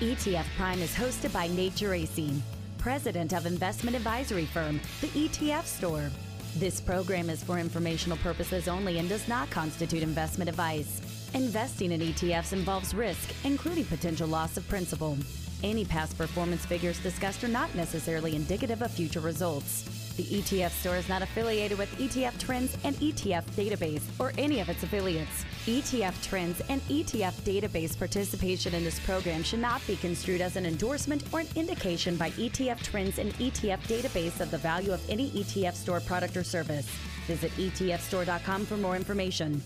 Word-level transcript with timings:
ETF 0.00 0.46
Prime 0.56 0.80
is 0.80 0.94
hosted 0.94 1.32
by 1.32 1.48
Nate 1.48 1.72
Geraci, 1.72 2.38
president 2.78 3.32
of 3.32 3.46
investment 3.46 3.96
advisory 3.96 4.44
firm, 4.44 4.80
the 5.00 5.08
ETF 5.08 5.64
Store. 5.64 6.08
This 6.54 6.80
program 6.80 7.28
is 7.28 7.42
for 7.42 7.58
informational 7.58 8.16
purposes 8.18 8.68
only 8.68 8.98
and 9.00 9.08
does 9.08 9.26
not 9.26 9.50
constitute 9.50 10.04
investment 10.04 10.48
advice. 10.48 11.00
Investing 11.34 11.90
in 11.90 12.00
ETFs 12.00 12.52
involves 12.52 12.94
risk, 12.94 13.28
including 13.42 13.86
potential 13.86 14.28
loss 14.28 14.56
of 14.56 14.68
principal. 14.68 15.18
Any 15.64 15.84
past 15.84 16.16
performance 16.16 16.64
figures 16.64 17.00
discussed 17.00 17.42
are 17.42 17.48
not 17.48 17.74
necessarily 17.74 18.36
indicative 18.36 18.82
of 18.82 18.92
future 18.92 19.18
results. 19.18 20.07
The 20.18 20.24
ETF 20.24 20.70
store 20.70 20.96
is 20.96 21.08
not 21.08 21.22
affiliated 21.22 21.78
with 21.78 21.96
ETF 21.96 22.40
Trends 22.40 22.76
and 22.82 22.96
ETF 22.96 23.44
Database 23.52 24.02
or 24.18 24.32
any 24.36 24.58
of 24.58 24.68
its 24.68 24.82
affiliates. 24.82 25.44
ETF 25.66 26.20
Trends 26.28 26.60
and 26.68 26.80
ETF 26.88 27.34
Database 27.42 27.96
participation 27.96 28.74
in 28.74 28.82
this 28.82 28.98
program 28.98 29.44
should 29.44 29.60
not 29.60 29.80
be 29.86 29.94
construed 29.94 30.40
as 30.40 30.56
an 30.56 30.66
endorsement 30.66 31.22
or 31.32 31.38
an 31.38 31.46
indication 31.54 32.16
by 32.16 32.30
ETF 32.30 32.82
Trends 32.82 33.20
and 33.20 33.32
ETF 33.34 33.78
Database 33.86 34.40
of 34.40 34.50
the 34.50 34.58
value 34.58 34.92
of 34.92 35.08
any 35.08 35.30
ETF 35.30 35.74
store 35.74 36.00
product 36.00 36.36
or 36.36 36.42
service. 36.42 36.88
Visit 37.28 37.52
ETFstore.com 37.52 38.66
for 38.66 38.76
more 38.76 38.96
information. 38.96 39.62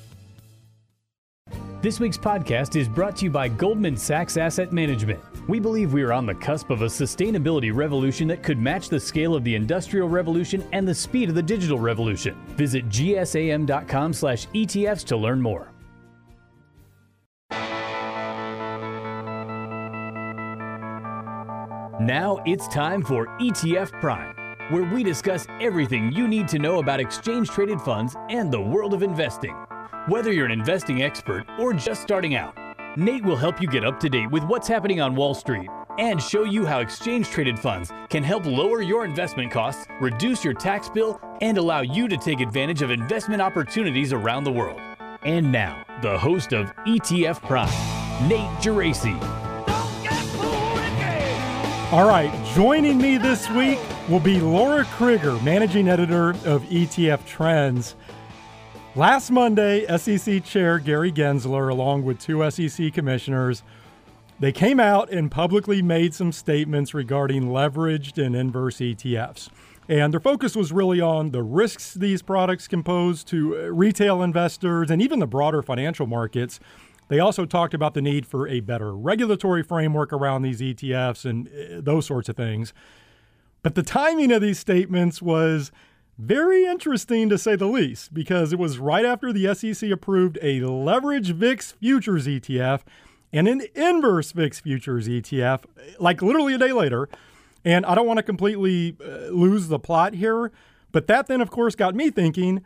This 1.81 1.99
week's 1.99 2.19
podcast 2.19 2.77
is 2.77 2.91
brought 2.91 3.17
to 3.17 3.25
you 3.25 3.31
by 3.31 3.49
Goldman 3.49 3.97
Sachs 3.97 4.37
Asset 4.37 4.71
Management. 4.71 5.32
We 5.49 5.59
believe 5.59 5.93
we 5.93 6.03
are 6.03 6.13
on 6.13 6.25
the 6.25 6.35
cusp 6.35 6.71
of 6.71 6.83
a 6.83 6.87
sustainability 6.87 7.75
revolution 7.75 8.29
that 8.29 8.45
could 8.45 8.59
match 8.59 8.89
the 8.89 9.01
scale 9.01 9.35
of 9.35 9.43
the 9.43 9.57
industrial 9.57 10.09
revolution 10.09 10.65
and 10.73 10.87
the 10.87 10.95
speed 10.95 11.29
of 11.29 11.35
the 11.35 11.43
digital 11.43 11.81
revolution. 11.81 12.37
Visit 12.57 12.89
gsam.com/etfs 12.89 15.05
to 15.05 15.17
learn 15.17 15.43
more. 15.43 15.69
Now 22.01 22.41
it's 22.47 22.69
time 22.69 23.03
for 23.03 23.27
ETF 23.39 23.93
Prime, 24.01 24.35
where 24.71 24.91
we 24.93 25.05
discuss 25.05 25.47
everything 25.61 26.11
you 26.13 26.27
need 26.27 26.49
to 26.49 26.59
know 26.59 26.79
about 26.81 26.99
exchange 26.99 27.49
traded 27.49 27.81
funds 27.81 28.17
and 28.29 28.51
the 28.51 28.61
world 28.61 28.95
of 28.95 29.05
investing. 29.05 29.55
Whether 30.09 30.33
you're 30.33 30.47
an 30.47 30.53
investing 30.53 31.03
expert 31.03 31.45
or 31.61 31.73
just 31.73 32.03
starting 32.03 32.35
out, 32.35 32.57
Nate 32.97 33.25
will 33.25 33.37
help 33.37 33.59
you 33.59 33.67
get 33.67 33.87
up 33.87 33.99
to 34.01 34.11
date 34.11 34.31
with 34.31 34.45
what's 34.45 34.69
happening 34.69 35.01
on 35.01 35.17
Wall 35.17 35.33
Street 35.33 35.71
and 35.99 36.23
show 36.23 36.45
you 36.45 36.67
how 36.67 36.81
exchange 36.81 37.29
traded 37.31 37.59
funds 37.59 37.91
can 38.11 38.23
help 38.23 38.45
lower 38.45 38.83
your 38.83 39.07
investment 39.07 39.51
costs, 39.51 39.87
reduce 39.99 40.45
your 40.45 40.53
tax 40.53 40.91
bill, 40.91 41.19
and 41.41 41.57
allow 41.57 41.81
you 41.81 42.07
to 42.07 42.19
take 42.19 42.41
advantage 42.41 42.83
of 42.83 42.91
investment 42.91 43.41
opportunities 43.41 44.13
around 44.13 44.45
the 44.45 44.53
world. 44.53 44.79
And 45.23 45.51
now, 45.51 45.85
the 46.03 46.19
host 46.19 46.53
of 46.53 46.67
ETF 46.87 47.41
Prime, 47.41 48.29
Nate 48.29 48.51
Geraci. 48.61 49.19
All 51.93 52.07
right, 52.07 52.31
joining 52.55 52.99
me 52.99 53.17
this 53.17 53.49
week 53.51 53.79
will 54.07 54.21
be 54.21 54.39
Laura 54.39 54.85
Crigger, 54.85 55.43
managing 55.43 55.89
editor 55.89 56.31
of 56.45 56.63
ETF 56.65 57.25
Trends. 57.25 57.97
Last 58.95 59.31
Monday, 59.31 59.87
SEC 59.97 60.45
Chair 60.45 60.79
Gary 60.79 61.11
Gensler, 61.11 61.71
along 61.71 62.05
with 62.05 62.21
two 62.21 62.51
SEC 62.51 62.93
commissioners, 62.93 63.63
they 64.39 64.53
came 64.53 64.79
out 64.79 65.11
and 65.11 65.31
publicly 65.31 65.81
made 65.81 66.13
some 66.13 66.31
statements 66.31 66.93
regarding 66.93 67.45
leveraged 67.45 68.23
and 68.23 68.37
inverse 68.37 68.77
ETFs. 68.77 69.49
And 69.89 70.13
their 70.13 70.21
focus 70.21 70.55
was 70.55 70.73
really 70.73 71.01
on 71.01 71.31
the 71.31 71.43
risks 71.43 71.95
these 71.95 72.21
products 72.21 72.69
can 72.69 72.83
pose 72.83 73.25
to 73.25 73.55
retail 73.73 74.23
investors 74.23 74.91
and 74.91 75.01
even 75.01 75.21
the 75.21 75.27
broader 75.27 75.63
financial 75.63 76.07
markets. 76.07 76.61
They 77.09 77.19
also 77.19 77.47
talked 77.47 77.73
about 77.73 77.95
the 77.95 78.03
need 78.03 78.27
for 78.27 78.47
a 78.47 78.61
better 78.61 78.95
regulatory 78.95 79.63
framework 79.63 80.13
around 80.13 80.43
these 80.43 80.61
ETFs 80.61 81.25
and 81.25 81.49
uh, 81.49 81.81
those 81.81 82.05
sorts 82.05 82.29
of 82.29 82.37
things. 82.37 82.75
But 83.63 83.75
the 83.75 83.83
timing 83.83 84.33
of 84.33 84.43
these 84.43 84.59
statements 84.59 85.23
was 85.23 85.73
very 86.23 86.65
interesting 86.65 87.29
to 87.29 87.39
say 87.39 87.57
the 87.57 87.67
least, 87.67 88.15
because 88.15 88.53
it 88.53 88.59
was 88.59 88.79
right 88.79 89.05
after 89.05 89.33
the 89.33 89.55
SEC 89.55 89.91
approved 89.91 90.39
a 90.41 90.61
leverage 90.61 91.33
VIX 91.33 91.73
futures 91.73 92.27
ETF 92.27 92.83
and 93.33 93.49
an 93.49 93.63
inverse 93.75 94.33
VIX 94.33 94.61
futures 94.61 95.09
ETF, 95.09 95.65
like 95.99 96.23
literally 96.23 96.55
a 96.55 96.59
day 96.59 96.73
later. 96.73 97.09
And 97.65 97.85
I 97.87 97.95
don't 97.95 98.07
want 98.07 98.19
to 98.19 98.23
completely 98.23 98.97
uh, 99.05 99.31
lose 99.31 99.69
the 99.69 99.79
plot 99.79 100.15
here, 100.15 100.53
but 100.93 101.07
that 101.07 101.27
then, 101.27 101.41
of 101.41 101.51
course, 101.51 101.75
got 101.75 101.95
me 101.95 102.11
thinking 102.11 102.65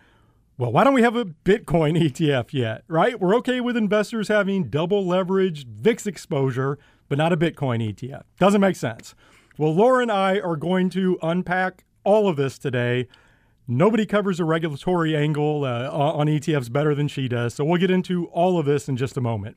well, 0.58 0.72
why 0.72 0.84
don't 0.84 0.94
we 0.94 1.02
have 1.02 1.16
a 1.16 1.26
Bitcoin 1.26 2.00
ETF 2.10 2.52
yet, 2.52 2.82
right? 2.88 3.20
We're 3.20 3.36
okay 3.36 3.60
with 3.60 3.76
investors 3.76 4.28
having 4.28 4.64
double 4.64 5.04
leveraged 5.04 5.66
VIX 5.66 6.06
exposure, 6.06 6.78
but 7.08 7.18
not 7.18 7.32
a 7.32 7.36
Bitcoin 7.36 7.86
ETF. 7.86 8.22
Doesn't 8.38 8.60
make 8.60 8.76
sense. 8.76 9.14
Well, 9.58 9.74
Laura 9.74 10.02
and 10.02 10.10
I 10.10 10.38
are 10.38 10.56
going 10.56 10.88
to 10.90 11.18
unpack 11.22 11.84
all 12.04 12.28
of 12.28 12.36
this 12.36 12.58
today. 12.58 13.08
Nobody 13.68 14.06
covers 14.06 14.38
a 14.38 14.44
regulatory 14.44 15.16
angle 15.16 15.64
uh, 15.64 15.90
on 15.90 16.26
ETFs 16.26 16.70
better 16.72 16.94
than 16.94 17.08
she 17.08 17.26
does. 17.26 17.54
So 17.54 17.64
we'll 17.64 17.80
get 17.80 17.90
into 17.90 18.26
all 18.26 18.58
of 18.58 18.66
this 18.66 18.88
in 18.88 18.96
just 18.96 19.16
a 19.16 19.20
moment. 19.20 19.56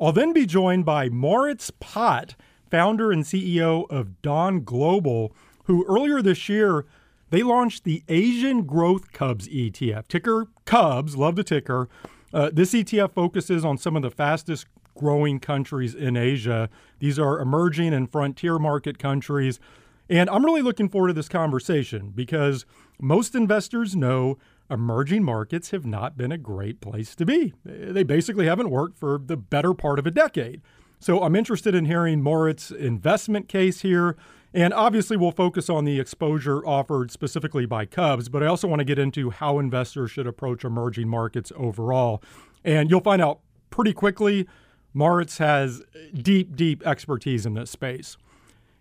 I'll 0.00 0.12
then 0.12 0.32
be 0.32 0.46
joined 0.46 0.84
by 0.84 1.08
Moritz 1.08 1.70
Pott, 1.70 2.34
founder 2.70 3.12
and 3.12 3.24
CEO 3.24 3.90
of 3.90 4.20
Dawn 4.22 4.64
Global, 4.64 5.34
who 5.64 5.84
earlier 5.86 6.22
this 6.22 6.48
year 6.48 6.86
they 7.30 7.42
launched 7.42 7.84
the 7.84 8.02
Asian 8.08 8.64
Growth 8.64 9.12
Cubs 9.12 9.48
ETF. 9.48 10.08
Ticker 10.08 10.46
Cubs, 10.64 11.16
love 11.16 11.36
the 11.36 11.44
ticker. 11.44 11.88
Uh, 12.32 12.50
this 12.52 12.72
ETF 12.72 13.12
focuses 13.12 13.64
on 13.64 13.78
some 13.78 13.96
of 13.96 14.02
the 14.02 14.10
fastest 14.10 14.66
growing 14.96 15.40
countries 15.40 15.94
in 15.94 16.16
Asia. 16.16 16.70
These 17.00 17.18
are 17.18 17.40
emerging 17.40 17.92
and 17.92 18.10
frontier 18.10 18.58
market 18.58 18.98
countries. 18.98 19.60
And 20.08 20.30
I'm 20.30 20.44
really 20.44 20.62
looking 20.62 20.88
forward 20.88 21.08
to 21.08 21.14
this 21.14 21.28
conversation 21.28 22.12
because 22.14 22.64
most 23.00 23.34
investors 23.34 23.94
know 23.94 24.38
emerging 24.70 25.22
markets 25.22 25.70
have 25.70 25.86
not 25.86 26.16
been 26.16 26.32
a 26.32 26.38
great 26.38 26.80
place 26.80 27.14
to 27.16 27.24
be. 27.24 27.54
They 27.64 28.02
basically 28.02 28.46
haven't 28.46 28.70
worked 28.70 28.98
for 28.98 29.20
the 29.24 29.36
better 29.36 29.74
part 29.74 29.98
of 29.98 30.06
a 30.06 30.10
decade. 30.10 30.60
So 30.98 31.22
I'm 31.22 31.36
interested 31.36 31.74
in 31.74 31.84
hearing 31.84 32.22
Moritz's 32.22 32.72
investment 32.72 33.48
case 33.48 33.82
here. 33.82 34.16
And 34.54 34.72
obviously, 34.72 35.18
we'll 35.18 35.32
focus 35.32 35.68
on 35.68 35.84
the 35.84 36.00
exposure 36.00 36.66
offered 36.66 37.10
specifically 37.10 37.66
by 37.66 37.84
Cubs, 37.84 38.30
but 38.30 38.42
I 38.42 38.46
also 38.46 38.66
want 38.66 38.80
to 38.80 38.84
get 38.84 38.98
into 38.98 39.28
how 39.28 39.58
investors 39.58 40.10
should 40.10 40.26
approach 40.26 40.64
emerging 40.64 41.08
markets 41.08 41.52
overall. 41.56 42.22
And 42.64 42.90
you'll 42.90 43.02
find 43.02 43.20
out 43.20 43.40
pretty 43.68 43.92
quickly 43.92 44.46
Moritz 44.94 45.36
has 45.38 45.82
deep, 46.14 46.56
deep 46.56 46.86
expertise 46.86 47.44
in 47.44 47.52
this 47.52 47.70
space. 47.70 48.16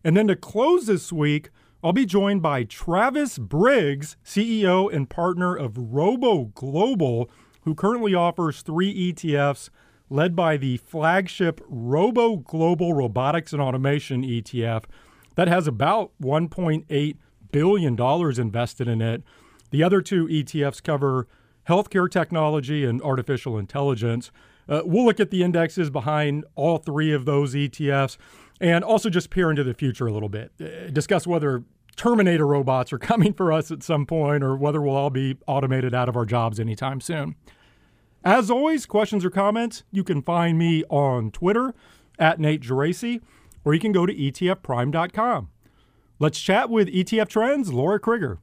And 0.01 0.15
then 0.15 0.27
to 0.27 0.35
close 0.35 0.85
this 0.85 1.11
week, 1.11 1.49
I'll 1.85 1.93
be 1.93 2.07
joined 2.07 2.41
by 2.41 2.63
Travis 2.63 3.37
Briggs, 3.37 4.17
CEO 4.25 4.91
and 4.91 5.07
partner 5.07 5.55
of 5.55 5.77
Robo 5.77 6.45
Global, 6.45 7.29
who 7.61 7.75
currently 7.75 8.15
offers 8.15 8.63
three 8.63 9.13
ETFs 9.13 9.69
led 10.09 10.35
by 10.35 10.57
the 10.57 10.77
flagship 10.77 11.61
Robo 11.67 12.37
Global 12.37 12.93
Robotics 12.93 13.53
and 13.53 13.61
Automation 13.61 14.23
ETF 14.23 14.85
that 15.35 15.47
has 15.47 15.67
about 15.67 16.11
$1.8 16.19 17.17
billion 17.51 18.41
invested 18.41 18.87
in 18.87 19.01
it. 19.03 19.21
The 19.69 19.83
other 19.83 20.01
two 20.01 20.25
ETFs 20.25 20.81
cover 20.81 21.27
healthcare 21.69 22.09
technology 22.09 22.83
and 22.83 22.99
artificial 23.03 23.59
intelligence. 23.59 24.31
Uh, 24.67 24.81
we'll 24.85 25.05
look 25.05 25.19
at 25.19 25.29
the 25.29 25.43
indexes 25.43 25.91
behind 25.91 26.45
all 26.55 26.79
three 26.79 27.13
of 27.13 27.25
those 27.25 27.53
ETFs 27.53 28.17
and 28.59 28.83
also 28.83 29.09
just 29.09 29.29
peer 29.29 29.51
into 29.51 29.63
the 29.63 29.75
future 29.75 30.07
a 30.07 30.11
little 30.11 30.29
bit. 30.29 30.51
Uh, 30.59 30.89
discuss 30.89 31.27
whether 31.27 31.63
Terminator 31.95 32.45
robots 32.45 32.91
are 32.93 32.97
coming 33.11 33.33
for 33.33 33.51
us 33.51 33.71
at 33.71 33.83
some 33.83 34.05
point 34.05 34.43
or 34.43 34.55
whether 34.55 34.81
we'll 34.81 34.95
all 34.95 35.09
be 35.09 35.37
automated 35.47 35.93
out 35.93 36.09
of 36.09 36.15
our 36.15 36.25
jobs 36.25 36.59
anytime 36.59 37.01
soon. 37.01 37.35
As 38.23 38.49
always, 38.49 38.85
questions 38.85 39.23
or 39.23 39.29
comments, 39.29 39.83
you 39.91 40.03
can 40.03 40.21
find 40.21 40.57
me 40.57 40.83
on 40.89 41.29
Twitter 41.29 41.75
at 42.17 42.39
Nate 42.39 42.61
Geraci, 42.61 43.21
or 43.63 43.73
you 43.73 43.79
can 43.79 43.91
go 43.91 44.05
to 44.05 44.13
etfprime.com. 44.13 45.49
Let's 46.17 46.39
chat 46.39 46.69
with 46.69 46.87
ETF 46.87 47.27
Trends, 47.27 47.71
Laura 47.71 47.99
Crigger. 47.99 48.39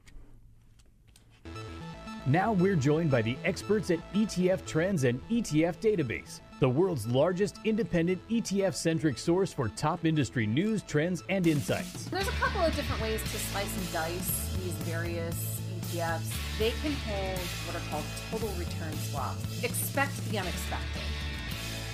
Now 2.25 2.53
we're 2.53 2.77
joined 2.77 3.11
by 3.11 3.21
the 3.21 3.35
experts 3.43 3.91
at 3.91 3.99
ETF 4.13 4.65
Trends 4.65 5.03
and 5.03 5.21
ETF 5.29 5.77
Database 5.77 6.39
the 6.63 6.69
world's 6.69 7.05
largest 7.07 7.59
independent 7.65 8.25
ETF 8.29 8.73
centric 8.73 9.17
source 9.17 9.51
for 9.51 9.67
top 9.67 10.05
industry 10.05 10.47
news, 10.47 10.81
trends, 10.81 11.21
and 11.27 11.45
insights. 11.45 12.05
There's 12.05 12.29
a 12.29 12.31
couple 12.31 12.61
of 12.61 12.73
different 12.73 13.01
ways 13.01 13.21
to 13.21 13.37
slice 13.37 13.77
and 13.77 13.91
dice 13.91 14.55
these 14.63 14.71
various 14.85 15.59
ETFs. 15.81 16.31
They 16.57 16.71
can 16.81 16.93
hold 17.05 17.37
what 17.67 17.75
are 17.75 17.89
called 17.89 18.05
total 18.31 18.47
return 18.57 18.93
swaps. 18.93 19.61
Expect 19.61 20.15
the 20.31 20.39
unexpected. 20.39 21.01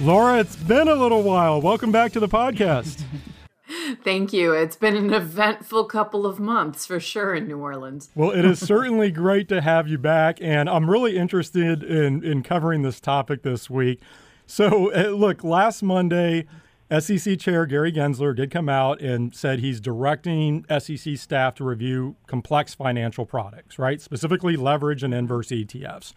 Laura, 0.01 0.37
it's 0.37 0.55
been 0.55 0.87
a 0.87 0.93
little 0.93 1.23
while. 1.23 1.59
Welcome 1.59 1.91
back 1.91 2.11
to 2.11 2.19
the 2.19 2.29
podcast. 2.29 3.01
Thank 4.03 4.33
you. 4.33 4.53
It's 4.53 4.75
been 4.75 4.95
an 4.95 5.11
eventful 5.11 5.85
couple 5.85 6.27
of 6.27 6.39
months 6.39 6.85
for 6.85 6.99
sure 6.99 7.33
in 7.33 7.47
New 7.47 7.57
Orleans. 7.57 8.11
Well, 8.13 8.29
it 8.29 8.45
is 8.45 8.59
certainly 8.67 9.09
great 9.09 9.49
to 9.49 9.61
have 9.61 9.87
you 9.87 9.97
back, 9.97 10.37
and 10.39 10.69
I'm 10.69 10.87
really 10.87 11.17
interested 11.17 11.81
in, 11.81 12.23
in 12.23 12.43
covering 12.43 12.83
this 12.83 12.99
topic 12.99 13.41
this 13.41 13.67
week. 13.67 13.99
So, 14.49 14.91
uh, 14.91 15.09
look, 15.09 15.43
last 15.43 15.83
Monday, 15.83 16.47
SEC 16.89 17.37
Chair 17.37 17.67
Gary 17.67 17.91
Gensler 17.91 18.35
did 18.35 18.49
come 18.49 18.67
out 18.67 18.99
and 18.99 19.33
said 19.35 19.59
he's 19.59 19.79
directing 19.79 20.65
SEC 20.79 21.17
staff 21.17 21.53
to 21.55 21.63
review 21.63 22.15
complex 22.25 22.73
financial 22.73 23.27
products, 23.27 23.77
right? 23.77 24.01
Specifically 24.01 24.57
leverage 24.57 25.03
and 25.03 25.13
inverse 25.13 25.49
ETFs. 25.49 26.13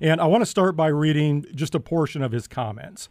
And 0.00 0.18
I 0.18 0.24
want 0.24 0.40
to 0.40 0.46
start 0.46 0.76
by 0.76 0.86
reading 0.86 1.44
just 1.54 1.74
a 1.74 1.78
portion 1.78 2.22
of 2.22 2.32
his 2.32 2.48
comments. 2.48 3.10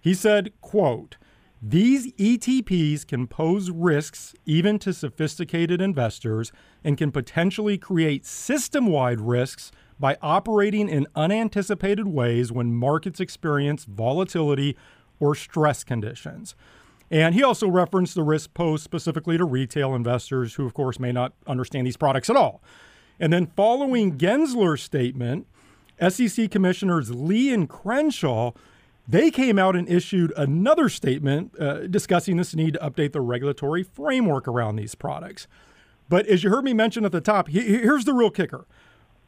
He 0.00 0.14
said, 0.14 0.52
quote, 0.60 1.16
these 1.60 2.12
ETPs 2.12 3.04
can 3.04 3.26
pose 3.26 3.72
risks 3.72 4.36
even 4.46 4.78
to 4.80 4.92
sophisticated 4.92 5.80
investors 5.80 6.52
and 6.84 6.96
can 6.96 7.10
potentially 7.10 7.76
create 7.76 8.24
system 8.24 8.86
wide 8.86 9.20
risks 9.20 9.72
by 10.02 10.18
operating 10.20 10.88
in 10.88 11.06
unanticipated 11.14 12.08
ways 12.08 12.50
when 12.50 12.74
markets 12.74 13.20
experience 13.20 13.84
volatility 13.84 14.76
or 15.20 15.32
stress 15.36 15.84
conditions. 15.84 16.56
And 17.08 17.36
he 17.36 17.44
also 17.44 17.68
referenced 17.68 18.16
the 18.16 18.24
risk 18.24 18.52
posed 18.52 18.82
specifically 18.82 19.38
to 19.38 19.44
retail 19.44 19.94
investors 19.94 20.54
who, 20.54 20.66
of 20.66 20.74
course, 20.74 20.98
may 20.98 21.12
not 21.12 21.34
understand 21.46 21.86
these 21.86 21.96
products 21.96 22.28
at 22.28 22.34
all. 22.34 22.60
And 23.20 23.32
then, 23.32 23.46
following 23.46 24.18
Gensler's 24.18 24.82
statement, 24.82 25.46
SEC 26.08 26.50
Commissioners 26.50 27.12
Lee 27.14 27.54
and 27.54 27.68
Crenshaw 27.68 28.50
they 29.06 29.30
came 29.30 29.58
out 29.58 29.74
and 29.76 29.88
issued 29.88 30.32
another 30.36 30.88
statement 30.88 31.58
uh, 31.60 31.86
discussing 31.88 32.36
this 32.36 32.54
need 32.54 32.74
to 32.74 32.80
update 32.80 33.12
the 33.12 33.20
regulatory 33.20 33.82
framework 33.82 34.46
around 34.46 34.76
these 34.76 34.94
products. 34.94 35.48
But 36.08 36.26
as 36.26 36.44
you 36.44 36.50
heard 36.50 36.64
me 36.64 36.72
mention 36.72 37.04
at 37.04 37.12
the 37.12 37.20
top, 37.20 37.48
here's 37.48 38.04
the 38.04 38.14
real 38.14 38.30
kicker. 38.30 38.66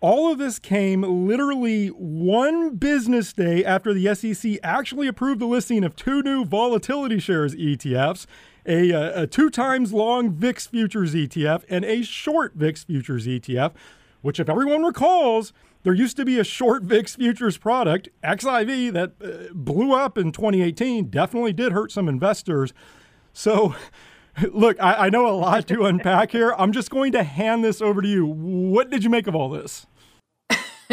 All 0.04 0.30
of 0.30 0.36
this 0.36 0.58
came 0.58 1.00
literally 1.00 1.88
one 1.88 2.76
business 2.76 3.32
day 3.32 3.64
after 3.64 3.94
the 3.94 4.14
SEC 4.14 4.58
actually 4.62 5.08
approved 5.08 5.40
the 5.40 5.46
listing 5.46 5.82
of 5.82 5.96
two 5.96 6.22
new 6.22 6.44
volatility 6.44 7.18
shares 7.18 7.54
ETFs, 7.54 8.26
a, 8.66 8.92
uh, 8.92 9.22
a 9.22 9.26
two 9.26 9.48
times 9.48 9.94
long 9.94 10.30
VIX 10.30 10.66
futures 10.66 11.14
ETF 11.14 11.64
and 11.70 11.86
a 11.86 12.02
short 12.02 12.52
VIX 12.54 12.84
futures 12.84 13.26
ETF, 13.26 13.72
which, 14.20 14.38
if 14.38 14.50
everyone 14.50 14.82
recalls, 14.82 15.54
there 15.84 15.94
used 15.94 16.18
to 16.18 16.26
be 16.26 16.38
a 16.38 16.44
short 16.44 16.82
VIX 16.82 17.16
futures 17.16 17.56
product, 17.56 18.10
XIV, 18.22 18.92
that 18.92 19.12
uh, 19.24 19.54
blew 19.54 19.94
up 19.94 20.18
in 20.18 20.32
2018, 20.32 21.08
definitely 21.08 21.54
did 21.54 21.72
hurt 21.72 21.90
some 21.90 22.10
investors. 22.10 22.74
So, 23.32 23.74
look, 24.52 24.78
I, 24.82 25.06
I 25.06 25.08
know 25.08 25.26
a 25.26 25.32
lot 25.32 25.66
to 25.68 25.86
unpack 25.86 26.32
here. 26.32 26.54
I'm 26.58 26.72
just 26.72 26.90
going 26.90 27.12
to 27.12 27.22
hand 27.22 27.64
this 27.64 27.80
over 27.80 28.02
to 28.02 28.08
you. 28.08 28.26
What 28.26 28.90
did 28.90 29.02
you 29.02 29.08
make 29.08 29.26
of 29.26 29.34
all 29.34 29.48
this? 29.48 29.86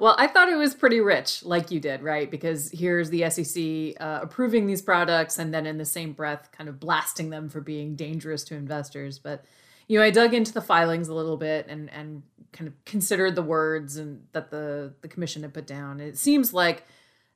well, 0.00 0.14
I 0.18 0.26
thought 0.26 0.48
it 0.48 0.56
was 0.56 0.74
pretty 0.74 1.00
rich, 1.00 1.44
like 1.44 1.70
you 1.70 1.80
did, 1.80 2.02
right? 2.02 2.30
Because 2.30 2.70
here's 2.70 3.10
the 3.10 3.28
SEC 3.30 4.00
uh, 4.00 4.20
approving 4.22 4.66
these 4.66 4.82
products 4.82 5.38
and 5.38 5.52
then 5.52 5.66
in 5.66 5.78
the 5.78 5.84
same 5.84 6.12
breath 6.12 6.50
kind 6.52 6.68
of 6.68 6.78
blasting 6.78 7.30
them 7.30 7.48
for 7.48 7.60
being 7.60 7.96
dangerous 7.96 8.44
to 8.44 8.54
investors. 8.54 9.18
But, 9.18 9.44
you 9.88 9.98
know, 9.98 10.04
I 10.04 10.10
dug 10.10 10.34
into 10.34 10.52
the 10.52 10.60
filings 10.60 11.08
a 11.08 11.14
little 11.14 11.36
bit 11.36 11.66
and, 11.68 11.90
and 11.90 12.22
kind 12.52 12.68
of 12.68 12.84
considered 12.84 13.34
the 13.34 13.42
words 13.42 13.96
and 13.96 14.26
that 14.32 14.50
the, 14.50 14.94
the 15.00 15.08
commission 15.08 15.42
had 15.42 15.54
put 15.54 15.66
down. 15.66 16.00
It 16.00 16.16
seems 16.16 16.52
like 16.52 16.84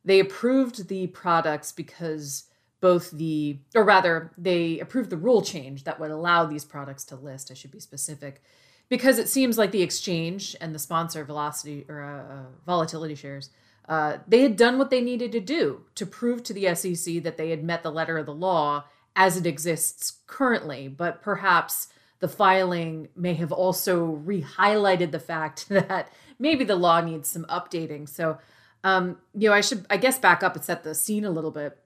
they 0.05 0.21
approved 0.21 0.89
the 0.89 1.09
products 1.09 1.73
because 1.73 2.45
both 2.81 3.11
the, 3.11 3.59
or 3.75 3.85
rather, 3.85 4.33
they 4.39 4.79
approved 4.79 5.11
the 5.11 5.17
rule 5.17 5.43
change 5.43 5.85
that 5.85 6.01
would 6.01 6.11
allow 6.11 6.47
these 6.47 6.65
products 6.65 7.05
to 7.07 7.17
list. 7.17 7.51
I 7.51 7.55
should 7.55 7.73
be 7.73 7.81
specific 7.81 8.43
because 8.91 9.19
it 9.19 9.29
seems 9.29 9.57
like 9.57 9.71
the 9.71 9.83
exchange 9.83 10.55
and 10.61 10.75
the 10.75 10.79
sponsor 10.79 11.25
velocity 11.25 11.87
or 11.89 12.03
uh, 12.03 12.35
uh, 12.35 12.43
volatility 12.67 13.15
shares 13.15 13.49
uh, 13.91 14.19
they 14.29 14.43
had 14.43 14.57
done 14.57 14.79
what 14.79 14.89
they 14.91 15.01
needed 15.01 15.33
to 15.33 15.41
do 15.41 15.83
to 15.97 16.07
prove 16.07 16.45
to 16.45 16.55
the 16.55 16.73
sec 16.77 17.23
that 17.25 17.37
they 17.37 17.51
had 17.51 17.65
met 17.65 17.83
the 17.83 17.91
letter 17.91 18.19
of 18.19 18.27
the 18.27 18.33
law 18.33 18.85
as 19.17 19.37
it 19.37 19.47
exists 19.47 20.19
currently. 20.29 20.87
But 20.87 21.23
perhaps 21.23 21.89
the 22.21 22.29
filing 22.29 23.09
may 23.17 23.35
have 23.35 23.51
also 23.51 24.05
re-highlighted 24.05 25.11
the 25.11 25.19
fact 25.19 25.69
that 25.71 26.09
maybe 26.39 26.65
the 26.65 26.77
law 26.77 27.01
needs 27.01 27.29
some 27.29 27.45
updating. 27.47 28.09
So 28.09 28.39
um, 28.85 29.19
you 29.35 29.49
know 29.49 29.55
i 29.55 29.61
should 29.61 29.85
i 29.91 29.99
guess 29.99 30.19
back 30.19 30.43
up 30.43 30.55
and 30.55 30.65
set 30.65 30.85
the 30.85 30.95
scene 30.95 31.25
a 31.25 31.31
little 31.31 31.51
bit. 31.51 31.77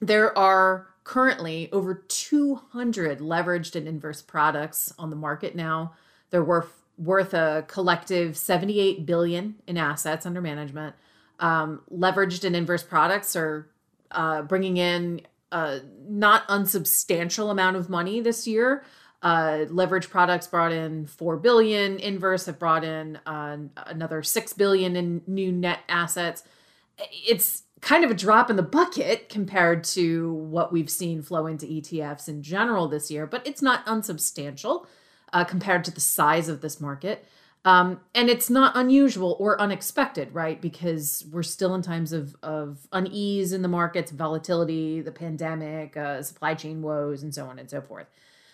There 0.00 0.36
are 0.36 0.88
currently 1.04 1.70
over 1.70 1.94
200 1.94 3.20
leveraged 3.20 3.76
and 3.76 3.86
inverse 3.86 4.22
products 4.22 4.92
on 4.98 5.10
the 5.10 5.16
market 5.16 5.54
now 5.54 5.94
they're 6.34 6.42
worth 6.42 6.82
worth 6.98 7.32
a 7.32 7.64
collective 7.68 8.36
78 8.36 9.06
billion 9.06 9.54
in 9.68 9.76
assets 9.76 10.26
under 10.26 10.40
management. 10.40 10.96
Um, 11.38 11.82
leveraged 11.92 12.42
and 12.42 12.56
inverse 12.56 12.82
products 12.82 13.36
are 13.36 13.68
uh, 14.10 14.42
bringing 14.42 14.76
in 14.76 15.20
a 15.52 15.78
not 16.08 16.42
unsubstantial 16.48 17.50
amount 17.50 17.76
of 17.76 17.88
money 17.88 18.20
this 18.20 18.48
year. 18.48 18.84
Uh, 19.22 19.66
leverage 19.68 20.10
products 20.10 20.48
brought 20.48 20.72
in 20.72 21.06
four 21.06 21.36
billion. 21.36 22.00
Inverse 22.00 22.46
have 22.46 22.58
brought 22.58 22.82
in 22.82 23.20
uh, 23.26 23.56
another 23.86 24.24
six 24.24 24.52
billion 24.52 24.96
in 24.96 25.22
new 25.28 25.52
net 25.52 25.82
assets. 25.88 26.42
It's 26.98 27.62
kind 27.80 28.02
of 28.02 28.10
a 28.10 28.14
drop 28.14 28.50
in 28.50 28.56
the 28.56 28.62
bucket 28.62 29.28
compared 29.28 29.84
to 29.84 30.32
what 30.32 30.72
we've 30.72 30.90
seen 30.90 31.22
flow 31.22 31.46
into 31.46 31.64
ETFs 31.64 32.28
in 32.28 32.42
general 32.42 32.88
this 32.88 33.08
year, 33.08 33.24
but 33.24 33.46
it's 33.46 33.62
not 33.62 33.84
unsubstantial 33.86 34.88
uh, 35.34 35.44
compared 35.44 35.84
to 35.84 35.90
the 35.90 36.00
size 36.00 36.48
of 36.48 36.62
this 36.62 36.80
market. 36.80 37.26
Um, 37.66 38.00
and 38.14 38.28
it's 38.28 38.50
not 38.50 38.76
unusual 38.76 39.36
or 39.40 39.60
unexpected, 39.60 40.32
right? 40.34 40.60
Because 40.60 41.24
we're 41.30 41.42
still 41.42 41.74
in 41.74 41.82
times 41.82 42.12
of, 42.12 42.36
of 42.42 42.86
unease 42.92 43.52
in 43.52 43.62
the 43.62 43.68
markets, 43.68 44.10
volatility, 44.10 45.00
the 45.00 45.10
pandemic, 45.10 45.96
uh, 45.96 46.22
supply 46.22 46.54
chain 46.54 46.82
woes, 46.82 47.22
and 47.22 47.34
so 47.34 47.46
on 47.46 47.58
and 47.58 47.68
so 47.68 47.80
forth. 47.80 48.06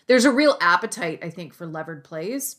There's 0.06 0.25
a 0.25 0.31
real 0.31 0.56
appetite, 0.61 1.21
I 1.23 1.31
think, 1.31 1.55
for 1.55 1.67
levered 1.67 2.05
plays, 2.05 2.56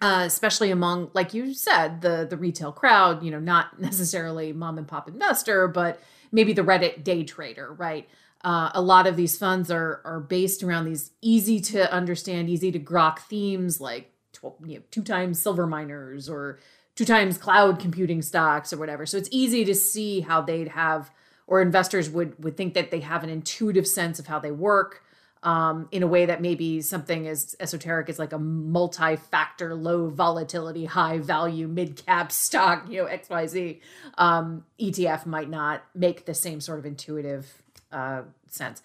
uh, 0.00 0.24
especially 0.26 0.70
among, 0.70 1.10
like 1.12 1.32
you 1.34 1.54
said, 1.54 2.00
the 2.00 2.26
the 2.28 2.36
retail 2.36 2.72
crowd. 2.72 3.22
You 3.22 3.30
know, 3.30 3.40
not 3.40 3.78
necessarily 3.80 4.52
mom 4.52 4.78
and 4.78 4.88
pop 4.88 5.06
investor, 5.06 5.68
but 5.68 6.00
maybe 6.32 6.54
the 6.54 6.62
Reddit 6.62 7.04
day 7.04 7.24
trader, 7.24 7.72
right? 7.74 8.08
Uh, 8.44 8.70
a 8.74 8.82
lot 8.82 9.06
of 9.06 9.16
these 9.16 9.36
funds 9.36 9.70
are 9.70 10.02
are 10.04 10.20
based 10.20 10.62
around 10.62 10.84
these 10.84 11.10
easy 11.22 11.60
to 11.60 11.90
understand, 11.92 12.48
easy 12.48 12.70
to 12.70 12.78
grok 12.78 13.18
themes 13.20 13.80
like 13.80 14.10
you 14.42 14.76
know, 14.76 14.82
two 14.90 15.02
times 15.02 15.40
silver 15.40 15.66
miners 15.66 16.28
or 16.28 16.58
two 16.94 17.04
times 17.04 17.38
cloud 17.38 17.80
computing 17.80 18.22
stocks 18.22 18.72
or 18.72 18.76
whatever. 18.76 19.06
So 19.06 19.16
it's 19.16 19.30
easy 19.32 19.64
to 19.64 19.74
see 19.74 20.20
how 20.20 20.42
they'd 20.42 20.68
have 20.68 21.10
or 21.46 21.60
investors 21.60 22.10
would 22.10 22.42
would 22.42 22.56
think 22.56 22.74
that 22.74 22.90
they 22.90 23.00
have 23.00 23.24
an 23.24 23.30
intuitive 23.30 23.86
sense 23.86 24.18
of 24.18 24.26
how 24.26 24.38
they 24.38 24.52
work 24.52 25.02
um, 25.42 25.88
in 25.92 26.02
a 26.02 26.06
way 26.06 26.26
that 26.26 26.40
maybe 26.40 26.80
something 26.80 27.28
as 27.28 27.54
esoteric 27.60 28.08
as 28.08 28.18
like 28.18 28.32
a 28.32 28.38
multi-factor, 28.38 29.74
low 29.74 30.08
volatility, 30.08 30.86
high 30.86 31.18
value, 31.18 31.68
mid 31.68 32.04
cap 32.04 32.32
stock, 32.32 32.90
you 32.90 33.02
know, 33.02 33.08
XYZ 33.08 33.80
um, 34.16 34.64
ETF 34.80 35.26
might 35.26 35.50
not 35.50 35.84
make 35.94 36.24
the 36.24 36.34
same 36.34 36.60
sort 36.60 36.78
of 36.78 36.86
intuitive 36.86 37.62
uh, 37.94 38.22
sense. 38.50 38.82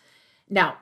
Now, 0.49 0.77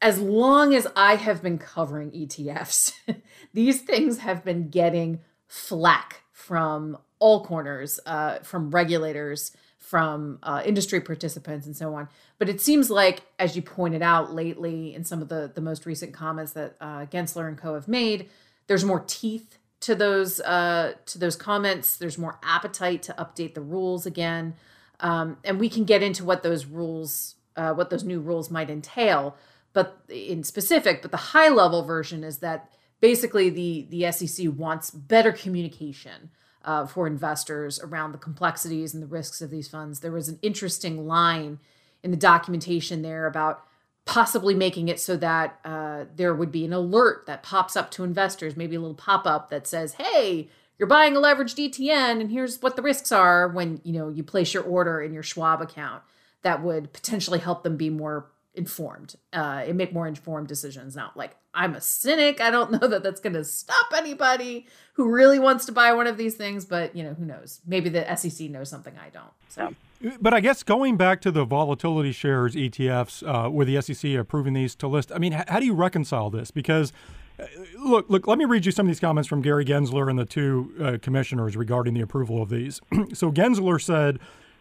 as 0.00 0.20
long 0.20 0.74
as 0.74 0.86
I 0.96 1.16
have 1.16 1.42
been 1.42 1.58
covering 1.58 2.10
ETFs, 2.12 2.92
these 3.52 3.82
things 3.82 4.18
have 4.18 4.44
been 4.44 4.68
getting 4.68 5.20
flack 5.46 6.22
from 6.32 6.98
all 7.18 7.44
corners, 7.44 7.98
uh, 8.06 8.38
from 8.40 8.70
regulators, 8.70 9.52
from 9.78 10.38
uh, 10.42 10.62
industry 10.64 11.00
participants, 11.00 11.66
and 11.66 11.76
so 11.76 11.94
on. 11.94 12.08
But 12.38 12.48
it 12.48 12.60
seems 12.60 12.90
like, 12.90 13.22
as 13.38 13.56
you 13.56 13.62
pointed 13.62 14.02
out 14.02 14.32
lately 14.34 14.94
in 14.94 15.02
some 15.04 15.22
of 15.22 15.28
the, 15.28 15.50
the 15.52 15.60
most 15.60 15.86
recent 15.86 16.12
comments 16.12 16.52
that 16.52 16.76
uh, 16.80 17.06
Gensler 17.06 17.48
and 17.48 17.58
Co. 17.58 17.74
have 17.74 17.88
made, 17.88 18.28
there's 18.66 18.84
more 18.84 19.02
teeth 19.06 19.58
to 19.80 19.94
those 19.94 20.40
uh, 20.40 20.92
to 21.06 21.18
those 21.18 21.36
comments. 21.36 21.96
There's 21.96 22.18
more 22.18 22.38
appetite 22.42 23.02
to 23.04 23.14
update 23.14 23.54
the 23.54 23.60
rules 23.60 24.06
again, 24.06 24.54
um, 25.00 25.38
and 25.42 25.58
we 25.58 25.68
can 25.68 25.84
get 25.84 26.02
into 26.02 26.24
what 26.24 26.42
those 26.42 26.66
rules 26.66 27.36
uh, 27.58 27.74
what 27.74 27.90
those 27.90 28.04
new 28.04 28.20
rules 28.20 28.50
might 28.50 28.70
entail, 28.70 29.36
but 29.72 30.00
in 30.08 30.44
specific. 30.44 31.02
But 31.02 31.10
the 31.10 31.16
high 31.18 31.48
level 31.48 31.82
version 31.82 32.24
is 32.24 32.38
that 32.38 32.70
basically 33.00 33.50
the 33.50 33.86
the 33.90 34.10
SEC 34.12 34.46
wants 34.56 34.90
better 34.90 35.32
communication 35.32 36.30
uh, 36.64 36.86
for 36.86 37.06
investors 37.06 37.80
around 37.80 38.12
the 38.12 38.18
complexities 38.18 38.94
and 38.94 39.02
the 39.02 39.08
risks 39.08 39.42
of 39.42 39.50
these 39.50 39.68
funds. 39.68 40.00
There 40.00 40.12
was 40.12 40.28
an 40.28 40.38
interesting 40.40 41.06
line 41.06 41.58
in 42.02 42.12
the 42.12 42.16
documentation 42.16 43.02
there 43.02 43.26
about 43.26 43.64
possibly 44.04 44.54
making 44.54 44.88
it 44.88 45.00
so 45.00 45.16
that 45.16 45.58
uh, 45.64 46.04
there 46.14 46.34
would 46.34 46.52
be 46.52 46.64
an 46.64 46.72
alert 46.72 47.26
that 47.26 47.42
pops 47.42 47.76
up 47.76 47.90
to 47.90 48.04
investors, 48.04 48.56
maybe 48.56 48.76
a 48.76 48.80
little 48.80 48.94
pop 48.94 49.26
up 49.26 49.50
that 49.50 49.66
says, 49.66 49.94
"Hey." 49.94 50.48
You're 50.80 50.86
buying 50.86 51.16
a 51.16 51.18
leveraged 51.18 51.58
ETN, 51.58 52.20
and 52.20 52.30
here's 52.30 52.62
what 52.62 52.76
the 52.76 52.82
risks 52.82 53.10
are 53.10 53.48
when 53.48 53.80
you 53.82 53.92
know 53.92 54.10
you 54.10 54.22
place 54.22 54.54
your 54.54 54.62
order 54.62 55.00
in 55.00 55.12
your 55.12 55.24
Schwab 55.24 55.60
account 55.60 56.04
that 56.42 56.62
would 56.62 56.92
potentially 56.92 57.38
help 57.38 57.62
them 57.62 57.76
be 57.76 57.90
more 57.90 58.30
informed 58.54 59.14
uh, 59.32 59.62
and 59.66 59.78
make 59.78 59.92
more 59.92 60.06
informed 60.06 60.48
decisions. 60.48 60.96
Now, 60.96 61.12
like 61.14 61.36
I'm 61.54 61.74
a 61.74 61.80
cynic. 61.80 62.40
I 62.40 62.50
don't 62.50 62.70
know 62.80 62.86
that 62.88 63.02
that's 63.02 63.20
going 63.20 63.34
to 63.34 63.44
stop 63.44 63.86
anybody 63.96 64.66
who 64.94 65.08
really 65.08 65.38
wants 65.38 65.64
to 65.66 65.72
buy 65.72 65.92
one 65.92 66.06
of 66.06 66.16
these 66.16 66.34
things, 66.34 66.64
but 66.64 66.94
you 66.94 67.04
know, 67.04 67.14
who 67.14 67.24
knows? 67.24 67.60
Maybe 67.66 67.88
the 67.88 68.16
SEC 68.16 68.50
knows 68.50 68.68
something 68.68 68.94
I 68.98 69.10
don't. 69.10 69.32
So 69.48 69.74
But 70.20 70.34
I 70.34 70.40
guess 70.40 70.62
going 70.62 70.96
back 70.96 71.20
to 71.22 71.30
the 71.30 71.44
volatility 71.44 72.12
shares 72.12 72.54
ETFs, 72.54 73.22
uh, 73.22 73.50
with 73.50 73.68
the 73.68 73.80
SEC 73.80 74.12
approving 74.14 74.54
these 74.54 74.74
to 74.76 74.88
list, 74.88 75.12
I 75.12 75.18
mean, 75.18 75.32
h- 75.32 75.44
how 75.48 75.60
do 75.60 75.66
you 75.66 75.74
reconcile 75.74 76.30
this? 76.30 76.50
Because 76.50 76.92
uh, 77.38 77.44
look, 77.78 78.10
look. 78.10 78.26
Let 78.26 78.38
me 78.38 78.44
read 78.44 78.66
you 78.66 78.72
some 78.72 78.86
of 78.86 78.88
these 78.88 78.98
comments 78.98 79.28
from 79.28 79.42
Gary 79.42 79.64
Gensler 79.64 80.10
and 80.10 80.18
the 80.18 80.24
two 80.24 80.74
uh, 80.82 80.98
commissioners 81.00 81.56
regarding 81.56 81.94
the 81.94 82.00
approval 82.00 82.42
of 82.42 82.48
these. 82.48 82.80
so 83.12 83.30
Gensler 83.30 83.80
said, 83.80 84.18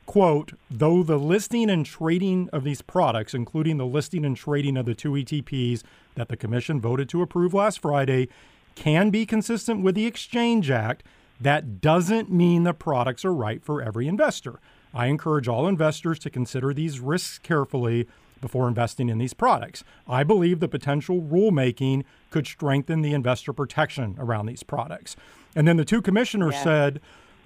"quote 0.08 0.54
Though 0.72 1.04
the 1.04 1.20
listing 1.20 1.70
and 1.70 1.86
trading 1.86 2.50
of 2.52 2.64
these 2.64 2.82
products, 2.82 3.36
including 3.36 3.78
the 3.78 3.86
listing 3.86 4.26
and 4.26 4.36
trading 4.36 4.76
of 4.76 4.88
the 4.88 4.96
two 4.96 5.12
ETPs 5.12 5.84
that 6.16 6.30
the 6.30 6.36
commission 6.36 6.82
voted 6.82 7.08
to 7.10 7.22
approve 7.22 7.54
last 7.54 7.80
Friday, 7.80 8.28
can 8.74 9.12
be 9.12 9.28
consistent 9.28 9.84
with 9.84 9.94
the 9.94 10.08
Exchange 10.08 10.72
Act, 10.72 11.04
that 11.40 11.80
doesn't 11.80 12.32
mean 12.32 12.64
the 12.64 12.74
products 12.74 13.24
are 13.24 13.34
right 13.34 13.64
for 13.64 13.84
every 13.84 14.08
investor. 14.08 14.60
I 14.94 15.06
encourage 15.06 15.48
all 15.48 15.68
investors 15.68 16.18
to 16.20 16.32
consider 16.32 16.74
these 16.74 17.00
risks 17.00 17.38
carefully." 17.38 18.08
before 18.42 18.68
investing 18.68 19.10
in 19.10 19.18
these 19.18 19.34
products. 19.34 19.84
I 20.08 20.24
believe 20.24 20.60
the 20.60 20.68
potential 20.68 21.22
rulemaking 21.22 22.04
could 22.30 22.48
strengthen 22.48 23.02
the 23.02 23.14
investor 23.14 23.54
protection 23.54 24.16
around 24.20 24.46
these 24.46 24.64
products. 24.64 25.16
And 25.56 25.68
then 25.68 25.78
the 25.78 25.86
two 25.86 26.02
commissioners 26.02 26.54
yeah. 26.54 26.64
said, 26.64 27.02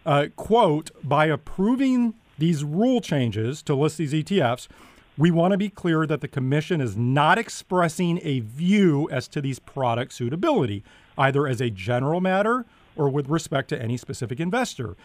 uh, 0.05 0.27
quote, 0.35 0.91
by 1.03 1.25
approving 1.27 2.13
these 2.41 2.63
rule 2.63 2.99
changes 2.99 3.61
to 3.61 3.75
list 3.75 3.97
these 3.97 4.13
ETFs, 4.13 4.67
we 5.15 5.29
want 5.29 5.51
to 5.51 5.57
be 5.57 5.69
clear 5.69 6.07
that 6.07 6.21
the 6.21 6.27
commission 6.27 6.81
is 6.81 6.97
not 6.97 7.37
expressing 7.37 8.19
a 8.23 8.39
view 8.39 9.07
as 9.11 9.27
to 9.27 9.41
these 9.41 9.59
product 9.59 10.11
suitability, 10.11 10.83
either 11.17 11.47
as 11.47 11.61
a 11.61 11.69
general 11.69 12.19
matter 12.19 12.65
or 12.95 13.09
with 13.09 13.29
respect 13.29 13.69
to 13.69 13.79
any 13.79 13.95
specific 13.95 14.39
investor. 14.39 14.97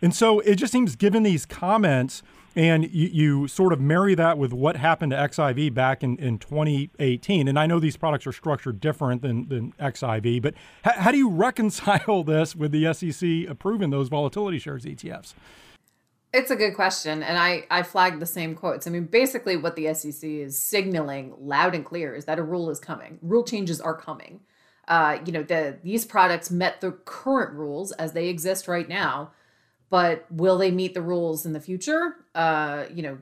And 0.00 0.14
so 0.14 0.38
it 0.40 0.54
just 0.54 0.72
seems, 0.72 0.94
given 0.94 1.24
these 1.24 1.44
comments, 1.44 2.22
and 2.54 2.84
you, 2.92 3.08
you, 3.08 3.48
sort 3.48 3.72
of 3.72 3.80
marry 3.80 4.14
that 4.14 4.38
with 4.38 4.52
what 4.52 4.76
happened 4.76 5.10
to 5.10 5.16
XIV 5.16 5.74
back 5.74 6.04
in, 6.04 6.16
in 6.18 6.38
2018. 6.38 7.48
And 7.48 7.58
I 7.58 7.66
know 7.66 7.80
these 7.80 7.96
products 7.96 8.28
are 8.28 8.32
structured 8.32 8.80
different 8.80 9.22
than, 9.22 9.48
than 9.48 9.72
XIV, 9.80 10.40
but 10.40 10.54
h- 10.86 10.94
how 10.94 11.10
do 11.10 11.18
you 11.18 11.28
reconcile 11.46 12.22
this 12.22 12.54
with 12.54 12.70
the 12.70 12.94
SEC 12.94 13.50
approving 13.50 13.90
those 13.90 14.06
volatility 14.08 14.60
shares 14.60 14.84
ETFs? 14.84 15.34
It's 16.34 16.50
a 16.50 16.56
good 16.56 16.74
question. 16.74 17.22
And 17.22 17.38
I, 17.38 17.64
I 17.70 17.82
flagged 17.84 18.20
the 18.20 18.26
same 18.26 18.54
quotes. 18.54 18.86
I 18.86 18.90
mean, 18.90 19.04
basically, 19.04 19.56
what 19.56 19.76
the 19.76 19.94
SEC 19.94 20.22
is 20.28 20.58
signaling 20.58 21.32
loud 21.38 21.74
and 21.74 21.84
clear 21.84 22.14
is 22.14 22.24
that 22.24 22.38
a 22.38 22.42
rule 22.42 22.70
is 22.70 22.80
coming, 22.80 23.18
rule 23.22 23.44
changes 23.44 23.80
are 23.80 23.96
coming. 23.96 24.40
Uh, 24.88 25.18
you 25.24 25.32
know, 25.32 25.42
the 25.42 25.78
these 25.82 26.04
products 26.04 26.50
met 26.50 26.80
the 26.82 26.90
current 26.90 27.54
rules 27.54 27.92
as 27.92 28.12
they 28.12 28.28
exist 28.28 28.68
right 28.68 28.88
now 28.88 29.30
but 29.94 30.26
will 30.28 30.58
they 30.58 30.72
meet 30.72 30.92
the 30.92 31.00
rules 31.00 31.46
in 31.46 31.52
the 31.52 31.60
future? 31.60 32.16
Uh, 32.34 32.84
you 32.92 33.00
know, 33.00 33.18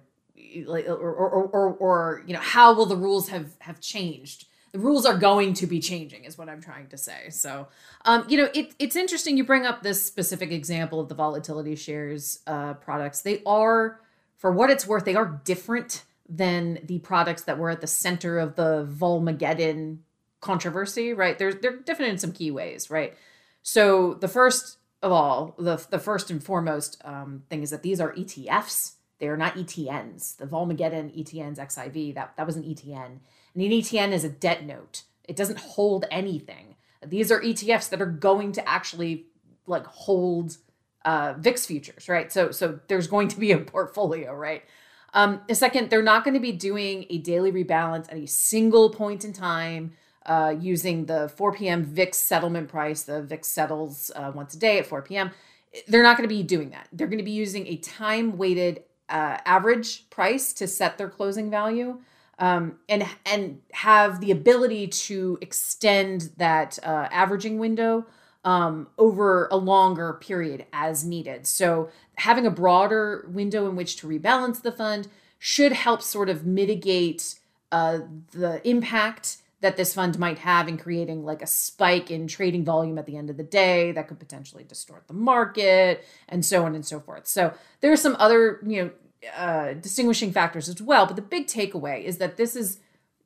or, 0.66 0.96
or, 0.96 1.44
or, 1.46 1.74
or 1.74 2.24
you 2.26 2.32
know, 2.32 2.40
how 2.40 2.72
will 2.72 2.86
the 2.86 2.96
rules 2.96 3.28
have 3.28 3.50
have 3.60 3.78
changed? 3.78 4.46
The 4.72 4.78
rules 4.78 5.04
are 5.04 5.16
going 5.16 5.54
to 5.54 5.66
be 5.66 5.80
changing, 5.80 6.24
is 6.24 6.38
what 6.38 6.48
I'm 6.48 6.62
trying 6.62 6.88
to 6.88 6.96
say. 6.96 7.28
So, 7.30 7.68
um, 8.06 8.24
you 8.28 8.38
know, 8.38 8.48
it, 8.54 8.74
it's 8.78 8.96
interesting 8.96 9.36
you 9.36 9.44
bring 9.44 9.66
up 9.66 9.82
this 9.82 10.04
specific 10.04 10.50
example 10.50 10.98
of 10.98 11.08
the 11.08 11.14
volatility 11.14 11.76
shares 11.76 12.40
uh, 12.46 12.74
products. 12.74 13.20
They 13.20 13.42
are, 13.44 14.00
for 14.36 14.50
what 14.50 14.70
it's 14.70 14.86
worth, 14.86 15.04
they 15.04 15.14
are 15.14 15.40
different 15.44 16.04
than 16.28 16.78
the 16.84 16.98
products 17.00 17.42
that 17.42 17.58
were 17.58 17.70
at 17.70 17.82
the 17.82 17.86
center 17.86 18.38
of 18.38 18.56
the 18.56 18.88
Volmageddon 18.90 19.98
controversy, 20.40 21.12
right? 21.14 21.38
They're 21.38 21.54
they're 21.54 21.76
different 21.76 22.12
in 22.12 22.18
some 22.18 22.32
key 22.32 22.50
ways, 22.50 22.90
right? 22.90 23.14
So 23.62 24.14
the 24.14 24.28
first 24.28 24.78
of 25.02 25.12
all, 25.12 25.54
the 25.58 25.84
the 25.90 25.98
first 25.98 26.30
and 26.30 26.42
foremost 26.42 27.00
um, 27.04 27.44
thing 27.48 27.62
is 27.62 27.70
that 27.70 27.82
these 27.82 28.00
are 28.00 28.12
ETFs. 28.12 28.94
They 29.18 29.28
are 29.28 29.36
not 29.36 29.54
ETNs. 29.54 30.36
The 30.36 30.46
Volmageddon 30.46 31.16
ETNs 31.16 31.58
XIV 31.58 32.14
that 32.14 32.36
that 32.36 32.46
was 32.46 32.56
an 32.56 32.64
ETN, 32.64 33.20
an 33.54 33.60
ETN 33.62 34.12
is 34.12 34.24
a 34.24 34.28
debt 34.28 34.64
note. 34.64 35.02
It 35.24 35.36
doesn't 35.36 35.58
hold 35.58 36.04
anything. 36.10 36.76
These 37.04 37.30
are 37.30 37.40
ETFs 37.40 37.88
that 37.90 38.00
are 38.00 38.06
going 38.06 38.52
to 38.52 38.68
actually 38.68 39.26
like 39.66 39.86
hold 39.86 40.56
uh, 41.04 41.34
VIX 41.38 41.66
futures, 41.66 42.08
right? 42.08 42.32
So 42.32 42.50
so 42.50 42.80
there's 42.88 43.06
going 43.06 43.28
to 43.28 43.38
be 43.38 43.52
a 43.52 43.58
portfolio, 43.58 44.34
right? 44.34 44.62
Um, 45.14 45.42
second, 45.52 45.90
they're 45.90 46.02
not 46.02 46.24
going 46.24 46.34
to 46.34 46.40
be 46.40 46.52
doing 46.52 47.04
a 47.10 47.18
daily 47.18 47.52
rebalance 47.52 48.10
at 48.10 48.16
a 48.16 48.26
single 48.26 48.90
point 48.90 49.24
in 49.24 49.32
time 49.32 49.92
uh, 50.24 50.54
using 50.58 51.06
the 51.06 51.30
4 51.36 51.52
p.m. 51.52 51.84
VIX 51.84 52.16
settlement 52.16 52.68
price. 52.68 53.02
The 53.02 53.22
VIX 53.22 53.46
settles 53.46 54.10
uh, 54.14 54.32
once 54.34 54.54
a 54.54 54.58
day 54.58 54.78
at 54.78 54.86
4 54.86 55.02
p.m. 55.02 55.30
They're 55.86 56.02
not 56.02 56.16
going 56.16 56.28
to 56.28 56.34
be 56.34 56.42
doing 56.42 56.70
that. 56.70 56.88
They're 56.92 57.06
going 57.06 57.18
to 57.18 57.24
be 57.24 57.30
using 57.30 57.66
a 57.66 57.76
time 57.76 58.38
weighted 58.38 58.84
uh, 59.08 59.38
average 59.44 60.08
price 60.10 60.52
to 60.54 60.66
set 60.66 60.96
their 60.96 61.08
closing 61.08 61.50
value. 61.50 61.98
Um, 62.38 62.78
and 62.88 63.06
and 63.24 63.60
have 63.72 64.20
the 64.20 64.30
ability 64.30 64.88
to 64.88 65.38
extend 65.40 66.30
that 66.38 66.78
uh, 66.82 67.08
averaging 67.10 67.58
window 67.58 68.06
um, 68.44 68.88
over 68.98 69.48
a 69.50 69.56
longer 69.56 70.14
period 70.14 70.66
as 70.72 71.04
needed. 71.04 71.46
So 71.46 71.90
having 72.16 72.46
a 72.46 72.50
broader 72.50 73.28
window 73.28 73.68
in 73.68 73.76
which 73.76 73.96
to 73.98 74.08
rebalance 74.08 74.62
the 74.62 74.72
fund 74.72 75.08
should 75.38 75.72
help 75.72 76.02
sort 76.02 76.28
of 76.28 76.46
mitigate 76.46 77.38
uh, 77.70 78.00
the 78.32 78.66
impact 78.68 79.38
that 79.60 79.76
this 79.76 79.94
fund 79.94 80.18
might 80.18 80.38
have 80.38 80.66
in 80.66 80.76
creating 80.76 81.24
like 81.24 81.40
a 81.40 81.46
spike 81.46 82.10
in 82.10 82.26
trading 82.26 82.64
volume 82.64 82.98
at 82.98 83.06
the 83.06 83.16
end 83.16 83.30
of 83.30 83.36
the 83.36 83.44
day 83.44 83.92
that 83.92 84.08
could 84.08 84.18
potentially 84.18 84.64
distort 84.64 85.06
the 85.06 85.14
market 85.14 86.04
and 86.28 86.44
so 86.44 86.64
on 86.64 86.74
and 86.74 86.84
so 86.84 86.98
forth. 86.98 87.28
So 87.28 87.54
there 87.80 87.92
are 87.92 87.96
some 87.96 88.16
other, 88.18 88.60
you 88.66 88.82
know, 88.82 88.90
uh, 89.36 89.74
distinguishing 89.74 90.32
factors 90.32 90.68
as 90.68 90.80
well. 90.82 91.06
But 91.06 91.16
the 91.16 91.22
big 91.22 91.46
takeaway 91.46 92.02
is 92.04 92.18
that 92.18 92.36
this 92.36 92.56
is 92.56 92.78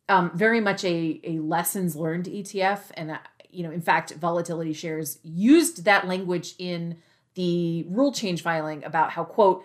um, 0.08 0.30
very 0.34 0.60
much 0.60 0.84
a, 0.84 1.20
a 1.24 1.38
lessons 1.38 1.96
learned 1.96 2.26
ETF. 2.26 2.90
And, 2.94 3.12
uh, 3.12 3.18
you 3.50 3.62
know, 3.62 3.70
in 3.70 3.80
fact, 3.80 4.12
volatility 4.12 4.72
shares 4.72 5.18
used 5.22 5.84
that 5.84 6.06
language 6.06 6.54
in 6.58 6.98
the 7.34 7.86
rule 7.88 8.12
change 8.12 8.42
filing 8.42 8.84
about 8.84 9.10
how, 9.10 9.24
quote, 9.24 9.64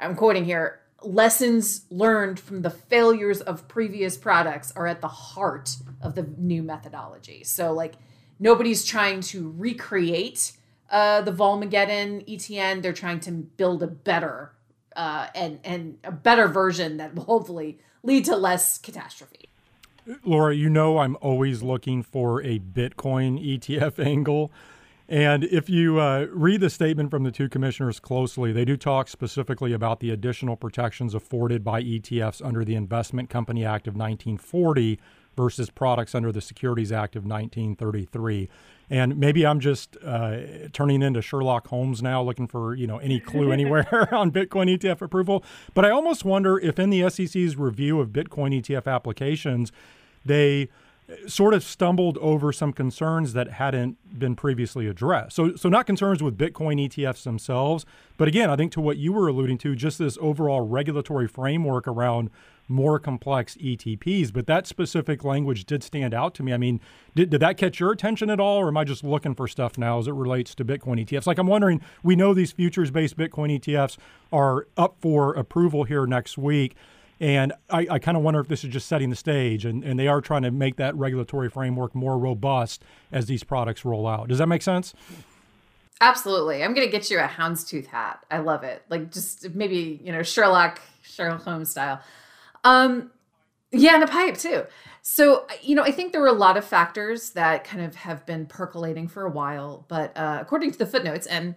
I'm 0.00 0.16
quoting 0.16 0.44
here, 0.44 0.80
lessons 1.02 1.84
learned 1.90 2.38
from 2.38 2.62
the 2.62 2.70
failures 2.70 3.40
of 3.40 3.68
previous 3.68 4.16
products 4.16 4.72
are 4.76 4.86
at 4.86 5.00
the 5.00 5.08
heart 5.08 5.76
of 6.00 6.14
the 6.14 6.22
new 6.36 6.62
methodology. 6.62 7.44
So, 7.44 7.72
like, 7.72 7.94
nobody's 8.38 8.84
trying 8.84 9.20
to 9.22 9.52
recreate 9.56 10.52
uh, 10.90 11.22
the 11.22 11.32
Volmageddon 11.32 12.28
ETN. 12.28 12.82
They're 12.82 12.92
trying 12.92 13.20
to 13.20 13.32
build 13.32 13.82
a 13.82 13.86
better 13.86 14.52
uh, 14.96 15.28
and 15.34 15.58
and 15.64 15.98
a 16.04 16.12
better 16.12 16.48
version 16.48 16.96
that 16.98 17.14
will 17.14 17.24
hopefully 17.24 17.78
lead 18.02 18.24
to 18.26 18.36
less 18.36 18.78
catastrophe. 18.78 19.48
Laura, 20.24 20.54
you 20.54 20.68
know 20.68 20.98
I'm 20.98 21.16
always 21.20 21.62
looking 21.62 22.02
for 22.02 22.42
a 22.42 22.58
Bitcoin 22.58 23.40
ETF 23.40 23.98
angle. 24.04 24.50
And 25.08 25.44
if 25.44 25.68
you 25.68 26.00
uh, 26.00 26.26
read 26.30 26.60
the 26.60 26.70
statement 26.70 27.10
from 27.10 27.22
the 27.22 27.30
two 27.30 27.48
commissioners 27.48 28.00
closely, 28.00 28.50
they 28.50 28.64
do 28.64 28.76
talk 28.76 29.08
specifically 29.08 29.72
about 29.72 30.00
the 30.00 30.10
additional 30.10 30.56
protections 30.56 31.14
afforded 31.14 31.62
by 31.62 31.82
ETFs 31.82 32.44
under 32.44 32.64
the 32.64 32.76
Investment 32.76 33.28
Company 33.28 33.64
Act 33.64 33.86
of 33.86 33.94
1940 33.94 34.98
versus 35.36 35.70
products 35.70 36.14
under 36.14 36.32
the 36.32 36.40
Securities 36.40 36.92
Act 36.92 37.16
of 37.16 37.24
1933. 37.24 38.48
And 38.90 39.16
maybe 39.16 39.46
I'm 39.46 39.60
just 39.60 39.96
uh, 40.04 40.38
turning 40.72 41.02
into 41.02 41.22
Sherlock 41.22 41.68
Holmes 41.68 42.02
now, 42.02 42.22
looking 42.22 42.46
for 42.46 42.74
you 42.74 42.86
know 42.86 42.98
any 42.98 43.20
clue 43.20 43.52
anywhere 43.52 44.08
on 44.14 44.30
Bitcoin 44.30 44.76
ETF 44.76 45.00
approval. 45.02 45.44
But 45.74 45.84
I 45.84 45.90
almost 45.90 46.24
wonder 46.24 46.58
if 46.58 46.78
in 46.78 46.90
the 46.90 47.08
SEC's 47.08 47.56
review 47.56 48.00
of 48.00 48.10
Bitcoin 48.10 48.60
ETF 48.60 48.92
applications, 48.92 49.72
they 50.24 50.68
sort 51.26 51.54
of 51.54 51.62
stumbled 51.62 52.18
over 52.18 52.52
some 52.52 52.72
concerns 52.72 53.32
that 53.32 53.52
hadn't 53.52 53.96
been 54.18 54.34
previously 54.34 54.86
addressed. 54.86 55.36
So, 55.36 55.56
so 55.56 55.68
not 55.68 55.86
concerns 55.86 56.22
with 56.22 56.38
Bitcoin 56.38 56.86
ETFs 56.86 57.24
themselves, 57.24 57.84
but 58.16 58.28
again, 58.28 58.50
I 58.50 58.56
think 58.56 58.72
to 58.72 58.80
what 58.80 58.96
you 58.96 59.12
were 59.12 59.28
alluding 59.28 59.58
to, 59.58 59.74
just 59.74 59.98
this 59.98 60.16
overall 60.20 60.60
regulatory 60.60 61.28
framework 61.28 61.86
around 61.86 62.30
more 62.68 62.98
complex 62.98 63.56
ETPs. 63.56 64.32
But 64.32 64.46
that 64.46 64.66
specific 64.66 65.24
language 65.24 65.64
did 65.64 65.82
stand 65.82 66.14
out 66.14 66.34
to 66.34 66.42
me. 66.42 66.52
I 66.52 66.56
mean, 66.56 66.80
did, 67.14 67.30
did 67.30 67.40
that 67.40 67.56
catch 67.56 67.80
your 67.80 67.92
attention 67.92 68.30
at 68.30 68.40
all, 68.40 68.58
or 68.58 68.68
am 68.68 68.76
I 68.76 68.84
just 68.84 69.04
looking 69.04 69.34
for 69.34 69.46
stuff 69.48 69.76
now 69.78 69.98
as 69.98 70.06
it 70.06 70.12
relates 70.12 70.54
to 70.56 70.64
Bitcoin 70.64 71.04
ETFs? 71.04 71.26
Like, 71.26 71.38
I'm 71.38 71.46
wondering, 71.46 71.80
we 72.02 72.16
know 72.16 72.34
these 72.34 72.52
futures 72.52 72.90
based 72.90 73.16
Bitcoin 73.16 73.58
ETFs 73.58 73.96
are 74.32 74.66
up 74.76 74.96
for 75.00 75.34
approval 75.34 75.84
here 75.84 76.06
next 76.06 76.38
week. 76.38 76.74
And 77.20 77.52
I, 77.70 77.86
I 77.88 77.98
kind 78.00 78.16
of 78.16 78.24
wonder 78.24 78.40
if 78.40 78.48
this 78.48 78.64
is 78.64 78.70
just 78.72 78.88
setting 78.88 79.08
the 79.08 79.16
stage 79.16 79.64
and, 79.64 79.84
and 79.84 79.96
they 79.96 80.08
are 80.08 80.20
trying 80.20 80.42
to 80.42 80.50
make 80.50 80.74
that 80.76 80.96
regulatory 80.96 81.48
framework 81.48 81.94
more 81.94 82.18
robust 82.18 82.82
as 83.12 83.26
these 83.26 83.44
products 83.44 83.84
roll 83.84 84.08
out. 84.08 84.26
Does 84.26 84.38
that 84.38 84.48
make 84.48 84.60
sense? 84.60 84.92
Absolutely. 86.00 86.64
I'm 86.64 86.74
going 86.74 86.84
to 86.84 86.90
get 86.90 87.12
you 87.12 87.20
a 87.20 87.28
houndstooth 87.28 87.86
hat. 87.86 88.24
I 88.28 88.38
love 88.38 88.64
it. 88.64 88.82
Like 88.88 89.12
just 89.12 89.54
maybe, 89.54 90.00
you 90.02 90.10
know, 90.10 90.24
Sherlock, 90.24 90.80
Sherlock 91.02 91.44
Holmes 91.44 91.70
style. 91.70 92.00
Um, 92.64 93.10
yeah, 93.72 93.94
and 93.94 94.04
a 94.04 94.06
pipe 94.06 94.36
too. 94.36 94.64
So, 95.00 95.46
you 95.62 95.74
know, 95.74 95.82
I 95.82 95.90
think 95.90 96.12
there 96.12 96.20
were 96.20 96.26
a 96.28 96.32
lot 96.32 96.56
of 96.56 96.64
factors 96.64 97.30
that 97.30 97.64
kind 97.64 97.82
of 97.82 97.96
have 97.96 98.24
been 98.24 98.46
percolating 98.46 99.08
for 99.08 99.24
a 99.24 99.30
while, 99.30 99.84
but 99.88 100.16
uh, 100.16 100.38
according 100.40 100.70
to 100.72 100.78
the 100.78 100.86
footnotes, 100.86 101.26
and 101.26 101.56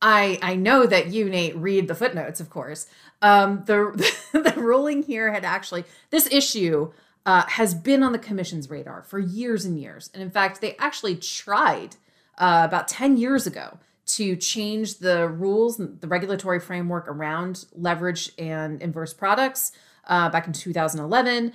I 0.00 0.38
I 0.42 0.56
know 0.56 0.86
that 0.86 1.08
you 1.08 1.28
Nate 1.28 1.56
read 1.56 1.88
the 1.88 1.94
footnotes, 1.94 2.40
of 2.40 2.50
course. 2.50 2.86
Um, 3.20 3.64
the 3.66 3.92
the 4.32 4.54
ruling 4.56 5.02
here 5.02 5.32
had 5.32 5.44
actually 5.44 5.84
this 6.10 6.28
issue 6.32 6.92
uh, 7.26 7.42
has 7.48 7.74
been 7.74 8.02
on 8.02 8.12
the 8.12 8.18
commission's 8.18 8.70
radar 8.70 9.02
for 9.02 9.18
years 9.18 9.64
and 9.64 9.78
years, 9.78 10.10
and 10.14 10.22
in 10.22 10.30
fact, 10.30 10.60
they 10.60 10.76
actually 10.76 11.16
tried 11.16 11.96
uh, 12.38 12.62
about 12.64 12.88
ten 12.88 13.16
years 13.16 13.46
ago 13.46 13.78
to 14.06 14.36
change 14.36 14.98
the 14.98 15.28
rules, 15.28 15.78
the 15.78 16.06
regulatory 16.06 16.60
framework 16.60 17.08
around 17.08 17.64
leverage 17.74 18.30
and 18.38 18.80
inverse 18.80 19.12
products 19.12 19.72
uh, 20.06 20.28
back 20.28 20.46
in 20.46 20.52
2011. 20.52 21.52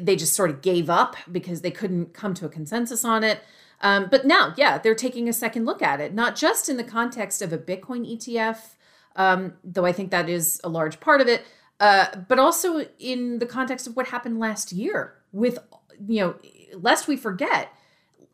They 0.00 0.16
just 0.16 0.34
sort 0.34 0.50
of 0.50 0.62
gave 0.62 0.88
up 0.88 1.16
because 1.30 1.62
they 1.62 1.70
couldn't 1.70 2.14
come 2.14 2.34
to 2.34 2.46
a 2.46 2.48
consensus 2.48 3.04
on 3.04 3.24
it. 3.24 3.40
Um, 3.80 4.08
but 4.10 4.24
now, 4.24 4.54
yeah, 4.56 4.78
they're 4.78 4.94
taking 4.94 5.28
a 5.28 5.32
second 5.32 5.64
look 5.64 5.82
at 5.82 6.00
it, 6.00 6.14
not 6.14 6.36
just 6.36 6.68
in 6.68 6.76
the 6.76 6.84
context 6.84 7.42
of 7.42 7.52
a 7.52 7.58
Bitcoin 7.58 8.08
ETF, 8.08 8.76
um, 9.16 9.54
though 9.64 9.84
I 9.84 9.92
think 9.92 10.10
that 10.10 10.28
is 10.28 10.60
a 10.62 10.68
large 10.68 11.00
part 11.00 11.20
of 11.20 11.26
it, 11.26 11.42
uh, 11.80 12.06
but 12.28 12.38
also 12.38 12.86
in 13.00 13.40
the 13.40 13.46
context 13.46 13.88
of 13.88 13.96
what 13.96 14.06
happened 14.08 14.38
last 14.38 14.72
year 14.72 15.14
with, 15.32 15.58
you 16.06 16.20
know, 16.20 16.34
lest 16.78 17.08
we 17.08 17.16
forget, 17.16 17.72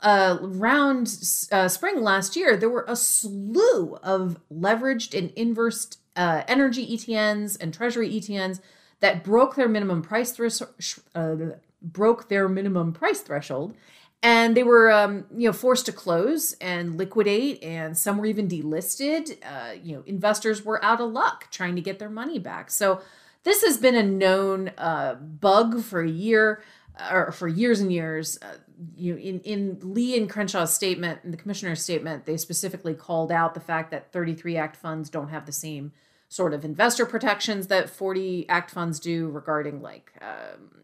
uh, 0.01 0.39
around 0.41 1.13
uh, 1.51 1.67
spring 1.67 2.03
last 2.03 2.37
year, 2.37 2.57
there 2.57 2.69
were 2.69 2.85
a 2.87 2.95
slew 2.95 3.97
of 4.03 4.39
leveraged 4.53 5.17
and 5.17 5.31
inversed 5.31 5.99
uh, 6.15 6.43
energy 6.47 6.97
ETNs 6.97 7.57
and 7.61 7.73
treasury 7.73 8.11
ETNs 8.11 8.61
that 9.01 9.25
broke 9.25 9.55
their 9.55 9.69
minimum 9.69 10.03
price 10.03 10.33
threshold, 10.33 10.75
uh, 11.15 11.37
broke 11.81 12.29
their 12.29 12.49
minimum 12.49 12.93
price 12.93 13.21
threshold 13.21 13.75
and 14.23 14.57
they 14.57 14.63
were 14.63 14.91
um, 14.91 15.27
you 15.37 15.49
know 15.49 15.53
forced 15.53 15.87
to 15.87 15.93
close 15.93 16.55
and 16.61 16.97
liquidate 16.97 17.63
and 17.63 17.97
some 17.97 18.19
were 18.19 18.27
even 18.27 18.49
delisted. 18.49 19.37
Uh, 19.45 19.75
you 19.83 19.97
know 19.97 20.03
investors 20.07 20.65
were 20.65 20.83
out 20.85 21.01
of 21.01 21.11
luck 21.11 21.49
trying 21.51 21.77
to 21.77 21.83
get 21.83 21.99
their 21.99 22.11
money 22.11 22.39
back. 22.39 22.71
So 22.71 23.01
this 23.45 23.63
has 23.63 23.79
been 23.79 23.95
a 23.95 24.03
known 24.03 24.73
uh, 24.77 25.15
bug 25.15 25.83
for 25.83 26.01
a 26.01 26.09
year 26.09 26.63
uh, 26.99 27.11
or 27.13 27.33
for 27.33 27.47
years 27.47 27.81
and 27.81 27.93
years. 27.93 28.39
Uh, 28.43 28.57
you 28.97 29.15
know, 29.15 29.21
in 29.21 29.41
in 29.41 29.79
lee 29.83 30.17
and 30.17 30.29
crenshaw's 30.29 30.75
statement 30.75 31.21
in 31.25 31.31
the 31.31 31.37
commissioner's 31.37 31.83
statement 31.83 32.27
they 32.27 32.37
specifically 32.37 32.95
called 32.95 33.33
out 33.33 33.55
the 33.55 33.61
fact 33.61 33.91
that 33.91 34.13
33 34.13 34.57
act 34.57 34.77
funds 34.77 35.11
don't 35.11 35.31
have 35.31 35.47
the 35.47 35.53
same 35.53 35.93
sort 36.29 36.53
of 36.53 36.65
investor 36.65 37.07
protections 37.07 37.69
that 37.69 37.89
40 37.89 38.49
act 38.49 38.71
funds 38.71 39.01
do 39.01 39.29
regarding 39.29 39.81
like 39.81 40.13
um, 40.21 40.79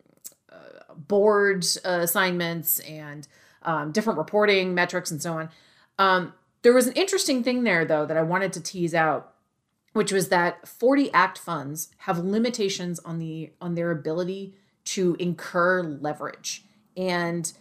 board 0.97 1.65
uh, 1.85 2.01
assignments 2.03 2.81
and 2.81 3.27
um, 3.63 3.93
different 3.93 4.19
reporting 4.19 4.75
metrics 4.75 5.11
and 5.11 5.21
so 5.21 5.35
on. 5.35 5.49
Um, 5.99 6.35
there 6.63 6.73
was 6.73 6.87
an 6.87 6.95
interesting 6.95 7.43
thing 7.43 7.65
there, 7.65 7.85
though, 7.85 8.07
that 8.07 8.17
I 8.17 8.23
wanted 8.23 8.53
to 8.55 8.61
tease 8.61 8.95
out, 8.95 9.35
which 9.93 10.13
was 10.13 10.29
that 10.29 10.67
40 10.67 11.13
Act 11.13 11.39
funds 11.39 11.91
have 11.99 12.19
limitations 12.19 12.99
on 13.01 13.19
the 13.19 13.53
on 13.61 13.75
their 13.75 13.91
ability 13.91 14.55
to 14.85 15.17
incur 15.19 15.83
leverage, 15.83 16.65
and 16.97 17.53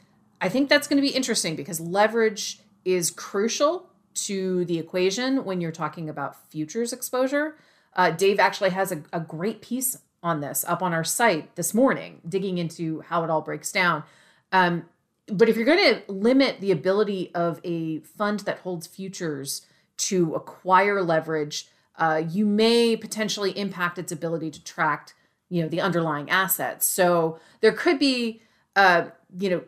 I 0.41 0.49
think 0.49 0.69
that's 0.69 0.87
going 0.87 0.97
to 0.97 1.07
be 1.07 1.13
interesting 1.15 1.55
because 1.55 1.79
leverage 1.79 2.59
is 2.85 3.11
crucial 3.11 3.89
to 4.13 4.65
the 4.65 4.77
equation 4.77 5.45
when 5.45 5.61
you're 5.61 5.71
talking 5.71 6.09
about 6.09 6.49
futures 6.49 6.91
exposure. 6.91 7.55
Uh, 7.95 8.11
Dave 8.11 8.39
actually 8.39 8.71
has 8.71 8.91
a, 8.91 9.03
a 9.11 9.19
great 9.19 9.61
piece 9.61 9.97
on 10.21 10.39
this 10.39 10.63
up 10.67 10.81
on 10.81 10.93
our 10.93 11.03
site 11.03 11.55
this 11.55 11.73
morning, 11.73 12.21
digging 12.27 12.57
into 12.57 13.01
how 13.01 13.23
it 13.23 13.29
all 13.29 13.41
breaks 13.41 13.71
down. 13.71 14.03
Um, 14.51 14.85
but 15.27 15.49
if 15.49 15.55
you're 15.55 15.65
going 15.65 15.95
to 15.95 16.11
limit 16.11 16.59
the 16.59 16.71
ability 16.71 17.31
of 17.35 17.59
a 17.63 17.99
fund 17.99 18.41
that 18.41 18.59
holds 18.59 18.87
futures 18.87 19.65
to 19.97 20.33
acquire 20.33 21.01
leverage, 21.01 21.67
uh, 21.97 22.23
you 22.27 22.45
may 22.45 22.97
potentially 22.97 23.57
impact 23.57 23.97
its 23.97 24.11
ability 24.11 24.49
to 24.51 24.63
track, 24.63 25.13
you 25.49 25.61
know, 25.61 25.69
the 25.69 25.81
underlying 25.81 26.29
assets. 26.29 26.85
So 26.85 27.39
there 27.61 27.71
could 27.71 27.99
be, 27.99 28.41
uh, 28.75 29.07
you 29.37 29.49
know, 29.49 29.63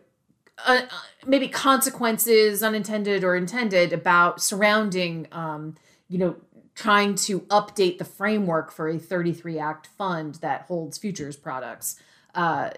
uh, 0.65 0.81
uh 0.89 0.95
maybe 1.25 1.47
consequences, 1.47 2.63
unintended 2.63 3.23
or 3.23 3.35
intended, 3.35 3.93
about 3.93 4.41
surrounding, 4.41 5.27
um, 5.31 5.75
you 6.09 6.17
know, 6.17 6.35
trying 6.75 7.15
to 7.15 7.41
update 7.41 7.97
the 7.97 8.05
framework 8.05 8.71
for 8.71 8.87
a 8.89 8.99
33 8.99 9.57
act 9.57 9.87
fund 9.87 10.35
that 10.35 10.63
holds 10.63 10.97
futures 10.97 11.37
products 11.37 11.99
uh, 12.35 12.69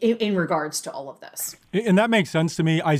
in, 0.00 0.16
in, 0.18 0.36
regards 0.36 0.82
to 0.82 0.92
all 0.92 1.08
of 1.08 1.18
this. 1.20 1.56
And 1.72 1.96
that 1.96 2.10
makes 2.10 2.30
sense 2.30 2.56
to 2.56 2.62
me. 2.62 2.82
I, 2.82 2.98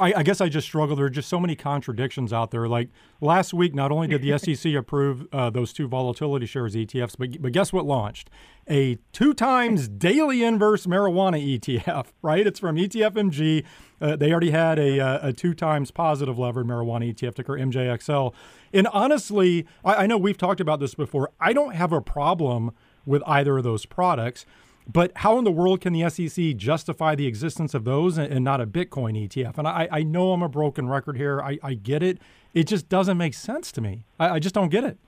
I, 0.00 0.14
I, 0.16 0.22
guess 0.22 0.40
I 0.40 0.48
just 0.48 0.66
struggle. 0.66 0.96
There 0.96 1.06
are 1.06 1.10
just 1.10 1.28
so 1.28 1.38
many 1.38 1.54
contradictions 1.54 2.32
out 2.32 2.50
there. 2.50 2.66
Like 2.66 2.88
last 3.20 3.52
week, 3.52 3.74
not 3.74 3.92
only 3.92 4.08
did 4.08 4.22
the 4.22 4.38
SEC 4.56 4.74
approve 4.74 5.26
uh, 5.32 5.50
those 5.50 5.72
two 5.72 5.86
volatility 5.86 6.46
shares 6.46 6.74
ETFs, 6.74 7.16
but, 7.18 7.40
but 7.42 7.52
guess 7.52 7.72
what 7.72 7.84
launched? 7.84 8.30
A 8.68 8.98
two 9.12 9.34
times 9.34 9.88
daily 9.88 10.42
inverse 10.42 10.86
marijuana 10.86 11.58
ETF, 11.58 12.06
right? 12.22 12.46
It's 12.46 12.60
from 12.60 12.76
ETFMG. 12.76 13.64
Uh, 14.00 14.16
they 14.16 14.30
already 14.30 14.50
had 14.50 14.78
a, 14.78 15.00
uh, 15.00 15.28
a 15.28 15.32
two 15.32 15.54
times 15.54 15.90
positive 15.90 16.38
levered 16.38 16.66
marijuana 16.66 17.12
ETF 17.14 17.34
ticker 17.34 17.52
MJXL. 17.54 18.32
And 18.72 18.86
honestly, 18.88 19.66
I, 19.84 19.94
I 19.94 20.06
know 20.06 20.16
we've 20.16 20.38
talked 20.38 20.60
about 20.60 20.80
this 20.80 20.94
before. 20.94 21.30
I 21.38 21.52
don't 21.52 21.74
have 21.74 21.92
a 21.92 22.00
problem 22.00 22.72
with 23.04 23.22
either 23.26 23.58
of 23.58 23.64
those 23.64 23.86
products. 23.86 24.46
But 24.88 25.12
how 25.16 25.38
in 25.38 25.44
the 25.44 25.52
world 25.52 25.80
can 25.80 25.92
the 25.92 26.08
SEC 26.08 26.56
justify 26.56 27.14
the 27.14 27.26
existence 27.26 27.74
of 27.74 27.84
those 27.84 28.18
and, 28.18 28.44
not 28.44 28.60
a 28.60 28.66
Bitcoin 28.66 29.28
ETF? 29.28 29.58
And 29.58 29.68
I, 29.68 29.88
I 29.90 30.02
know 30.02 30.32
I'm 30.32 30.42
a 30.42 30.48
broken 30.48 30.88
record 30.88 31.16
here. 31.16 31.40
I, 31.40 31.58
I 31.62 31.74
get 31.74 32.02
it. 32.02 32.18
It 32.54 32.64
just 32.64 32.88
doesn't 32.88 33.16
make 33.16 33.34
sense 33.34 33.70
to 33.72 33.80
me. 33.80 34.04
I, 34.18 34.30
I 34.30 34.38
just 34.38 34.54
don't 34.54 34.70
get 34.70 34.84
it. 34.84 34.98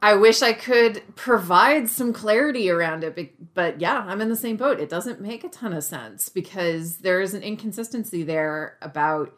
I 0.00 0.14
wish 0.14 0.42
I 0.42 0.52
could 0.52 1.02
provide 1.16 1.88
some 1.88 2.12
clarity 2.12 2.70
around 2.70 3.02
it, 3.02 3.54
but 3.54 3.80
yeah, 3.80 4.04
I'm 4.06 4.20
in 4.20 4.28
the 4.28 4.36
same 4.36 4.56
boat. 4.56 4.78
It 4.78 4.88
doesn't 4.88 5.20
make 5.20 5.42
a 5.42 5.48
ton 5.48 5.72
of 5.72 5.82
sense 5.82 6.28
because 6.28 6.98
there 6.98 7.20
is 7.20 7.34
an 7.34 7.42
inconsistency 7.42 8.22
there 8.22 8.76
about, 8.80 9.36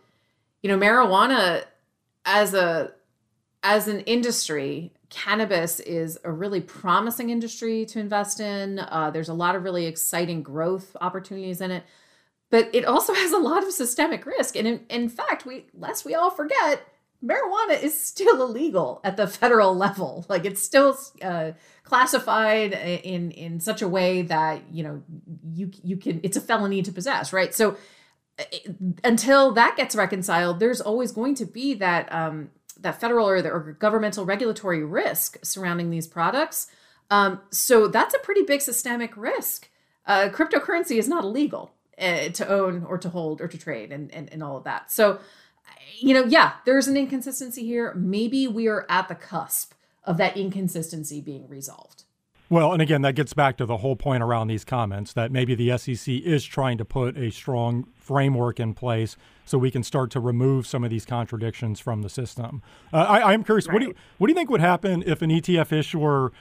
you 0.63 0.69
know, 0.69 0.77
marijuana 0.77 1.65
as 2.27 2.53
a 2.53 2.93
as 3.63 3.89
an 3.89 4.01
industry, 4.01 4.93
cannabis 5.11 5.81
is 5.81 6.19
a 6.25 6.33
really 6.33 6.61
promising 6.61 7.31
industry 7.31 7.85
to 7.87 7.99
invest 7.99 8.41
in. 8.41 8.79
Uh, 8.79 9.11
there's 9.13 9.29
a 9.29 9.35
lot 9.35 9.57
of 9.57 9.65
really 9.65 9.87
exciting 9.87 10.43
growth 10.43 10.97
opportunities 11.01 11.61
in 11.61 11.71
it, 11.71 11.85
but 12.49 12.71
it 12.73 12.85
also 12.85 13.13
has 13.23 13.33
a 13.33 13.39
lot 13.39 13.63
of 13.63 13.73
systemic 13.73 14.25
risk. 14.25 14.57
And 14.57 14.67
in, 14.67 14.81
in 14.89 15.09
fact, 15.09 15.45
we 15.45 15.67
lest 15.75 16.05
we 16.05 16.15
all 16.15 16.31
forget, 16.31 16.87
marijuana 17.23 17.83
is 17.83 18.01
still 18.01 18.41
illegal 18.49 19.01
at 19.05 19.17
the 19.17 19.27
federal 19.27 19.77
level. 19.77 20.25
Like 20.31 20.45
it's 20.45 20.63
still 20.63 20.97
uh, 21.21 21.53
classified 21.83 22.73
in 22.73 23.33
in 23.33 23.59
such 23.59 23.83
a 23.83 23.89
way 23.89 24.23
that 24.23 24.63
you 24.73 24.85
know 24.85 25.03
you 25.53 25.73
you 25.83 25.97
can 25.97 26.21
it's 26.23 26.37
a 26.37 26.41
felony 26.41 26.83
to 26.83 26.93
possess, 26.93 27.33
right? 27.33 27.53
So 27.53 27.77
until 29.05 29.53
that 29.53 29.77
gets 29.77 29.95
reconciled, 29.95 30.61
there's 30.61 30.81
always 30.81 31.13
going 31.13 31.35
to 31.35 31.45
be 31.45 31.75
that 31.75 32.11
um, 32.13 32.51
that 32.81 33.01
federal 33.01 33.29
or, 33.29 33.43
the, 33.43 33.51
or 33.51 33.77
governmental 33.79 34.25
regulatory 34.25 34.85
risk 34.85 35.39
surrounding 35.43 35.91
these 35.91 36.07
products. 36.07 36.69
Um, 37.11 37.41
so 37.51 37.89
that's 37.89 38.15
a 38.15 38.19
pretty 38.19 38.43
big 38.43 38.61
systemic 38.61 39.17
risk. 39.17 39.69
Uh, 40.07 40.29
cryptocurrency 40.33 40.99
is 40.99 41.09
not 41.09 41.25
illegal 41.25 41.73
uh, 41.99 42.29
to 42.31 42.49
own 42.49 42.85
or 42.85 42.99
to 42.99 43.09
hold 43.09 43.41
or 43.41 43.49
to 43.49 43.59
trade 43.59 43.93
and, 43.93 44.13
and, 44.15 44.33
and 44.33 44.43
all 44.43 44.57
of 44.57 44.65
that. 44.65 44.91
So, 44.91 45.21
you 45.99 46.15
know, 46.15 46.25
yeah, 46.25 46.53
there's 46.65 46.89
an 46.89 46.97
inconsistency 46.97 47.65
here. 47.67 47.93
Maybe 47.95 48.47
we 48.47 48.69
are 48.69 48.87
at 48.89 49.09
the 49.09 49.15
cusp 49.15 49.75
of 50.05 50.17
that 50.17 50.37
inconsistency 50.37 51.21
being 51.21 51.49
resolved. 51.49 52.05
Well, 52.51 52.73
and 52.73 52.83
again, 52.83 53.03
that 53.03 53.15
gets 53.15 53.33
back 53.33 53.57
to 53.59 53.65
the 53.65 53.77
whole 53.77 53.95
point 53.95 54.25
around 54.25 54.49
these 54.49 54.65
comments 54.65 55.13
that 55.13 55.31
maybe 55.31 55.55
the 55.55 55.79
SEC 55.79 56.13
is 56.13 56.45
trying 56.45 56.79
to 56.79 56.85
put 56.85 57.17
a 57.17 57.31
strong 57.31 57.87
framework 57.95 58.59
in 58.59 58.75
place 58.75 59.17
so 59.45 59.57
we 59.57 59.71
can 59.71 59.85
start 59.85 60.11
to 60.11 60.21
remove 60.21 60.67
some 60.67 60.83
of 60.83 60.91
these 60.91 61.07
contradictions 61.07 61.79
from 61.79 62.03
the 62.03 62.09
system. 62.09 62.61
Uh, 62.93 63.07
I, 63.09 63.35
am 63.35 63.45
curious, 63.45 63.69
right. 63.69 63.75
what 63.75 63.79
do 63.79 63.87
you 63.87 63.95
what 64.19 64.27
do 64.27 64.33
you 64.33 64.35
think 64.35 64.51
would 64.51 64.61
happen 64.61 65.05
if 65.07 65.23
an 65.23 65.31
ETF 65.31 65.71
issuer 65.71 66.33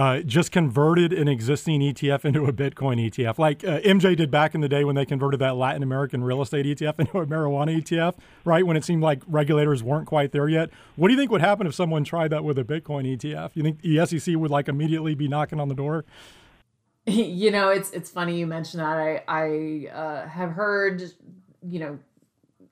uh, 0.00 0.20
just 0.20 0.50
converted 0.50 1.12
an 1.12 1.28
existing 1.28 1.82
ETF 1.82 2.24
into 2.24 2.46
a 2.46 2.52
Bitcoin 2.54 3.10
ETF, 3.10 3.38
like 3.38 3.62
uh, 3.64 3.80
MJ 3.80 4.16
did 4.16 4.30
back 4.30 4.54
in 4.54 4.62
the 4.62 4.68
day 4.68 4.82
when 4.82 4.96
they 4.96 5.04
converted 5.04 5.38
that 5.40 5.56
Latin 5.56 5.82
American 5.82 6.24
real 6.24 6.40
estate 6.40 6.64
ETF 6.64 6.94
into 7.00 7.18
a 7.18 7.26
marijuana 7.26 7.78
ETF, 7.82 8.14
right? 8.46 8.66
When 8.66 8.78
it 8.78 8.84
seemed 8.84 9.02
like 9.02 9.20
regulators 9.26 9.82
weren't 9.82 10.06
quite 10.06 10.32
there 10.32 10.48
yet. 10.48 10.70
What 10.96 11.08
do 11.08 11.12
you 11.14 11.20
think 11.20 11.30
would 11.30 11.42
happen 11.42 11.66
if 11.66 11.74
someone 11.74 12.02
tried 12.02 12.28
that 12.28 12.44
with 12.44 12.58
a 12.58 12.64
Bitcoin 12.64 13.14
ETF? 13.14 13.50
You 13.52 13.62
think 13.62 13.82
the 13.82 14.06
SEC 14.06 14.36
would 14.36 14.50
like 14.50 14.68
immediately 14.68 15.14
be 15.14 15.28
knocking 15.28 15.60
on 15.60 15.68
the 15.68 15.74
door? 15.74 16.06
You 17.06 17.50
know, 17.50 17.70
it's 17.70 17.90
it's 17.90 18.10
funny 18.10 18.38
you 18.38 18.46
mentioned 18.46 18.82
that. 18.82 18.96
I 18.96 19.22
I 19.26 19.88
uh, 19.90 20.28
have 20.28 20.50
heard, 20.50 21.02
you 21.62 21.80
know, 21.80 21.98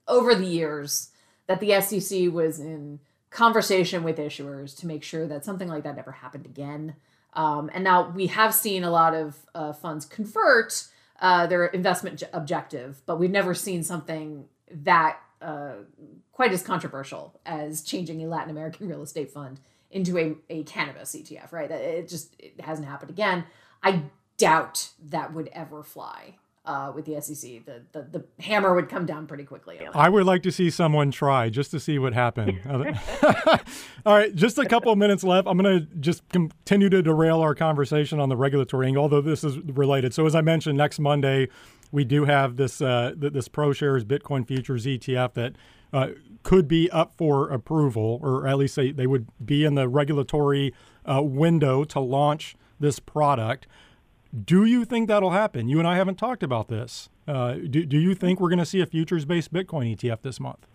over 0.07 0.35
the 0.35 0.45
years 0.45 1.09
that 1.47 1.61
the 1.61 1.81
SEC 1.81 2.31
was 2.31 2.61
in 2.61 3.01
conversation 3.31 4.03
with 4.03 4.19
issuers 4.19 4.77
to 4.79 4.87
make 4.87 5.03
sure 5.03 5.27
that 5.27 5.47
something 5.47 5.67
like 5.67 5.83
that 5.83 5.97
never 5.97 6.13
happened 6.13 6.47
again. 6.47 6.95
Um, 7.35 7.71
and 7.73 7.85
now 7.85 8.11
we 8.11 8.27
have 8.29 8.55
seen 8.55 8.85
a 8.85 8.91
lot 8.91 9.15
of 9.15 9.37
uh, 9.55 9.73
funds 9.73 10.05
convert 10.05 10.89
uh, 11.21 11.47
their 11.47 11.67
investment 11.67 12.23
objective, 12.33 13.03
but 13.07 13.19
we've 13.19 13.31
never 13.31 13.55
seen 13.55 13.83
something 13.83 14.47
that 14.71 15.19
uh, 15.41 15.75
quite 16.33 16.53
as 16.53 16.63
controversial 16.63 17.39
as 17.47 17.83
changing 17.83 18.23
a 18.23 18.29
Latin 18.29 18.51
American 18.51 18.89
real 18.89 19.03
estate 19.03 19.31
fund 19.31 19.61
into 19.91 20.19
a, 20.19 20.37
a 20.51 20.63
cannabis 20.65 21.15
ETF, 21.15 21.53
right? 21.53 21.71
It 21.71 22.09
just 22.09 22.35
it 22.39 22.61
hasn't 22.61 22.89
happened 22.89 23.11
again. 23.11 23.45
I 23.83 24.03
doubt 24.37 24.91
that 25.09 25.33
would 25.33 25.49
ever 25.53 25.83
fly 25.83 26.37
uh, 26.69 26.93
with 26.95 27.07
the 27.07 27.21
SEC. 27.21 27.65
The, 27.65 27.83
the 27.93 28.03
the 28.03 28.43
hammer 28.43 28.75
would 28.75 28.89
come 28.89 29.07
down 29.07 29.27
pretty 29.27 29.45
quickly. 29.45 29.81
I 29.95 30.09
would 30.09 30.27
like 30.27 30.43
to 30.43 30.53
see 30.53 30.69
someone 30.69 31.11
try 31.11 31.49
just 31.49 31.71
to 31.71 31.81
see 31.81 31.99
what 31.99 32.13
happened. 32.13 32.61
All 34.07 34.15
right, 34.15 34.35
just 34.35 34.59
a 34.59 34.67
couple 34.67 34.93
of 34.93 34.99
minutes 34.99 35.25
left. 35.25 35.49
I'm 35.49 35.57
going 35.57 35.81
to 35.81 35.95
just 35.97 36.29
continue 36.29 36.91
to 36.91 37.03
derail 37.03 37.41
our 37.41 37.55
conversation 37.55 38.21
on 38.21 38.29
the 38.29 38.37
regulatory 38.37 38.87
angle, 38.87 39.05
although 39.05 39.23
this 39.23 39.43
is 39.43 39.59
related. 39.59 40.13
So 40.13 40.27
as 40.27 40.35
I 40.35 40.43
mentioned, 40.43 40.77
next 40.77 40.99
Monday 40.99 41.49
we 41.91 42.05
do 42.05 42.27
have 42.27 42.57
this 42.57 42.83
uh, 42.83 43.15
this 43.17 43.49
ProShares 43.49 44.05
Bitcoin 44.05 44.47
futures 44.47 44.85
ETF 44.87 45.33
that. 45.35 45.57
Uh, 45.91 46.09
could 46.43 46.69
be 46.69 46.91
up 46.91 47.15
for 47.17 47.49
approval, 47.49 48.21
or 48.23 48.47
at 48.47 48.59
least 48.59 48.77
they, 48.77 48.93
they 48.93 49.07
would 49.07 49.27
be 49.45 49.65
in 49.65 49.75
the 49.75 49.89
regulatory 49.89 50.75
uh, 51.07 51.23
window 51.23 51.83
to 51.83 51.99
launch 51.99 52.57
this 52.79 52.99
product. 52.99 53.67
Do 54.45 54.65
you 54.65 54.85
think 54.85 55.09
that'll 55.09 55.31
happen? 55.31 55.69
You 55.69 55.79
and 55.79 55.89
I 55.89 55.97
haven't 55.97 56.17
talked 56.17 56.43
about 56.43 56.69
this. 56.69 57.09
Uh, 57.27 57.55
do, 57.55 57.85
do 57.85 57.99
you 57.99 58.15
think 58.15 58.41
we're 58.41 58.51
going 58.51 58.59
to 58.59 58.67
see 58.67 58.81
a 58.81 58.87
futures 58.87 59.25
based 59.25 59.53
Bitcoin 59.53 59.97
ETF 59.97 60.23
this 60.23 60.39
month? 60.39 60.67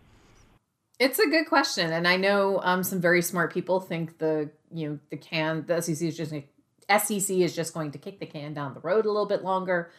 It's 0.99 1.19
a 1.19 1.27
good 1.27 1.47
question, 1.47 1.91
and 1.91 2.07
I 2.07 2.17
know 2.17 2.59
um, 2.63 2.83
some 2.83 3.01
very 3.01 3.21
smart 3.21 3.51
people 3.53 3.79
think 3.79 4.19
the 4.19 4.49
you 4.71 4.89
know 4.89 4.99
the 5.09 5.17
can 5.17 5.65
the 5.65 5.81
SEC 5.81 6.01
is 6.01 6.15
just 6.15 6.31
SEC 6.31 7.35
is 7.37 7.55
just 7.55 7.73
going 7.73 7.91
to 7.91 7.97
kick 7.97 8.19
the 8.19 8.25
can 8.25 8.53
down 8.53 8.73
the 8.73 8.79
road 8.79 9.05
a 9.05 9.09
little 9.09 9.25
bit 9.25 9.43
longer. 9.43 9.91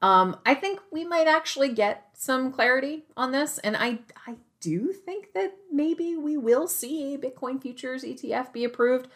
Um, 0.00 0.38
I 0.46 0.54
think 0.54 0.80
we 0.90 1.04
might 1.04 1.26
actually 1.26 1.72
get 1.72 2.08
some 2.14 2.50
clarity 2.50 3.04
on 3.16 3.32
this, 3.32 3.58
and 3.58 3.76
I 3.76 4.00
I 4.26 4.36
do 4.60 4.92
think 4.92 5.34
that 5.34 5.54
maybe 5.70 6.16
we 6.16 6.36
will 6.36 6.66
see 6.66 7.14
a 7.14 7.18
Bitcoin 7.18 7.60
futures 7.60 8.02
ETF 8.02 8.52
be 8.52 8.64
approved, 8.64 9.08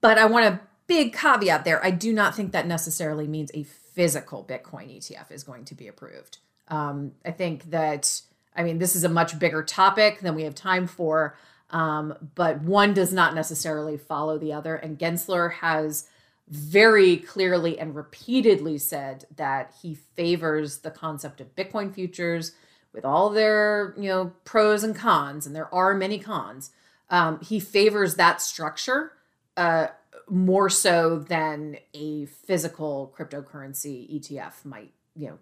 but 0.00 0.18
I 0.18 0.26
want 0.26 0.46
a 0.46 0.60
big 0.86 1.12
caveat 1.12 1.64
there. 1.64 1.84
I 1.84 1.90
do 1.90 2.12
not 2.12 2.34
think 2.34 2.52
that 2.52 2.66
necessarily 2.66 3.26
means 3.26 3.50
a 3.54 3.64
physical 3.64 4.44
Bitcoin 4.44 4.96
ETF 4.96 5.30
is 5.30 5.42
going 5.44 5.64
to 5.66 5.74
be 5.74 5.88
approved. 5.88 6.38
Um, 6.68 7.12
I 7.24 7.30
think 7.30 7.70
that, 7.70 8.20
I 8.54 8.62
mean, 8.62 8.78
this 8.78 8.96
is 8.96 9.04
a 9.04 9.08
much 9.08 9.38
bigger 9.38 9.62
topic 9.62 10.20
than 10.20 10.34
we 10.34 10.42
have 10.42 10.54
time 10.54 10.86
for, 10.86 11.36
um, 11.70 12.14
but 12.34 12.60
one 12.62 12.94
does 12.94 13.12
not 13.12 13.34
necessarily 13.34 13.96
follow 13.96 14.38
the 14.38 14.52
other. 14.52 14.76
And 14.76 14.98
Gensler 14.98 15.54
has 15.54 16.08
very 16.48 17.16
clearly 17.16 17.78
and 17.78 17.94
repeatedly 17.94 18.78
said 18.78 19.24
that 19.34 19.74
he 19.82 19.94
favors 19.94 20.78
the 20.78 20.90
concept 20.90 21.40
of 21.40 21.56
Bitcoin 21.56 21.92
futures 21.92 22.52
with 22.92 23.04
all 23.04 23.30
their 23.30 23.94
you 23.98 24.08
know 24.08 24.32
pros 24.44 24.82
and 24.82 24.96
cons, 24.96 25.46
and 25.46 25.54
there 25.54 25.72
are 25.74 25.94
many 25.94 26.18
cons. 26.18 26.70
Um, 27.10 27.40
he 27.40 27.60
favors 27.60 28.14
that 28.14 28.40
structure 28.40 29.12
uh, 29.56 29.88
more 30.28 30.68
so 30.68 31.18
than 31.18 31.76
a 31.94 32.26
physical 32.26 33.14
cryptocurrency 33.16 34.20
ETF 34.20 34.64
might, 34.64 34.92
you 35.14 35.28
know, 35.28 35.38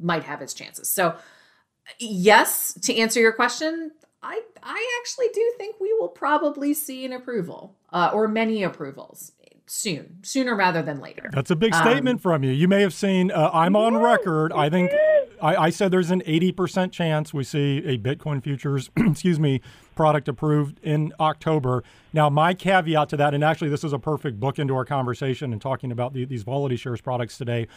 might 0.00 0.24
have 0.24 0.40
its 0.40 0.54
chances. 0.54 0.90
So, 0.90 1.16
yes, 1.98 2.74
to 2.82 2.96
answer 2.96 3.20
your 3.20 3.32
question, 3.32 3.90
I 4.22 4.40
I 4.62 5.00
actually 5.00 5.28
do 5.34 5.52
think 5.56 5.76
we 5.80 5.92
will 5.94 6.08
probably 6.08 6.74
see 6.74 7.04
an 7.04 7.12
approval 7.12 7.76
uh, 7.92 8.10
or 8.12 8.28
many 8.28 8.62
approvals 8.62 9.32
soon, 9.66 10.18
sooner 10.22 10.54
rather 10.54 10.82
than 10.82 11.00
later. 11.00 11.30
That's 11.32 11.50
a 11.50 11.56
big 11.56 11.74
statement 11.74 12.16
um, 12.16 12.18
from 12.18 12.44
you. 12.44 12.50
You 12.50 12.68
may 12.68 12.82
have 12.82 12.92
seen. 12.92 13.30
Uh, 13.30 13.50
I'm 13.52 13.76
on 13.76 13.96
record. 13.96 14.52
I 14.52 14.68
think 14.68 14.90
I, 15.40 15.56
I, 15.56 15.70
said 15.70 15.90
there's 15.90 16.10
an 16.10 16.22
80% 16.22 16.92
chance 16.92 17.32
we 17.32 17.44
see 17.44 17.78
a 17.78 17.96
Bitcoin 17.96 18.42
futures, 18.42 18.90
excuse 18.96 19.38
me, 19.38 19.60
product 20.00 20.28
approved 20.28 20.80
in 20.82 21.12
October. 21.20 21.84
Now, 22.14 22.30
my 22.30 22.54
caveat 22.54 23.10
to 23.10 23.18
that, 23.18 23.34
and 23.34 23.44
actually 23.44 23.68
this 23.68 23.84
is 23.84 23.92
a 23.92 23.98
perfect 23.98 24.40
book 24.40 24.58
into 24.58 24.74
our 24.74 24.86
conversation 24.86 25.52
and 25.52 25.60
talking 25.60 25.92
about 25.92 26.14
the, 26.14 26.24
these 26.24 26.42
VolatiShares 26.42 27.02
products 27.02 27.36
today. 27.36 27.68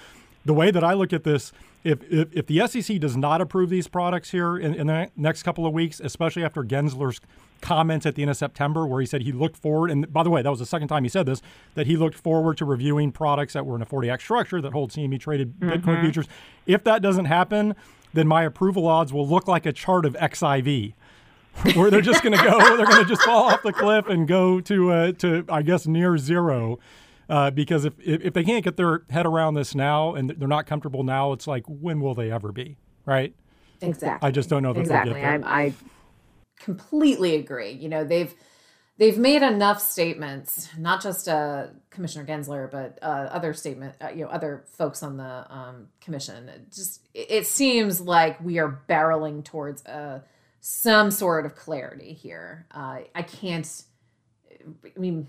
The 0.46 0.54
way 0.54 0.72
that 0.72 0.86
I 0.86 0.94
look 0.94 1.12
at 1.12 1.26
this, 1.26 1.52
if, 1.84 2.02
if, 2.10 2.30
if 2.32 2.48
the 2.48 2.66
SEC 2.66 2.98
does 3.02 3.18
not 3.18 3.42
approve 3.42 3.70
these 3.70 3.90
products 3.90 4.32
here 4.32 4.56
in, 4.56 4.74
in 4.74 4.88
the 4.88 5.12
next 5.18 5.44
couple 5.44 5.66
of 5.66 5.74
weeks, 5.74 6.00
especially 6.00 6.46
after 6.46 6.64
Gensler's 6.64 7.20
comments 7.60 8.06
at 8.06 8.16
the 8.16 8.22
end 8.22 8.32
of 8.32 8.38
September 8.38 8.88
where 8.88 9.02
he 9.02 9.06
said 9.06 9.24
he 9.24 9.34
looked 9.34 9.58
forward, 9.58 9.92
and 9.92 10.12
by 10.14 10.24
the 10.24 10.30
way, 10.30 10.42
that 10.42 10.50
was 10.50 10.60
the 10.60 10.66
second 10.66 10.88
time 10.88 11.04
he 11.04 11.10
said 11.10 11.26
this, 11.26 11.42
that 11.76 11.88
he 11.88 11.98
looked 11.98 12.16
forward 12.16 12.56
to 12.56 12.64
reviewing 12.64 13.12
products 13.12 13.52
that 13.52 13.66
were 13.66 13.76
in 13.76 13.82
a 13.82 13.86
40 13.86 14.10
Act 14.10 14.24
structure 14.24 14.62
that 14.62 14.72
hold 14.72 14.92
CME 14.92 15.20
traded 15.20 15.60
mm-hmm. 15.60 15.72
Bitcoin 15.72 16.00
futures. 16.00 16.30
If 16.66 16.86
that 16.86 17.02
doesn't 17.02 17.26
happen, 17.26 17.76
then 18.14 18.30
my 18.30 18.44
approval 18.44 18.88
odds 18.88 19.12
will 19.12 19.28
look 19.28 19.50
like 19.50 19.66
a 19.66 19.74
chart 19.74 20.06
of 20.06 20.14
XIV. 20.14 20.94
where 21.76 21.90
they're 21.90 22.02
just 22.02 22.24
going 22.24 22.38
to 22.38 22.44
go, 22.44 22.58
they're 22.78 22.86
going 22.86 23.04
to 23.04 23.10
just 23.10 23.22
fall 23.22 23.44
off 23.44 23.62
the 23.64 23.74
cliff 23.74 24.08
and 24.08 24.28
go 24.28 24.60
to, 24.62 24.92
uh, 24.92 25.12
to 25.14 25.46
I 25.50 25.62
guess, 25.62 25.88
near 25.88 26.18
zero. 26.18 26.80
Uh, 27.30 27.50
because 27.50 27.86
if, 27.86 27.94
if, 28.00 28.34
they 28.34 28.44
can't 28.44 28.66
get 28.66 28.76
their 28.76 29.04
head 29.10 29.26
around 29.26 29.54
this 29.54 29.74
now 29.74 30.14
and 30.14 30.30
they're 30.32 30.48
not 30.48 30.66
comfortable 30.66 31.04
now, 31.04 31.32
it's 31.32 31.48
like 31.48 31.64
when 31.68 32.02
will 32.02 32.14
they 32.14 32.30
ever 32.30 32.52
be, 32.52 32.78
right? 33.06 33.34
Exactly. 33.82 34.28
I 34.28 34.32
just 34.32 34.50
don't 34.50 34.62
know 34.62 34.74
that 34.74 34.82
exactly. 34.82 35.24
I 35.24 35.74
completely 36.60 37.36
agree. 37.36 37.72
You 37.72 37.90
know, 37.90 38.04
they've 38.04 38.34
they've 38.98 39.18
made 39.18 39.42
enough 39.42 39.82
statements, 39.82 40.70
not 40.78 41.02
just 41.02 41.28
uh, 41.28 41.68
Commissioner 41.90 42.26
Gensler, 42.26 42.70
but 42.70 43.00
uh, 43.02 43.30
other 43.32 43.54
statement, 43.54 43.96
uh, 44.02 44.10
you 44.10 44.26
know, 44.26 44.30
other 44.30 44.64
folks 44.68 45.04
on 45.04 45.18
the 45.18 45.46
um, 45.50 45.88
commission. 46.02 46.50
It 46.50 46.72
just 46.72 47.08
it 47.14 47.46
seems 47.48 48.02
like 48.02 48.40
we 48.42 48.60
are 48.60 48.82
barreling 48.90 49.44
towards 49.44 49.86
uh, 49.86 50.22
some 50.66 51.12
sort 51.12 51.46
of 51.46 51.56
clarity 51.56 52.14
here. 52.14 52.66
Uh, 52.72 53.00
I 53.14 53.22
can't. 53.22 53.84
I 54.62 55.00
mean. 55.00 55.28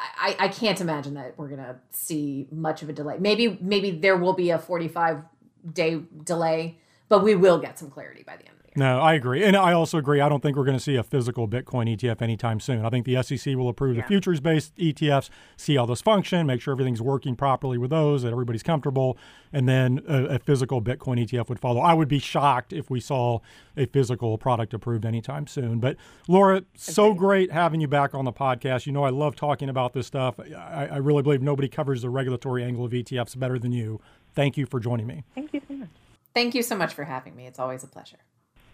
I, 0.00 0.36
I 0.38 0.48
can't 0.48 0.80
imagine 0.80 1.14
that 1.14 1.34
we're 1.36 1.48
gonna 1.48 1.80
see 1.90 2.46
much 2.52 2.82
of 2.82 2.88
a 2.88 2.92
delay. 2.92 3.16
Maybe 3.18 3.58
maybe 3.60 3.90
there 3.90 4.16
will 4.16 4.32
be 4.32 4.50
a 4.50 4.58
45 4.58 5.24
day 5.72 6.00
delay, 6.22 6.78
but 7.08 7.24
we 7.24 7.34
will 7.34 7.58
get 7.58 7.80
some 7.80 7.90
clarity 7.90 8.22
by 8.22 8.36
the 8.36 8.46
end. 8.46 8.57
No, 8.78 9.00
I 9.00 9.14
agree. 9.14 9.42
And 9.42 9.56
I 9.56 9.72
also 9.72 9.98
agree. 9.98 10.20
I 10.20 10.28
don't 10.28 10.40
think 10.40 10.56
we're 10.56 10.64
going 10.64 10.76
to 10.76 10.82
see 10.82 10.94
a 10.94 11.02
physical 11.02 11.48
Bitcoin 11.48 11.92
ETF 11.96 12.22
anytime 12.22 12.60
soon. 12.60 12.84
I 12.84 12.90
think 12.90 13.06
the 13.06 13.20
SEC 13.24 13.56
will 13.56 13.68
approve 13.68 13.96
yeah. 13.96 14.02
the 14.02 14.06
futures 14.06 14.38
based 14.38 14.72
ETFs, 14.76 15.30
see 15.56 15.74
how 15.74 15.84
those 15.84 16.00
function, 16.00 16.46
make 16.46 16.60
sure 16.60 16.70
everything's 16.70 17.02
working 17.02 17.34
properly 17.34 17.76
with 17.76 17.90
those, 17.90 18.22
that 18.22 18.30
everybody's 18.30 18.62
comfortable, 18.62 19.18
and 19.52 19.68
then 19.68 20.00
a, 20.06 20.26
a 20.26 20.38
physical 20.38 20.80
Bitcoin 20.80 21.20
ETF 21.20 21.48
would 21.48 21.58
follow. 21.58 21.80
I 21.80 21.92
would 21.92 22.06
be 22.06 22.20
shocked 22.20 22.72
if 22.72 22.88
we 22.88 23.00
saw 23.00 23.40
a 23.76 23.86
physical 23.86 24.38
product 24.38 24.72
approved 24.72 25.04
anytime 25.04 25.48
soon. 25.48 25.80
But 25.80 25.96
Laura, 26.28 26.62
so 26.76 27.14
great 27.14 27.50
having 27.50 27.80
you 27.80 27.88
back 27.88 28.14
on 28.14 28.26
the 28.26 28.32
podcast. 28.32 28.86
You 28.86 28.92
know, 28.92 29.02
I 29.02 29.10
love 29.10 29.34
talking 29.34 29.68
about 29.68 29.92
this 29.92 30.06
stuff. 30.06 30.38
I, 30.38 30.88
I 30.92 30.96
really 30.98 31.24
believe 31.24 31.42
nobody 31.42 31.68
covers 31.68 32.02
the 32.02 32.10
regulatory 32.10 32.62
angle 32.62 32.84
of 32.84 32.92
ETFs 32.92 33.36
better 33.36 33.58
than 33.58 33.72
you. 33.72 34.00
Thank 34.36 34.56
you 34.56 34.66
for 34.66 34.78
joining 34.78 35.08
me. 35.08 35.24
Thank 35.34 35.52
you 35.52 35.62
so 35.66 35.74
much. 35.74 35.88
Thank 36.32 36.54
you 36.54 36.62
so 36.62 36.76
much 36.76 36.94
for 36.94 37.02
having 37.02 37.34
me. 37.34 37.48
It's 37.48 37.58
always 37.58 37.82
a 37.82 37.88
pleasure. 37.88 38.18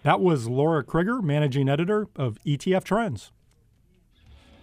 That 0.05 0.21
was 0.21 0.47
Laura 0.47 0.85
Crigger, 0.85 1.23
managing 1.23 1.67
editor 1.67 2.09
of 2.15 2.39
ETF 2.45 2.85
Trends. 2.85 3.33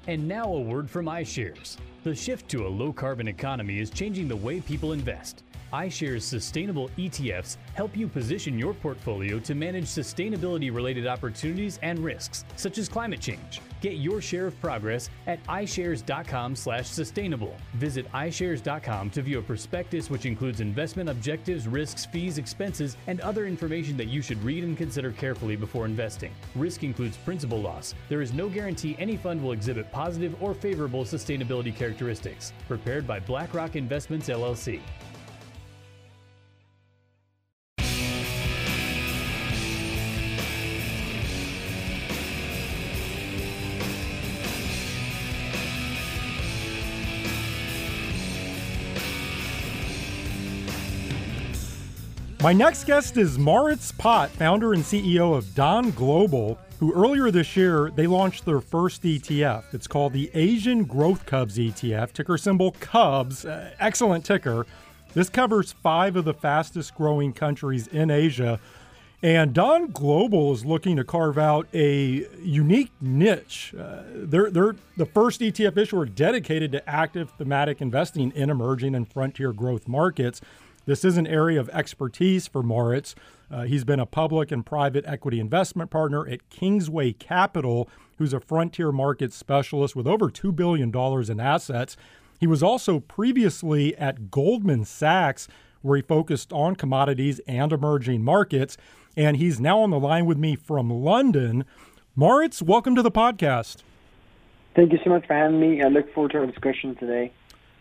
And 0.06 0.28
now 0.28 0.46
a 0.46 0.60
word 0.60 0.88
from 0.88 1.08
iShares. 1.08 1.78
The 2.04 2.14
shift 2.14 2.48
to 2.50 2.68
a 2.68 2.70
low 2.70 2.94
carbon 2.94 3.28
economy 3.28 3.80
is 3.80 3.90
changing 3.90 4.28
the 4.28 4.36
way 4.36 4.62
people 4.62 4.94
invest 4.94 5.44
iShares 5.72 6.22
sustainable 6.22 6.90
ETFs 6.98 7.58
help 7.74 7.96
you 7.96 8.08
position 8.08 8.60
your 8.60 8.74
portfolio 8.74 9.40
to 9.40 9.56
manage 9.56 9.86
sustainability 9.86 10.74
related 10.74 11.08
opportunities 11.08 11.80
and 11.82 12.00
risks, 12.00 12.44
such 12.56 12.78
as 12.78 12.90
climate 12.90 13.20
change. 13.20 13.62
Get 13.82 13.94
your 13.94 14.22
share 14.22 14.48
of 14.48 14.60
progress 14.62 15.10
at 15.28 15.44
ishares.com/sustainable. 15.46 17.56
Visit 17.74 18.12
ishares.com 18.12 19.10
to 19.10 19.22
view 19.22 19.40
a 19.40 19.42
prospectus 19.42 20.10
which 20.10 20.26
includes 20.26 20.62
investment 20.62 21.10
objectives, 21.10 21.68
risks, 21.68 22.06
fees, 22.06 22.38
expenses, 22.38 22.96
and 23.08 23.20
other 23.22 23.48
information 23.48 23.98
that 23.98 24.08
you 24.08 24.22
should 24.22 24.42
read 24.44 24.64
and 24.64 24.78
consider 24.78 25.12
carefully 25.12 25.56
before 25.56 25.86
investing. 25.86 26.32
Risk 26.56 26.84
includes 26.84 27.18
principal 27.18 27.60
loss. 27.60 27.96
There 28.10 28.22
is 28.22 28.34
no 28.34 28.50
guarantee 28.50 28.96
any 29.00 29.18
fund 29.18 29.42
will 29.42 29.52
exhibit 29.52 29.92
positive 29.92 30.36
or 30.42 30.54
favorable 30.54 31.04
sustainability 31.04 31.76
characteristics. 31.76 32.54
Prepared 32.68 33.08
by 33.08 33.20
BlackRock 33.20 33.76
Investments 33.76 34.30
LLC. 34.30 34.80
My 52.42 52.54
next 52.54 52.86
guest 52.86 53.18
is 53.18 53.38
Moritz 53.38 53.92
Pott, 53.92 54.32
founder 54.32 54.74
and 54.74 54.82
CEO 54.82 55.38
of 55.38 55.54
Dawn 55.54 55.92
Global, 55.92 56.58
who 56.80 56.92
earlier 56.92 57.30
this 57.30 57.56
year 57.56 57.92
they 57.92 58.08
launched 58.08 58.46
their 58.46 58.60
first 58.60 59.04
ETF. 59.04 59.76
It's 59.76 59.86
called 59.86 60.12
the 60.14 60.32
Asian 60.34 60.86
Growth 60.86 61.28
Cubs 61.28 61.60
ETF, 61.60 62.14
ticker 62.14 62.40
symbol 62.40 62.72
Cubs. 62.80 63.46
Uh, 63.46 63.76
excellent 63.80 64.26
ticker. 64.26 64.66
This 65.14 65.30
covers 65.30 65.72
five 65.72 66.16
of 66.16 66.26
the 66.26 66.34
fastest 66.34 66.96
growing 66.96 67.32
countries 67.32 67.86
in 67.86 68.10
Asia. 68.10 68.60
And 69.22 69.54
Dawn 69.54 69.92
Global 69.92 70.52
is 70.52 70.66
looking 70.66 70.96
to 70.96 71.04
carve 71.04 71.38
out 71.38 71.68
a 71.76 72.26
unique 72.42 72.92
niche. 73.00 73.76
Uh, 73.80 74.02
they're, 74.16 74.50
they're 74.50 74.76
the 74.98 75.06
first 75.06 75.42
ETF 75.42 75.78
issuer 75.78 76.08
dedicated 76.08 76.72
to 76.72 76.90
active 76.90 77.30
thematic 77.38 77.82
investing 77.82 78.32
in 78.32 78.50
emerging 78.50 78.96
and 78.96 79.08
frontier 79.08 79.54
growth 79.54 79.88
markets. 79.88 80.42
This 80.86 81.06
is 81.06 81.16
an 81.18 81.28
area 81.28 81.60
of 81.60 81.70
expertise 81.70 82.48
for 82.48 82.64
Moritz. 82.64 83.14
Uh, 83.52 83.64
he's 83.64 83.84
been 83.84 84.00
a 84.00 84.08
public 84.08 84.52
and 84.52 84.66
private 84.66 85.06
equity 85.06 85.40
investment 85.40 85.92
partner 85.92 86.28
at 86.28 86.50
Kingsway 86.50 87.14
Capital, 87.14 87.88
who's 88.18 88.34
a 88.34 88.40
frontier 88.40 88.92
market 88.92 89.32
specialist 89.32 89.96
with 89.96 90.08
over 90.08 90.30
$2 90.30 90.56
billion 90.56 90.92
in 91.30 91.40
assets. 91.40 91.98
He 92.40 92.48
was 92.48 92.64
also 92.64 93.00
previously 93.00 93.96
at 93.98 94.32
Goldman 94.32 94.86
Sachs, 94.86 95.48
where 95.84 95.98
he 95.98 96.02
focused 96.02 96.52
on 96.52 96.76
commodities 96.76 97.40
and 97.48 97.72
emerging 97.72 98.24
markets. 98.24 98.76
And 99.16 99.38
he's 99.38 99.60
now 99.60 99.82
on 99.82 99.92
the 99.92 100.00
line 100.00 100.26
with 100.26 100.40
me 100.40 100.56
from 100.56 100.90
London. 100.90 101.64
Moritz, 102.16 102.60
welcome 102.60 102.96
to 102.96 103.04
the 103.04 103.12
podcast. 103.12 103.84
Thank 104.76 104.94
you 104.94 105.00
so 105.04 105.12
much 105.12 105.28
for 105.28 105.36
having 105.36 105.60
me. 105.60 105.84
I 105.84 105.90
look 105.90 106.12
forward 106.12 106.32
to 106.32 106.40
our 106.40 106.48
discussion 106.48 106.96
today. 106.96 107.32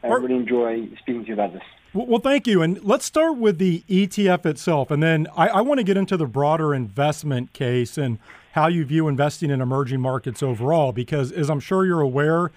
I 0.02 0.08
really 0.08 0.34
enjoy 0.34 0.88
speaking 0.98 1.22
to 1.22 1.28
you 1.28 1.34
about 1.34 1.54
this. 1.54 1.62
Well, 1.92 2.20
thank 2.20 2.46
you. 2.46 2.62
And 2.62 2.82
let's 2.84 3.04
start 3.04 3.36
with 3.36 3.58
the 3.58 3.82
ETF 3.88 4.46
itself. 4.46 4.92
And 4.92 5.02
then 5.02 5.26
I, 5.36 5.48
I 5.48 5.60
want 5.60 5.78
to 5.78 5.84
get 5.84 5.96
into 5.96 6.16
the 6.16 6.26
broader 6.26 6.72
investment 6.72 7.52
case 7.52 7.98
and 7.98 8.18
how 8.52 8.68
you 8.68 8.84
view 8.84 9.08
investing 9.08 9.50
in 9.50 9.60
emerging 9.60 10.00
markets 10.00 10.40
overall, 10.40 10.92
because 10.92 11.32
as 11.32 11.50
I'm 11.50 11.58
sure 11.58 11.84
you're 11.84 12.00
aware, 12.00 12.52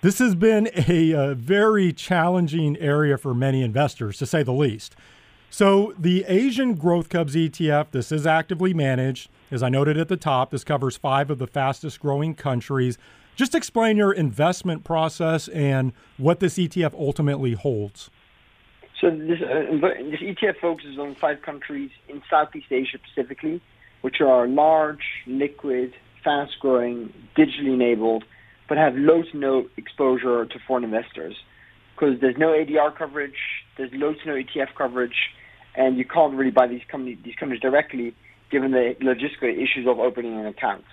this 0.00 0.18
has 0.20 0.34
been 0.34 0.70
a, 0.88 1.12
a, 1.12 1.34
very 1.34 1.92
challenging 1.92 2.78
area 2.78 3.18
for 3.18 3.34
many 3.34 3.62
investors, 3.62 4.16
to 4.18 4.26
say 4.26 4.42
the 4.42 4.52
least. 4.52 4.96
So, 5.50 5.92
the 5.98 6.24
Asian 6.28 6.74
Growth 6.74 7.10
Cubs 7.10 7.34
ETF, 7.34 7.90
this 7.90 8.10
is 8.10 8.26
actively 8.26 8.72
managed. 8.72 9.28
As 9.50 9.62
I 9.62 9.68
noted 9.68 9.98
at 9.98 10.08
the 10.08 10.16
top, 10.16 10.50
this 10.50 10.64
covers 10.64 10.96
five 10.96 11.28
of 11.28 11.38
the 11.38 11.46
fastest 11.46 12.00
growing 12.00 12.34
countries. 12.34 12.96
Just 13.36 13.54
explain 13.54 13.98
your 13.98 14.12
investment 14.12 14.82
process 14.82 15.48
and 15.48 15.92
what 16.16 16.40
this 16.40 16.54
ETF 16.54 16.94
ultimately 16.94 17.52
holds. 17.52 18.08
So, 19.02 19.10
this, 19.10 19.40
uh, 19.42 19.76
this 20.10 20.20
ETF 20.20 20.60
focuses 20.60 20.96
on 20.96 21.16
five 21.20 21.42
countries 21.42 21.90
in 22.08 22.22
Southeast 22.30 22.68
Asia 22.70 22.98
specifically, 23.04 23.60
which 24.00 24.20
are 24.20 24.46
large, 24.46 25.02
liquid, 25.26 25.92
fast 26.24 26.52
growing, 26.60 27.12
digitally 27.36 27.74
enabled 27.74 28.24
but 28.72 28.78
have 28.78 28.94
low 28.96 29.22
to 29.22 29.36
no 29.36 29.66
exposure 29.76 30.46
to 30.46 30.58
foreign 30.66 30.82
investors 30.82 31.36
because 31.94 32.18
there's 32.22 32.38
no 32.38 32.48
ADR 32.52 32.96
coverage, 32.96 33.36
there's 33.76 33.90
low 33.92 34.14
to 34.14 34.26
no 34.26 34.32
ETF 34.32 34.74
coverage, 34.78 35.28
and 35.74 35.98
you 35.98 36.06
can't 36.06 36.32
really 36.32 36.50
buy 36.50 36.66
these 36.66 36.80
companies 36.90 37.18
these 37.22 37.34
companies 37.34 37.60
directly 37.60 38.14
given 38.50 38.70
the 38.70 38.94
logistical 39.02 39.52
issues 39.52 39.86
of 39.86 39.98
opening 39.98 40.40
an 40.40 40.46
account. 40.46 40.84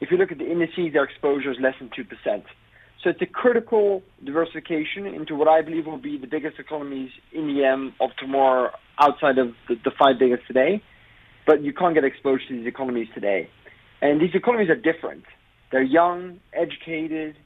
If 0.00 0.10
you 0.10 0.16
look 0.16 0.32
at 0.32 0.38
the 0.38 0.50
indices, 0.50 0.92
their 0.92 1.04
exposure 1.04 1.52
is 1.52 1.58
less 1.60 1.74
than 1.78 1.90
two 1.94 2.02
percent. 2.02 2.44
So 3.02 3.08
it's 3.08 3.22
a 3.22 3.26
critical 3.26 4.02
diversification 4.22 5.06
into 5.06 5.34
what 5.34 5.48
I 5.48 5.62
believe 5.62 5.86
will 5.86 5.96
be 5.96 6.18
the 6.18 6.26
biggest 6.26 6.58
economies 6.58 7.10
in 7.32 7.46
the 7.46 7.64
M 7.64 7.94
of 7.98 8.10
tomorrow 8.18 8.72
outside 8.98 9.38
of 9.38 9.54
the, 9.68 9.76
the 9.82 9.90
five 9.98 10.18
biggest 10.18 10.46
today. 10.46 10.82
But 11.46 11.62
you 11.62 11.72
can't 11.72 11.94
get 11.94 12.04
exposed 12.04 12.48
to 12.48 12.56
these 12.56 12.66
economies 12.66 13.08
today. 13.14 13.48
And 14.02 14.20
these 14.20 14.34
economies 14.34 14.68
are 14.68 14.76
different. 14.76 15.24
They're 15.72 15.82
young, 15.82 16.40
educated, 16.52 17.36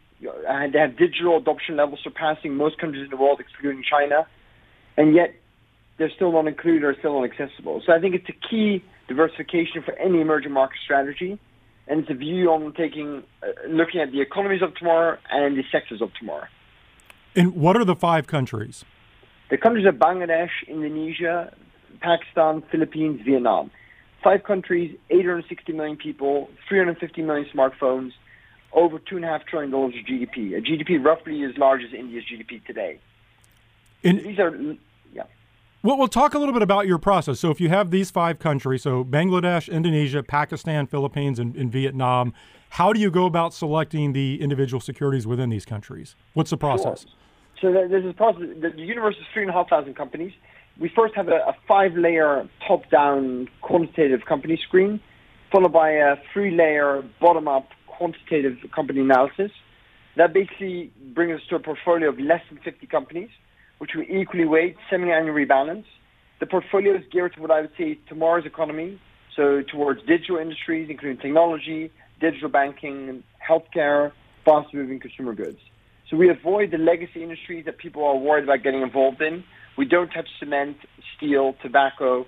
and 0.48 0.72
they 0.72 0.78
have 0.78 0.96
digital 0.96 1.36
adoption 1.36 1.76
levels 1.76 2.00
surpassing 2.02 2.56
most 2.56 2.78
countries 2.78 3.04
in 3.04 3.10
the 3.10 3.16
world, 3.16 3.38
excluding 3.38 3.84
China, 3.88 4.26
and 4.96 5.14
yet 5.14 5.34
they're 5.98 6.10
still 6.14 6.32
not 6.32 6.48
included 6.48 6.82
or 6.82 6.96
still 6.98 7.22
inaccessible. 7.22 7.82
So 7.86 7.92
I 7.92 8.00
think 8.00 8.14
it's 8.14 8.28
a 8.28 8.48
key 8.48 8.82
diversification 9.06 9.82
for 9.84 9.94
any 9.98 10.20
emerging 10.20 10.52
market 10.52 10.78
strategy, 10.82 11.38
and 11.86 12.00
it's 12.00 12.10
a 12.10 12.14
view 12.14 12.50
on 12.50 12.72
taking, 12.74 13.22
uh, 13.42 13.46
looking 13.68 14.00
at 14.00 14.12
the 14.12 14.20
economies 14.20 14.62
of 14.62 14.74
tomorrow 14.74 15.18
and 15.30 15.56
the 15.56 15.64
sectors 15.70 16.00
of 16.00 16.12
tomorrow. 16.14 16.46
And 17.36 17.54
what 17.54 17.76
are 17.76 17.84
the 17.84 17.96
five 17.96 18.26
countries? 18.26 18.84
The 19.50 19.58
countries 19.58 19.86
are 19.86 19.92
Bangladesh, 19.92 20.50
Indonesia, 20.66 21.52
Pakistan, 22.00 22.62
Philippines, 22.70 23.20
Vietnam 23.24 23.70
five 24.24 24.42
countries, 24.42 24.96
860 25.10 25.72
million 25.74 25.96
people, 25.96 26.48
350 26.68 27.22
million 27.22 27.46
smartphones, 27.54 28.12
over 28.72 28.98
two 28.98 29.16
and 29.16 29.24
a 29.24 29.28
half 29.28 29.44
trillion 29.44 29.70
dollars 29.70 29.94
of 29.94 30.06
GDP. 30.06 30.56
A 30.56 30.62
GDP 30.62 31.04
roughly 31.04 31.44
as 31.44 31.56
large 31.58 31.82
as 31.84 31.92
India's 31.92 32.24
GDP 32.24 32.64
today. 32.64 32.98
And 34.02 34.20
these 34.20 34.38
are. 34.38 34.50
Well, 35.84 35.96
we'll 35.96 36.08
talk 36.08 36.34
a 36.34 36.38
little 36.38 36.54
bit 36.54 36.62
about 36.62 36.88
your 36.88 36.98
process. 36.98 37.38
So, 37.38 37.50
if 37.50 37.60
you 37.60 37.68
have 37.68 37.92
these 37.92 38.10
five 38.10 38.40
countries, 38.40 38.82
so 38.82 39.04
Bangladesh, 39.04 39.70
Indonesia, 39.70 40.22
Pakistan, 40.22 40.86
Philippines, 40.86 41.38
and, 41.38 41.54
and 41.54 41.70
Vietnam, 41.70 42.32
how 42.70 42.92
do 42.92 42.98
you 42.98 43.10
go 43.10 43.26
about 43.26 43.54
selecting 43.54 44.14
the 44.14 44.40
individual 44.40 44.80
securities 44.80 45.26
within 45.26 45.50
these 45.50 45.64
countries? 45.64 46.16
What's 46.32 46.50
the 46.50 46.56
process? 46.56 47.04
Sure. 47.60 47.74
So, 47.74 47.88
there's 47.88 48.06
a 48.06 48.14
process. 48.14 48.42
The 48.60 48.72
universe 48.76 49.14
is 49.16 49.26
three 49.32 49.42
and 49.42 49.50
a 49.50 49.54
half 49.54 49.68
thousand 49.68 49.94
companies 49.94 50.32
we 50.78 50.90
first 50.94 51.14
have 51.14 51.28
a, 51.28 51.36
a 51.36 51.56
five-layer 51.68 52.48
top-down 52.66 53.48
quantitative 53.60 54.24
company 54.26 54.58
screen, 54.66 55.00
followed 55.52 55.72
by 55.72 55.90
a 55.90 56.16
three-layer 56.32 57.04
bottom-up 57.20 57.68
quantitative 57.86 58.58
company 58.74 59.00
analysis. 59.00 59.52
That 60.16 60.32
basically 60.32 60.92
brings 61.14 61.40
us 61.40 61.46
to 61.50 61.56
a 61.56 61.60
portfolio 61.60 62.08
of 62.08 62.18
less 62.18 62.40
than 62.50 62.58
50 62.62 62.86
companies, 62.86 63.30
which 63.78 63.90
we 63.96 64.06
equally 64.08 64.44
weight, 64.44 64.76
semi-annual 64.90 65.34
rebalance. 65.34 65.84
The 66.40 66.46
portfolio 66.46 66.96
is 66.96 67.02
geared 67.10 67.34
to 67.34 67.40
what 67.40 67.50
I 67.50 67.62
would 67.62 67.72
say 67.76 67.98
tomorrow's 68.08 68.46
economy, 68.46 69.00
so 69.36 69.62
towards 69.62 70.02
digital 70.06 70.38
industries, 70.38 70.88
including 70.90 71.18
technology, 71.18 71.90
digital 72.20 72.48
banking, 72.48 73.22
healthcare, 73.46 74.12
fast-moving 74.44 75.00
consumer 75.00 75.34
goods. 75.34 75.58
So 76.10 76.16
we 76.16 76.28
avoid 76.28 76.70
the 76.70 76.78
legacy 76.78 77.22
industries 77.22 77.64
that 77.64 77.78
people 77.78 78.04
are 78.04 78.16
worried 78.16 78.44
about 78.44 78.62
getting 78.62 78.82
involved 78.82 79.20
in, 79.22 79.44
we 79.76 79.84
don't 79.84 80.08
touch 80.10 80.28
cement, 80.38 80.76
steel, 81.16 81.56
tobacco, 81.62 82.26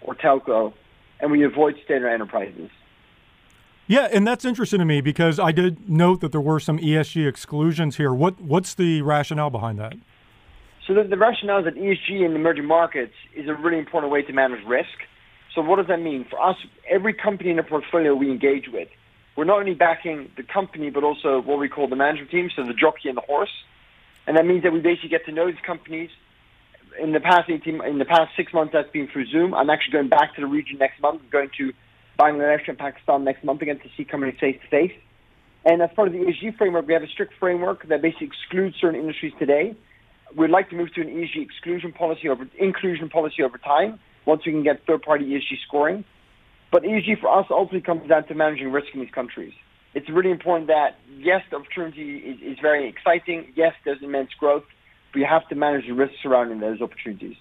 or 0.00 0.14
telco, 0.14 0.72
and 1.20 1.30
we 1.30 1.44
avoid 1.44 1.76
state-owned 1.84 2.06
enterprises. 2.06 2.70
Yeah, 3.88 4.08
and 4.12 4.26
that's 4.26 4.44
interesting 4.44 4.80
to 4.80 4.84
me 4.84 5.00
because 5.00 5.38
I 5.38 5.52
did 5.52 5.88
note 5.88 6.20
that 6.20 6.32
there 6.32 6.40
were 6.40 6.58
some 6.58 6.78
ESG 6.78 7.28
exclusions 7.28 7.96
here. 7.96 8.12
What 8.12 8.40
what's 8.40 8.74
the 8.74 9.02
rationale 9.02 9.50
behind 9.50 9.78
that? 9.78 9.94
So 10.86 10.94
the, 10.94 11.04
the 11.04 11.16
rationale 11.16 11.58
is 11.60 11.64
that 11.64 11.74
ESG 11.74 12.24
in 12.24 12.36
emerging 12.36 12.66
markets 12.66 13.14
is 13.34 13.48
a 13.48 13.54
really 13.54 13.78
important 13.78 14.12
way 14.12 14.22
to 14.22 14.32
manage 14.32 14.64
risk. 14.66 14.98
So 15.54 15.62
what 15.62 15.76
does 15.76 15.88
that 15.88 16.00
mean 16.00 16.26
for 16.28 16.40
us? 16.40 16.56
Every 16.88 17.14
company 17.14 17.50
in 17.50 17.56
the 17.56 17.62
portfolio 17.62 18.14
we 18.14 18.30
engage 18.30 18.68
with, 18.68 18.88
we're 19.36 19.44
not 19.44 19.58
only 19.58 19.74
backing 19.74 20.30
the 20.36 20.42
company 20.42 20.90
but 20.90 21.02
also 21.02 21.40
what 21.40 21.58
we 21.58 21.68
call 21.68 21.88
the 21.88 21.96
management 21.96 22.30
team, 22.30 22.50
so 22.54 22.62
the 22.64 22.74
jockey 22.74 23.08
and 23.08 23.16
the 23.16 23.22
horse, 23.22 23.50
and 24.26 24.36
that 24.36 24.46
means 24.46 24.62
that 24.62 24.72
we 24.72 24.80
basically 24.80 25.08
get 25.08 25.24
to 25.26 25.32
know 25.32 25.46
these 25.46 25.60
companies 25.64 26.10
in 26.98 27.12
the 27.12 27.20
past 27.20 27.50
18, 27.50 27.84
in 27.84 27.98
the 27.98 28.04
past 28.04 28.32
six 28.36 28.52
months, 28.52 28.72
that's 28.72 28.90
been 28.90 29.08
through 29.08 29.26
Zoom. 29.26 29.54
I'm 29.54 29.70
actually 29.70 29.92
going 29.92 30.08
back 30.08 30.34
to 30.34 30.40
the 30.40 30.46
region 30.46 30.78
next 30.78 31.00
month. 31.00 31.20
I'm 31.22 31.30
going 31.30 31.50
to 31.58 31.72
Bangladesh 32.18 32.68
and 32.68 32.78
Pakistan 32.78 33.24
next 33.24 33.44
month 33.44 33.62
again 33.62 33.78
to 33.80 33.88
see 33.96 34.04
companies 34.04 34.38
face 34.40 34.58
to 34.62 34.68
face. 34.68 34.92
And 35.64 35.82
as 35.82 35.90
part 35.94 36.08
of 36.08 36.14
the 36.14 36.20
ESG 36.20 36.56
framework, 36.56 36.86
we 36.86 36.94
have 36.94 37.02
a 37.02 37.08
strict 37.08 37.34
framework 37.38 37.86
that 37.88 38.00
basically 38.00 38.28
excludes 38.28 38.76
certain 38.80 38.98
industries 38.98 39.32
today. 39.38 39.76
We'd 40.34 40.50
like 40.50 40.70
to 40.70 40.76
move 40.76 40.92
to 40.94 41.00
an 41.00 41.08
ESG 41.08 41.42
exclusion 41.42 41.92
policy 41.92 42.28
over 42.28 42.48
inclusion 42.58 43.08
policy 43.08 43.42
over 43.42 43.58
time 43.58 44.00
once 44.24 44.42
we 44.44 44.52
can 44.52 44.62
get 44.62 44.84
third-party 44.86 45.24
ESG 45.24 45.58
scoring. 45.66 46.04
But 46.72 46.82
ESG 46.82 47.20
for 47.20 47.28
us 47.28 47.46
ultimately 47.50 47.82
comes 47.82 48.08
down 48.08 48.26
to 48.26 48.34
managing 48.34 48.72
risk 48.72 48.88
in 48.92 49.00
these 49.00 49.10
countries. 49.10 49.52
It's 49.94 50.08
really 50.10 50.30
important 50.30 50.66
that 50.66 50.98
yes, 51.16 51.42
the 51.50 51.56
opportunity 51.56 52.18
is, 52.18 52.40
is 52.42 52.58
very 52.60 52.88
exciting. 52.88 53.52
Yes, 53.54 53.72
there's 53.84 54.02
immense 54.02 54.30
growth, 54.38 54.64
we 55.14 55.22
have 55.22 55.48
to 55.48 55.54
manage 55.54 55.86
the 55.86 55.92
risks 55.92 56.16
surrounding 56.22 56.60
those 56.60 56.80
opportunities. 56.80 57.36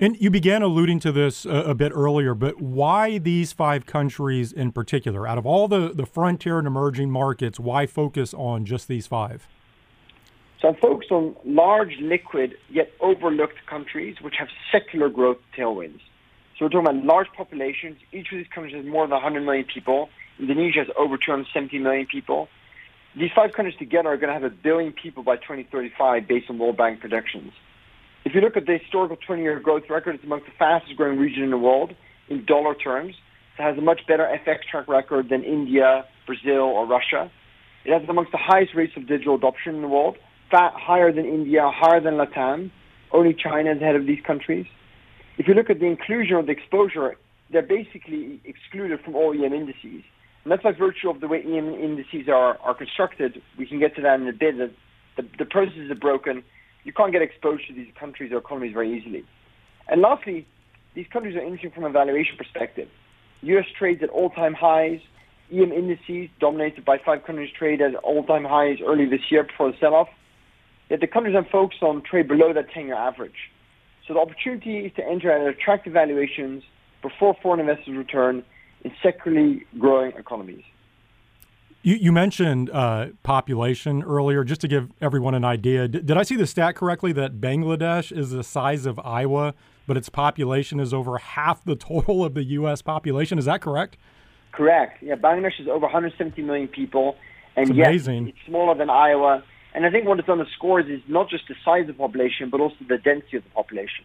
And 0.00 0.20
you 0.20 0.28
began 0.28 0.62
alluding 0.62 0.98
to 1.00 1.12
this 1.12 1.46
a, 1.46 1.50
a, 1.50 1.74
bit 1.74 1.92
earlier, 1.94 2.34
but 2.34 2.60
why 2.60 3.18
these 3.18 3.52
five 3.52 3.86
countries 3.86 4.52
in 4.52 4.72
particular? 4.72 5.26
Out 5.26 5.38
of 5.38 5.46
all 5.46 5.68
the, 5.68 5.92
the 5.94 6.04
frontier 6.04 6.58
and 6.58 6.66
emerging 6.66 7.12
markets, 7.12 7.60
why 7.60 7.86
focus 7.86 8.34
on 8.34 8.64
just 8.64 8.88
these 8.88 9.06
five? 9.06 9.46
So 10.64 10.70
I'm 10.70 10.76
focused 10.76 11.12
on 11.12 11.36
large, 11.44 11.98
liquid, 12.00 12.54
yet 12.70 12.90
overlooked 12.98 13.66
countries 13.68 14.16
which 14.22 14.36
have 14.38 14.48
secular 14.72 15.10
growth 15.10 15.36
tailwinds. 15.54 16.00
So 16.56 16.64
we're 16.64 16.70
talking 16.70 16.86
about 16.86 17.04
large 17.04 17.26
populations. 17.36 17.98
Each 18.12 18.32
of 18.32 18.38
these 18.38 18.46
countries 18.46 18.74
has 18.74 18.86
more 18.86 19.04
than 19.04 19.10
100 19.10 19.42
million 19.42 19.66
people. 19.66 20.08
Indonesia 20.38 20.78
has 20.78 20.88
over 20.96 21.18
270 21.18 21.78
million 21.80 22.06
people. 22.06 22.48
These 23.14 23.28
five 23.36 23.52
countries 23.52 23.76
together 23.78 24.08
are 24.08 24.16
going 24.16 24.28
to 24.28 24.32
have 24.32 24.42
a 24.42 24.48
billion 24.48 24.94
people 24.94 25.22
by 25.22 25.36
2035 25.36 26.26
based 26.26 26.48
on 26.48 26.58
World 26.58 26.78
Bank 26.78 27.00
projections. 27.00 27.52
If 28.24 28.34
you 28.34 28.40
look 28.40 28.56
at 28.56 28.64
the 28.64 28.78
historical 28.78 29.18
20-year 29.18 29.60
growth 29.60 29.90
record, 29.90 30.14
it's 30.14 30.24
amongst 30.24 30.46
the 30.46 30.52
fastest 30.58 30.96
growing 30.96 31.18
region 31.18 31.42
in 31.42 31.50
the 31.50 31.58
world 31.58 31.94
in 32.30 32.46
dollar 32.46 32.74
terms. 32.74 33.14
It 33.58 33.62
has 33.62 33.76
a 33.76 33.82
much 33.82 34.00
better 34.08 34.24
FX 34.46 34.62
track 34.70 34.88
record 34.88 35.28
than 35.28 35.44
India, 35.44 36.06
Brazil, 36.26 36.62
or 36.62 36.86
Russia. 36.86 37.30
It 37.84 37.92
has 37.92 38.08
amongst 38.08 38.32
the 38.32 38.38
highest 38.38 38.74
rates 38.74 38.94
of 38.96 39.06
digital 39.06 39.34
adoption 39.34 39.74
in 39.74 39.82
the 39.82 39.88
world, 39.88 40.16
fat, 40.50 40.72
higher 40.76 41.12
than 41.12 41.24
India, 41.24 41.70
higher 41.72 42.00
than 42.00 42.14
Latam. 42.14 42.70
Only 43.12 43.34
China 43.34 43.72
is 43.72 43.80
ahead 43.80 43.96
of 43.96 44.06
these 44.06 44.20
countries. 44.26 44.66
If 45.38 45.48
you 45.48 45.54
look 45.54 45.70
at 45.70 45.80
the 45.80 45.86
inclusion 45.86 46.36
or 46.36 46.42
the 46.42 46.52
exposure, 46.52 47.16
they're 47.50 47.62
basically 47.62 48.40
excluded 48.44 49.00
from 49.04 49.14
all 49.14 49.32
EM 49.32 49.52
indices. 49.52 50.02
And 50.44 50.52
that's 50.52 50.62
by 50.62 50.72
virtue 50.72 51.08
of 51.10 51.20
the 51.20 51.28
way 51.28 51.42
EM 51.42 51.74
indices 51.74 52.28
are, 52.28 52.58
are 52.58 52.74
constructed. 52.74 53.40
We 53.58 53.66
can 53.66 53.80
get 53.80 53.96
to 53.96 54.02
that 54.02 54.20
in 54.20 54.28
a 54.28 54.32
bit. 54.32 54.58
The, 54.58 54.70
the, 55.16 55.28
the 55.38 55.44
processes 55.44 55.90
are 55.90 55.96
broken. 55.96 56.44
You 56.84 56.92
can't 56.92 57.12
get 57.12 57.22
exposed 57.22 57.66
to 57.68 57.74
these 57.74 57.88
countries 57.98 58.30
or 58.32 58.38
economies 58.38 58.74
very 58.74 58.96
easily. 58.96 59.24
And 59.88 60.02
lastly, 60.02 60.46
these 60.94 61.06
countries 61.12 61.36
are 61.36 61.40
interesting 61.40 61.70
from 61.70 61.84
a 61.84 61.90
valuation 61.90 62.36
perspective. 62.36 62.88
U.S. 63.42 63.66
trades 63.78 64.02
at 64.02 64.10
all-time 64.10 64.54
highs. 64.54 65.00
EM 65.52 65.72
indices, 65.72 66.28
dominated 66.40 66.84
by 66.84 66.98
five 67.04 67.24
countries, 67.24 67.50
trade 67.56 67.80
at 67.80 67.94
all-time 67.96 68.44
highs 68.44 68.78
early 68.84 69.06
this 69.06 69.20
year 69.30 69.44
before 69.44 69.70
the 69.70 69.78
sell-off. 69.78 70.08
Yet 70.90 71.00
the 71.00 71.06
countries 71.06 71.34
I'm 71.36 71.46
focused 71.46 71.82
on 71.82 72.02
trade 72.02 72.28
below 72.28 72.52
that 72.52 72.70
10-year 72.70 72.94
average. 72.94 73.50
So 74.06 74.14
the 74.14 74.20
opportunity 74.20 74.80
is 74.80 74.92
to 74.96 75.06
enter 75.06 75.30
at 75.30 75.46
attractive 75.46 75.92
valuations 75.92 76.62
before 77.02 77.36
foreign 77.42 77.60
investors 77.60 77.96
return 77.96 78.44
in 78.82 78.92
secularly 79.02 79.64
growing 79.78 80.12
economies. 80.12 80.62
You, 81.82 81.96
you 81.96 82.12
mentioned 82.12 82.70
uh, 82.70 83.08
population 83.22 84.02
earlier. 84.02 84.44
Just 84.44 84.60
to 84.62 84.68
give 84.68 84.90
everyone 85.00 85.34
an 85.34 85.44
idea, 85.44 85.88
did, 85.88 86.06
did 86.06 86.16
I 86.16 86.22
see 86.22 86.36
the 86.36 86.46
stat 86.46 86.76
correctly 86.76 87.12
that 87.12 87.40
Bangladesh 87.40 88.16
is 88.16 88.30
the 88.30 88.44
size 88.44 88.84
of 88.86 88.98
Iowa 88.98 89.54
but 89.86 89.96
its 89.96 90.08
population 90.08 90.80
is 90.80 90.94
over 90.94 91.18
half 91.18 91.64
the 91.64 91.76
total 91.76 92.24
of 92.24 92.34
the 92.34 92.44
U.S. 92.44 92.82
population. 92.82 93.38
Is 93.38 93.44
that 93.44 93.60
correct? 93.60 93.96
Correct. 94.52 95.02
Yeah, 95.02 95.16
Bangladesh 95.16 95.60
is 95.60 95.68
over 95.68 95.80
170 95.80 96.40
million 96.42 96.68
people, 96.68 97.16
and 97.56 97.68
it's 97.70 97.76
yes, 97.76 97.88
amazing. 97.88 98.28
it's 98.28 98.38
smaller 98.46 98.74
than 98.76 98.88
Iowa. 98.88 99.42
And 99.74 99.84
I 99.84 99.90
think 99.90 100.06
what 100.06 100.18
it 100.18 100.28
underscores 100.28 100.86
is 100.86 101.00
not 101.08 101.28
just 101.28 101.48
the 101.48 101.54
size 101.64 101.82
of 101.82 101.88
the 101.88 101.94
population, 101.94 102.48
but 102.50 102.60
also 102.60 102.76
the 102.88 102.98
density 102.98 103.36
of 103.36 103.44
the 103.44 103.50
population. 103.50 104.04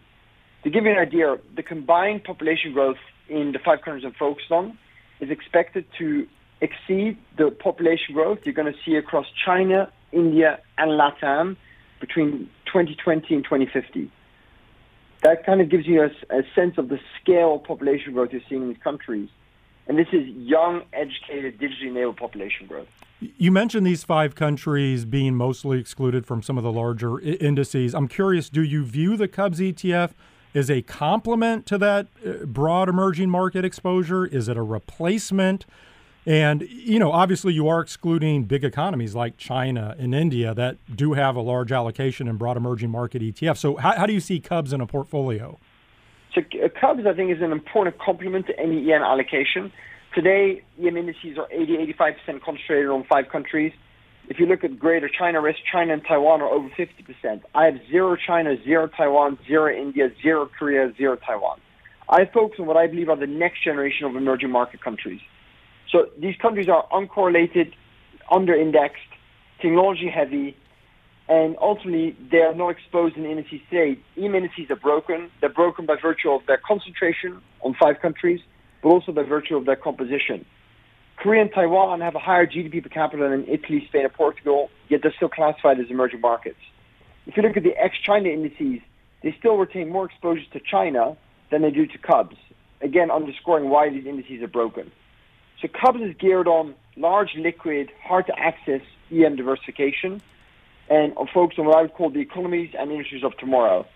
To 0.64 0.70
give 0.70 0.84
you 0.84 0.90
an 0.90 0.98
idea, 0.98 1.38
the 1.54 1.62
combined 1.62 2.24
population 2.24 2.72
growth 2.72 2.98
in 3.28 3.52
the 3.52 3.58
five 3.58 3.82
countries 3.82 4.04
I'm 4.04 4.12
focused 4.12 4.50
on 4.50 4.76
is 5.20 5.30
expected 5.30 5.86
to 5.98 6.26
exceed 6.60 7.16
the 7.38 7.50
population 7.50 8.14
growth 8.14 8.40
you're 8.44 8.54
going 8.54 8.72
to 8.72 8.78
see 8.84 8.96
across 8.96 9.26
China, 9.44 9.90
India, 10.12 10.60
and 10.76 10.90
LATAM 10.90 11.56
between 12.00 12.50
2020 12.66 13.34
and 13.34 13.44
2050 13.44 14.10
that 15.22 15.44
kind 15.44 15.60
of 15.60 15.68
gives 15.68 15.86
you 15.86 16.02
a, 16.02 16.36
a 16.36 16.42
sense 16.54 16.78
of 16.78 16.88
the 16.88 16.98
scale 17.20 17.56
of 17.56 17.64
population 17.64 18.12
growth 18.12 18.30
you're 18.32 18.40
seeing 18.48 18.62
in 18.62 18.68
these 18.68 18.82
countries. 18.82 19.28
And 19.86 19.98
this 19.98 20.08
is 20.12 20.26
young, 20.26 20.82
educated, 20.92 21.58
digitally 21.58 21.88
enabled 21.88 22.16
population 22.16 22.66
growth. 22.66 22.88
You 23.20 23.52
mentioned 23.52 23.86
these 23.86 24.02
five 24.02 24.34
countries 24.34 25.04
being 25.04 25.34
mostly 25.34 25.78
excluded 25.78 26.26
from 26.26 26.42
some 26.42 26.56
of 26.56 26.64
the 26.64 26.72
larger 26.72 27.20
indices. 27.20 27.94
I'm 27.94 28.08
curious, 28.08 28.48
do 28.48 28.62
you 28.62 28.84
view 28.84 29.16
the 29.16 29.28
Cubs 29.28 29.60
ETF 29.60 30.12
as 30.54 30.70
a 30.70 30.82
complement 30.82 31.66
to 31.66 31.78
that 31.78 32.06
uh, 32.26 32.46
broad 32.46 32.88
emerging 32.88 33.28
market 33.28 33.64
exposure? 33.64 34.24
Is 34.24 34.48
it 34.48 34.56
a 34.56 34.62
replacement? 34.62 35.66
And, 36.26 36.62
you 36.62 36.98
know, 36.98 37.12
obviously 37.12 37.52
you 37.52 37.68
are 37.68 37.80
excluding 37.80 38.44
big 38.44 38.64
economies 38.64 39.14
like 39.14 39.36
China 39.36 39.94
and 39.98 40.14
India 40.14 40.54
that 40.54 40.76
do 40.94 41.14
have 41.14 41.36
a 41.36 41.40
large 41.40 41.72
allocation 41.72 42.28
in 42.28 42.36
broad 42.36 42.56
emerging 42.56 42.90
market 42.90 43.22
ETF. 43.22 43.56
So, 43.56 43.76
how, 43.76 43.92
how 43.96 44.06
do 44.06 44.12
you 44.12 44.20
see 44.20 44.40
Cubs 44.40 44.72
in 44.72 44.80
a 44.80 44.86
portfolio? 44.86 45.58
So, 46.34 46.42
uh, 46.62 46.68
Cubs, 46.68 47.06
I 47.06 47.14
think, 47.14 47.30
is 47.30 47.42
an 47.42 47.52
important 47.52 47.98
complement 47.98 48.46
to 48.46 48.58
any 48.58 48.92
EM 48.92 49.02
allocation. 49.02 49.72
Today, 50.14 50.62
EM 50.78 50.96
indices 50.96 51.38
are 51.38 51.46
80 51.52 51.94
85% 51.94 52.42
concentrated 52.42 52.88
on 52.88 53.04
five 53.04 53.28
countries. 53.30 53.72
If 54.28 54.40
you 54.40 54.46
look 54.46 54.64
at 54.64 54.76
greater 54.78 55.08
China 55.08 55.40
risk, 55.40 55.60
China 55.70 55.92
and 55.92 56.02
Taiwan 56.04 56.40
are 56.40 56.48
over 56.48 56.68
50%. 56.70 57.42
I 57.54 57.64
have 57.66 57.74
zero 57.90 58.16
China, 58.16 58.56
zero 58.64 58.88
Taiwan, 58.88 59.38
zero 59.46 59.72
India, 59.72 60.10
zero 60.20 60.48
Korea, 60.58 60.92
zero 60.96 61.16
Taiwan. 61.16 61.60
I 62.08 62.24
focus 62.24 62.58
on 62.58 62.66
what 62.66 62.76
I 62.76 62.88
believe 62.88 63.08
are 63.08 63.16
the 63.16 63.26
next 63.28 63.62
generation 63.62 64.04
of 64.04 64.16
emerging 64.16 64.50
market 64.50 64.82
countries. 64.82 65.20
So 65.92 66.06
these 66.18 66.34
countries 66.42 66.68
are 66.68 66.86
uncorrelated, 66.92 67.72
under-indexed, 68.30 68.98
technology-heavy, 69.62 70.56
and 71.28 71.56
ultimately 71.60 72.16
they 72.32 72.38
are 72.38 72.54
not 72.54 72.70
exposed 72.70 73.16
in 73.16 73.24
indices 73.26 73.60
today. 73.70 73.96
EM 74.16 74.34
indices 74.34 74.70
are 74.70 74.76
broken. 74.76 75.30
They're 75.40 75.48
broken 75.48 75.86
by 75.86 75.94
virtue 76.02 76.30
of 76.30 76.42
their 76.46 76.58
concentration 76.58 77.40
on 77.62 77.74
five 77.80 78.00
countries, 78.00 78.40
but 78.82 78.88
also 78.88 79.12
by 79.12 79.22
virtue 79.22 79.56
of 79.56 79.66
their 79.66 79.76
composition. 79.76 80.44
Korea 81.16 81.42
and 81.42 81.52
Taiwan 81.52 82.00
have 82.00 82.14
a 82.14 82.18
higher 82.18 82.46
GDP 82.46 82.82
per 82.82 82.88
capita 82.88 83.28
than 83.28 83.46
Italy, 83.46 83.84
Spain, 83.88 84.04
and 84.04 84.12
Portugal, 84.12 84.70
yet 84.88 85.00
they're 85.02 85.12
still 85.14 85.28
classified 85.28 85.78
as 85.78 85.86
emerging 85.90 86.20
markets. 86.20 86.60
If 87.26 87.36
you 87.36 87.42
look 87.42 87.56
at 87.56 87.62
the 87.62 87.76
ex-China 87.76 88.28
indices, 88.28 88.80
they 89.22 89.34
still 89.38 89.56
retain 89.56 89.90
more 89.90 90.06
exposure 90.06 90.44
to 90.52 90.60
China 90.60 91.16
than 91.50 91.60
they 91.60 91.70
do 91.70 91.86
to 91.86 91.98
Cubs, 91.98 92.36
again 92.80 93.10
underscoring 93.10 93.68
why 93.68 93.90
these 93.90 94.06
indices 94.06 94.42
are 94.42 94.48
broken. 94.48 94.90
So 95.60 95.68
Cubs 95.68 96.00
is 96.00 96.16
geared 96.18 96.48
on 96.48 96.74
large, 96.96 97.34
liquid, 97.36 97.90
hard 98.02 98.26
to 98.28 98.38
access 98.38 98.80
EM 99.12 99.36
diversification 99.36 100.22
and 100.88 101.12
focus 101.34 101.58
on 101.58 101.66
what 101.66 101.76
I 101.76 101.82
would 101.82 101.92
call 101.92 102.08
the 102.08 102.20
economies 102.20 102.74
and 102.78 102.90
industries 102.90 103.22
of 103.22 103.36
tomorrow. 103.36 103.86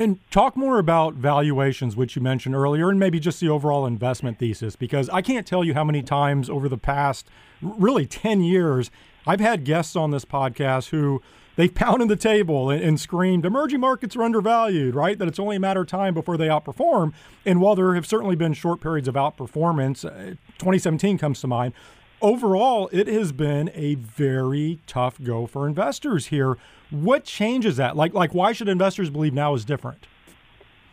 And 0.00 0.18
talk 0.30 0.56
more 0.56 0.78
about 0.78 1.12
valuations, 1.12 1.94
which 1.94 2.16
you 2.16 2.22
mentioned 2.22 2.54
earlier, 2.54 2.88
and 2.88 2.98
maybe 2.98 3.20
just 3.20 3.38
the 3.38 3.50
overall 3.50 3.84
investment 3.84 4.38
thesis, 4.38 4.74
because 4.74 5.10
I 5.10 5.20
can't 5.20 5.46
tell 5.46 5.62
you 5.62 5.74
how 5.74 5.84
many 5.84 6.02
times 6.02 6.48
over 6.48 6.70
the 6.70 6.78
past 6.78 7.28
really 7.60 8.06
10 8.06 8.40
years 8.40 8.90
I've 9.26 9.40
had 9.40 9.64
guests 9.64 9.96
on 9.96 10.10
this 10.10 10.24
podcast 10.24 10.88
who 10.88 11.20
they've 11.56 11.74
pounded 11.74 12.08
the 12.08 12.16
table 12.16 12.70
and, 12.70 12.82
and, 12.82 12.98
screamed, 12.98 13.44
emerging 13.44 13.80
markets 13.80 14.16
are 14.16 14.22
undervalued, 14.22 14.94
right? 14.94 15.18
That 15.18 15.28
it's 15.28 15.38
only 15.38 15.56
a 15.56 15.60
matter 15.60 15.82
of 15.82 15.88
time 15.88 16.14
before 16.14 16.38
they 16.38 16.48
outperform. 16.48 17.12
And 17.44 17.60
while 17.60 17.76
there 17.76 17.94
have 17.94 18.06
certainly 18.06 18.36
been 18.36 18.54
short 18.54 18.80
periods 18.80 19.06
of 19.06 19.16
outperformance, 19.16 20.06
uh, 20.06 20.36
2017 20.58 21.18
comes 21.18 21.42
to 21.42 21.46
mind. 21.46 21.74
Overall, 22.22 22.88
it 22.90 23.06
has 23.06 23.32
been 23.32 23.70
a 23.74 23.96
very 23.96 24.78
tough 24.86 25.22
go 25.22 25.46
for 25.46 25.68
investors 25.68 26.28
here. 26.28 26.56
What 26.90 27.24
changes 27.24 27.76
that? 27.76 27.96
Like, 27.96 28.14
like 28.14 28.34
why 28.34 28.52
should 28.52 28.68
investors 28.68 29.10
believe 29.10 29.32
now 29.32 29.54
is 29.54 29.64
different? 29.64 30.06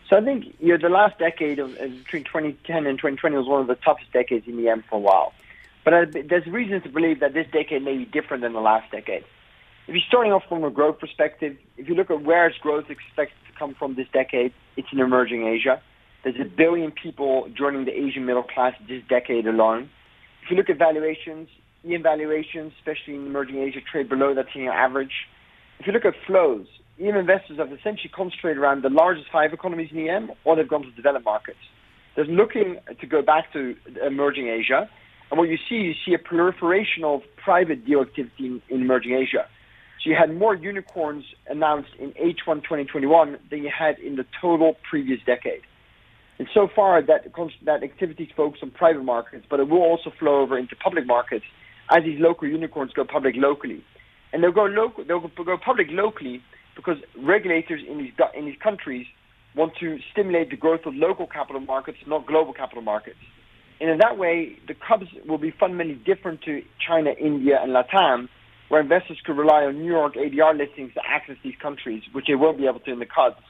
So 0.10 0.16
I 0.16 0.22
think 0.22 0.56
you 0.60 0.70
know, 0.70 0.78
the 0.78 0.94
last 0.94 1.20
decade 1.20 1.60
of 1.60 1.74
between 1.78 2.24
2010 2.24 2.86
and 2.86 2.98
2020 2.98 3.36
was 3.36 3.48
one 3.48 3.62
of 3.62 3.68
the 3.68 3.76
toughest 3.76 4.12
decades 4.14 4.48
in 4.48 4.66
EM 4.66 4.84
for 4.90 4.96
a 4.96 5.00
while. 5.00 5.34
But 5.84 5.94
uh, 5.94 6.06
there's 6.30 6.46
reason 6.48 6.82
to 6.82 6.90
believe 6.90 7.20
that 7.20 7.34
this 7.34 7.48
decade 7.52 7.84
may 7.84 7.98
be 7.98 8.06
different 8.06 8.44
than 8.44 8.54
the 8.54 8.62
last 8.62 8.92
decade. 8.92 9.24
If 9.88 9.96
you're 9.96 10.04
starting 10.08 10.34
off 10.34 10.44
from 10.50 10.64
a 10.64 10.70
growth 10.70 11.00
perspective, 11.00 11.58
if 11.78 11.88
you 11.88 11.96
look 11.96 12.12
at 12.12 12.22
where 12.22 12.50
is 12.50 12.58
growth 12.58 12.90
expected 12.90 13.38
to 13.50 13.58
come 13.58 13.74
from 13.74 13.96
this 13.96 14.08
decade, 14.12 14.54
it's 14.76 14.90
in 14.92 15.00
emerging 15.00 15.48
Asia. 15.48 15.82
There's 16.24 16.40
a 16.40 16.46
billion 16.46 16.92
people 16.92 17.48
joining 17.56 17.86
the 17.86 17.94
Asian 17.94 18.26
middle 18.26 18.44
class 18.44 18.74
this 18.88 19.02
decade 19.08 19.48
alone. 19.48 19.90
If 20.44 20.52
you 20.52 20.58
look 20.58 20.70
at 20.70 20.78
valuations, 20.78 21.48
EM 21.90 22.04
valuations, 22.04 22.74
especially 22.78 23.16
in 23.16 23.26
emerging 23.26 23.60
Asia, 23.60 23.80
trade 23.80 24.10
below 24.10 24.34
that 24.34 24.50
10-year 24.50 24.74
average. 24.74 25.28
If 25.80 25.88
you 25.88 25.94
look 25.94 26.06
at 26.06 26.14
flows, 26.26 26.66
EM 27.00 27.16
investors 27.16 27.58
have 27.60 27.72
essentially 27.72 28.10
concentrated 28.14 28.58
around 28.58 28.84
the 28.84 28.90
largest 28.90 29.28
five 29.32 29.54
economies 29.54 29.90
in 29.92 30.08
EM, 30.08 30.32
or 30.44 30.56
they've 30.56 30.68
gone 30.68 30.82
to 30.84 30.92
developed 30.92 31.26
markets. 31.26 31.60
They're 32.16 32.26
looking 32.26 32.78
to 33.00 33.08
go 33.08 33.22
back 33.22 33.54
to 33.54 33.76
emerging 34.06 34.48
Asia, 34.48 34.90
and 35.30 35.38
what 35.38 35.50
you 35.50 35.58
see, 35.70 35.76
you 35.76 35.94
see 36.06 36.14
a 36.14 36.18
proliferation 36.18 37.04
of 37.04 37.22
private 37.44 37.86
deal 37.86 38.02
activity 38.02 38.46
in, 38.46 38.62
in 38.70 38.82
emerging 38.82 39.14
Asia. 39.14 39.46
So 40.04 40.10
you 40.10 40.16
had 40.16 40.36
more 40.36 40.56
unicorns 40.56 41.26
announced 41.50 41.90
in 42.00 42.12
H1 42.14 42.64
2021 42.64 43.38
than 43.52 43.64
you 43.64 43.72
had 43.78 44.00
in 44.00 44.16
the 44.16 44.26
total 44.42 44.78
previous 44.90 45.20
decade. 45.26 45.62
And 46.40 46.48
so 46.54 46.68
far, 46.74 47.02
that 47.02 47.26
that 47.66 47.84
activity 47.84 48.24
is 48.24 48.30
focused 48.36 48.64
on 48.64 48.72
private 48.72 49.04
markets, 49.04 49.46
but 49.50 49.60
it 49.60 49.70
will 49.70 49.82
also 49.82 50.12
flow 50.18 50.42
over 50.42 50.58
into 50.58 50.76
public 50.76 51.06
markets 51.06 51.46
as 51.90 52.04
these 52.04 52.20
local 52.20 52.48
unicorns 52.48 52.94
go 52.94 53.04
public 53.04 53.36
locally. 53.38 53.84
And 54.34 54.44
they'll 54.44 54.52
go 54.52 54.66
local, 54.66 55.04
they'll 55.06 55.20
go 55.22 55.58
public 55.58 55.88
locally 55.90 56.42
because 56.76 56.98
regulators 57.18 57.82
in 57.88 57.98
these 57.98 58.12
in 58.36 58.46
these 58.46 58.58
countries 58.62 59.08
want 59.56 59.74
to 59.80 59.98
stimulate 60.12 60.50
the 60.52 60.58
growth 60.58 60.82
of 60.86 60.94
local 60.94 61.28
capital 61.28 61.62
markets, 61.62 61.98
not 62.06 62.26
global 62.28 62.54
capital 62.54 62.84
markets. 62.84 63.18
And 63.80 63.90
in 63.90 63.98
that 64.00 64.18
way, 64.18 64.58
the 64.68 64.74
Cubs 64.74 65.08
will 65.28 65.38
be 65.38 65.52
fundamentally 65.52 66.00
different 66.06 66.42
to 66.44 66.62
China, 66.86 67.12
India, 67.12 67.60
and 67.62 67.72
Latam, 67.72 68.28
where 68.70 68.82
investors 68.82 69.20
could 69.26 69.38
rely 69.38 69.64
on 69.64 69.80
New 69.80 69.92
York 69.92 70.16
ADR 70.16 70.58
listings 70.58 70.94
to 70.94 71.02
access 71.08 71.36
these 71.44 71.56
countries, 71.62 72.04
which 72.12 72.26
they 72.28 72.36
won't 72.36 72.58
be 72.58 72.66
able 72.68 72.80
to 72.82 72.92
in 72.92 73.00
the 73.00 73.06
Cubs. 73.06 73.42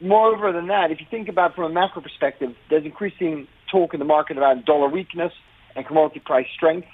Moreover 0.00 0.52
than 0.52 0.68
that, 0.68 0.90
if 0.90 1.00
you 1.00 1.06
think 1.10 1.28
about 1.28 1.54
from 1.54 1.64
a 1.64 1.74
macro 1.74 2.02
perspective, 2.02 2.54
there's 2.70 2.84
increasing 2.84 3.46
talk 3.70 3.92
in 3.94 4.00
the 4.00 4.06
market 4.06 4.36
about 4.36 4.64
dollar 4.64 4.88
weakness 4.88 5.32
and 5.76 5.86
commodity 5.86 6.20
price 6.20 6.46
strength. 6.54 6.88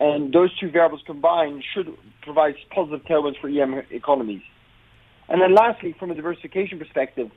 And 0.00 0.32
those 0.32 0.50
two 0.58 0.70
variables 0.70 1.02
combined 1.06 1.62
should 1.74 1.88
provide 2.22 2.54
positive 2.74 3.06
tailwinds 3.06 3.40
for 3.40 3.48
EM 3.48 3.82
economies. 3.90 4.42
And 5.28 5.40
then 5.40 5.54
lastly, 5.54 5.94
from 5.98 6.10
a 6.10 6.14
diversification 6.14 6.78
perspective, 6.78 7.30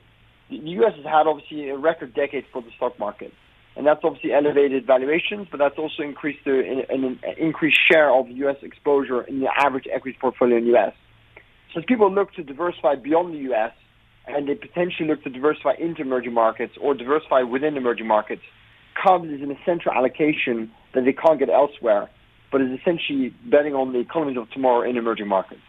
the 0.50 0.56
U.S. 0.56 0.92
has 0.96 1.04
had 1.04 1.26
obviously 1.26 1.68
a 1.70 1.76
record 1.76 2.14
decade 2.14 2.44
for 2.52 2.62
the 2.62 2.70
stock 2.76 2.98
market 2.98 3.32
and 3.76 3.86
that's 3.86 4.00
obviously 4.02 4.32
elevated 4.32 4.86
valuations, 4.86 5.48
but 5.50 5.58
that's 5.58 5.78
also 5.78 6.02
increased 6.02 6.40
the, 6.44 6.84
an, 6.88 7.04
an 7.04 7.34
increased 7.36 7.78
share 7.90 8.10
of 8.10 8.28
U.S. 8.30 8.56
exposure 8.62 9.22
in 9.22 9.40
the 9.40 9.48
average 9.54 9.84
equities 9.94 10.18
portfolio 10.18 10.56
in 10.56 10.64
the 10.64 10.70
U.S. 10.70 10.94
So 11.74 11.80
as 11.80 11.84
people 11.86 12.12
look 12.12 12.32
to 12.34 12.42
diversify 12.42 12.94
beyond 12.94 13.34
the 13.34 13.38
U.S., 13.50 13.72
and 14.26 14.48
they 14.48 14.54
potentially 14.54 15.08
look 15.08 15.22
to 15.22 15.30
diversify 15.30 15.74
into 15.78 16.02
emerging 16.02 16.32
markets 16.34 16.72
or 16.80 16.94
diversify 16.94 17.42
within 17.42 17.76
emerging 17.76 18.08
markets, 18.08 18.42
Cubs 19.00 19.28
is 19.28 19.42
an 19.42 19.52
essential 19.52 19.92
allocation 19.92 20.70
that 20.94 21.04
they 21.04 21.12
can't 21.12 21.38
get 21.38 21.50
elsewhere, 21.50 22.08
but 22.50 22.60
is 22.60 22.78
essentially 22.78 23.34
betting 23.44 23.74
on 23.74 23.92
the 23.92 23.98
economies 23.98 24.36
of 24.36 24.50
tomorrow 24.50 24.88
in 24.88 24.96
emerging 24.96 25.28
markets. 25.28 25.60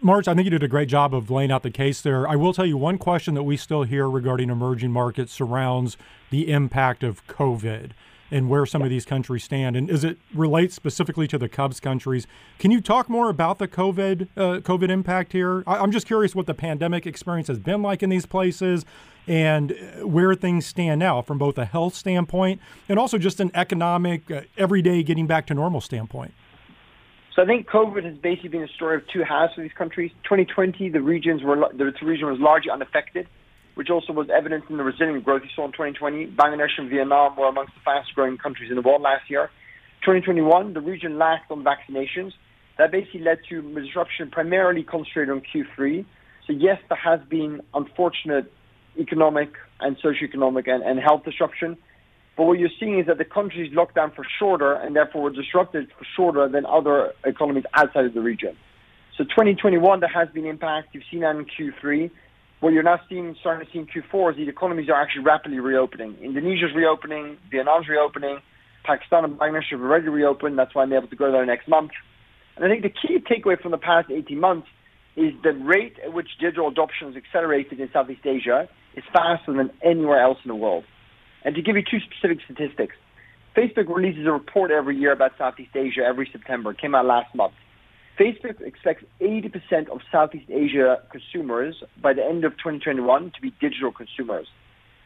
Moritz, 0.00 0.26
I 0.26 0.34
think 0.34 0.46
you 0.46 0.50
did 0.50 0.62
a 0.62 0.68
great 0.68 0.88
job 0.88 1.14
of 1.14 1.30
laying 1.30 1.50
out 1.50 1.62
the 1.62 1.70
case 1.70 2.00
there. 2.00 2.26
I 2.26 2.34
will 2.34 2.54
tell 2.54 2.64
you 2.64 2.78
one 2.78 2.96
question 2.96 3.34
that 3.34 3.42
we 3.42 3.58
still 3.58 3.82
hear 3.82 4.08
regarding 4.08 4.48
emerging 4.48 4.90
markets 4.90 5.32
surrounds 5.32 5.98
the 6.30 6.50
impact 6.50 7.04
of 7.04 7.26
COVID 7.26 7.90
and 8.30 8.48
where 8.48 8.66
some 8.66 8.82
of 8.82 8.90
these 8.90 9.04
countries 9.04 9.44
stand. 9.44 9.76
And 9.76 9.90
as 9.90 10.04
it 10.04 10.18
relates 10.34 10.74
specifically 10.74 11.26
to 11.28 11.38
the 11.38 11.48
Cubs 11.48 11.80
countries, 11.80 12.26
can 12.58 12.70
you 12.70 12.80
talk 12.80 13.08
more 13.08 13.28
about 13.28 13.58
the 13.58 13.68
COVID 13.68 14.28
uh, 14.36 14.60
COVID 14.60 14.90
impact 14.90 15.32
here? 15.32 15.62
I, 15.66 15.82
am 15.82 15.92
just 15.92 16.06
curious 16.06 16.34
what 16.34 16.46
the 16.46 16.54
pandemic 16.54 17.06
experience 17.06 17.48
has 17.48 17.58
been 17.58 17.82
like 17.82 18.02
in 18.02 18.10
these 18.10 18.26
places 18.26 18.84
and 19.26 19.72
uh, 19.72 20.06
where 20.06 20.34
things 20.34 20.66
stand 20.66 20.98
now 21.00 21.22
from 21.22 21.38
both 21.38 21.58
a 21.58 21.64
health 21.64 21.94
standpoint 21.94 22.60
and 22.88 22.98
also 22.98 23.18
just 23.18 23.40
an 23.40 23.50
economic, 23.54 24.30
uh, 24.30 24.42
everyday 24.56 25.02
getting 25.02 25.26
back 25.26 25.46
to 25.46 25.54
normal 25.54 25.80
standpoint. 25.80 26.32
So 27.34 27.42
I 27.42 27.46
think 27.46 27.68
COVID 27.68 28.04
has 28.04 28.16
basically 28.16 28.48
been 28.48 28.62
a 28.62 28.68
story 28.68 28.96
of 28.96 29.02
two 29.12 29.22
halves 29.22 29.52
for 29.54 29.60
these 29.60 29.72
countries. 29.76 30.10
2020, 30.24 30.88
the 30.88 31.02
regions 31.02 31.42
were 31.42 31.70
the 31.74 31.92
region 32.02 32.28
was 32.28 32.40
largely 32.40 32.70
unaffected 32.70 33.28
which 33.76 33.90
also 33.90 34.12
was 34.12 34.26
evident 34.34 34.64
in 34.70 34.78
the 34.78 34.82
resilient 34.82 35.22
growth 35.22 35.42
you 35.44 35.50
saw 35.54 35.66
in 35.66 35.72
2020. 35.72 36.28
Bangladesh 36.28 36.78
and 36.78 36.88
Vietnam 36.88 37.36
were 37.36 37.46
amongst 37.46 37.74
the 37.74 37.80
fastest 37.84 38.14
growing 38.14 38.38
countries 38.38 38.70
in 38.70 38.76
the 38.76 38.82
world 38.82 39.02
last 39.02 39.28
year. 39.28 39.50
2021, 40.00 40.72
the 40.72 40.80
region 40.80 41.18
lacked 41.18 41.50
on 41.50 41.62
vaccinations. 41.62 42.32
That 42.78 42.90
basically 42.90 43.20
led 43.20 43.40
to 43.50 43.60
disruption 43.74 44.30
primarily 44.30 44.82
concentrated 44.82 45.30
on 45.30 45.42
Q3. 45.42 46.06
So 46.46 46.54
yes, 46.54 46.78
there 46.88 46.98
has 46.98 47.20
been 47.28 47.60
unfortunate 47.74 48.50
economic 48.98 49.52
and 49.80 49.98
socioeconomic 49.98 50.70
and, 50.70 50.82
and 50.82 50.98
health 50.98 51.24
disruption. 51.24 51.76
But 52.34 52.44
what 52.44 52.58
you're 52.58 52.70
seeing 52.80 52.98
is 52.98 53.06
that 53.08 53.18
the 53.18 53.26
countries 53.26 53.74
locked 53.74 53.94
down 53.94 54.10
for 54.12 54.24
shorter 54.38 54.72
and 54.72 54.96
therefore 54.96 55.22
were 55.22 55.30
disrupted 55.30 55.90
for 55.98 56.06
shorter 56.16 56.48
than 56.48 56.64
other 56.64 57.12
economies 57.26 57.64
outside 57.74 58.06
of 58.06 58.14
the 58.14 58.22
region. 58.22 58.56
So 59.18 59.24
2021, 59.24 60.00
there 60.00 60.08
has 60.08 60.28
been 60.30 60.46
impact. 60.46 60.94
You've 60.94 61.04
seen 61.10 61.20
that 61.20 61.36
in 61.36 61.44
Q3 61.44 62.10
what 62.66 62.72
you're 62.72 62.82
now 62.82 62.98
seeing, 63.08 63.36
starting 63.38 63.64
to 63.64 63.72
see 63.72 63.78
in 63.78 63.86
Q4 63.86 64.32
is 64.32 64.36
the 64.38 64.48
economies 64.48 64.88
are 64.88 65.00
actually 65.00 65.22
rapidly 65.22 65.60
reopening. 65.60 66.16
Indonesia's 66.20 66.74
reopening, 66.74 67.38
Vietnam's 67.48 67.88
reopening, 67.88 68.40
Pakistan 68.82 69.22
and 69.22 69.38
Bangladesh 69.38 69.70
have 69.70 69.80
already 69.80 70.08
reopened. 70.08 70.58
That's 70.58 70.74
why 70.74 70.82
I'm 70.82 70.92
able 70.92 71.06
to 71.06 71.14
go 71.14 71.30
there 71.30 71.46
next 71.46 71.68
month. 71.68 71.92
And 72.56 72.64
I 72.64 72.68
think 72.68 72.82
the 72.82 72.88
key 72.88 73.18
takeaway 73.18 73.62
from 73.62 73.70
the 73.70 73.78
past 73.78 74.10
18 74.10 74.40
months 74.40 74.66
is 75.14 75.32
the 75.44 75.52
rate 75.52 75.94
at 76.04 76.12
which 76.12 76.26
digital 76.40 76.66
adoption 76.66 77.06
has 77.06 77.16
accelerated 77.16 77.78
in 77.78 77.88
Southeast 77.92 78.26
Asia 78.26 78.68
is 78.96 79.04
faster 79.12 79.52
than 79.52 79.70
anywhere 79.80 80.20
else 80.20 80.38
in 80.44 80.48
the 80.48 80.56
world. 80.56 80.82
And 81.44 81.54
to 81.54 81.62
give 81.62 81.76
you 81.76 81.84
two 81.88 82.00
specific 82.00 82.38
statistics, 82.46 82.96
Facebook 83.56 83.86
releases 83.94 84.26
a 84.26 84.32
report 84.32 84.72
every 84.72 84.96
year 84.96 85.12
about 85.12 85.38
Southeast 85.38 85.70
Asia 85.76 86.00
every 86.00 86.28
September. 86.32 86.72
It 86.72 86.78
came 86.78 86.96
out 86.96 87.06
last 87.06 87.32
month. 87.32 87.54
Facebook 88.18 88.60
expects 88.62 89.04
80% 89.20 89.90
of 89.90 90.00
Southeast 90.10 90.48
Asia 90.50 91.02
consumers 91.12 91.82
by 92.00 92.14
the 92.14 92.24
end 92.24 92.44
of 92.44 92.52
2021 92.52 93.32
to 93.32 93.40
be 93.42 93.52
digital 93.60 93.92
consumers. 93.92 94.46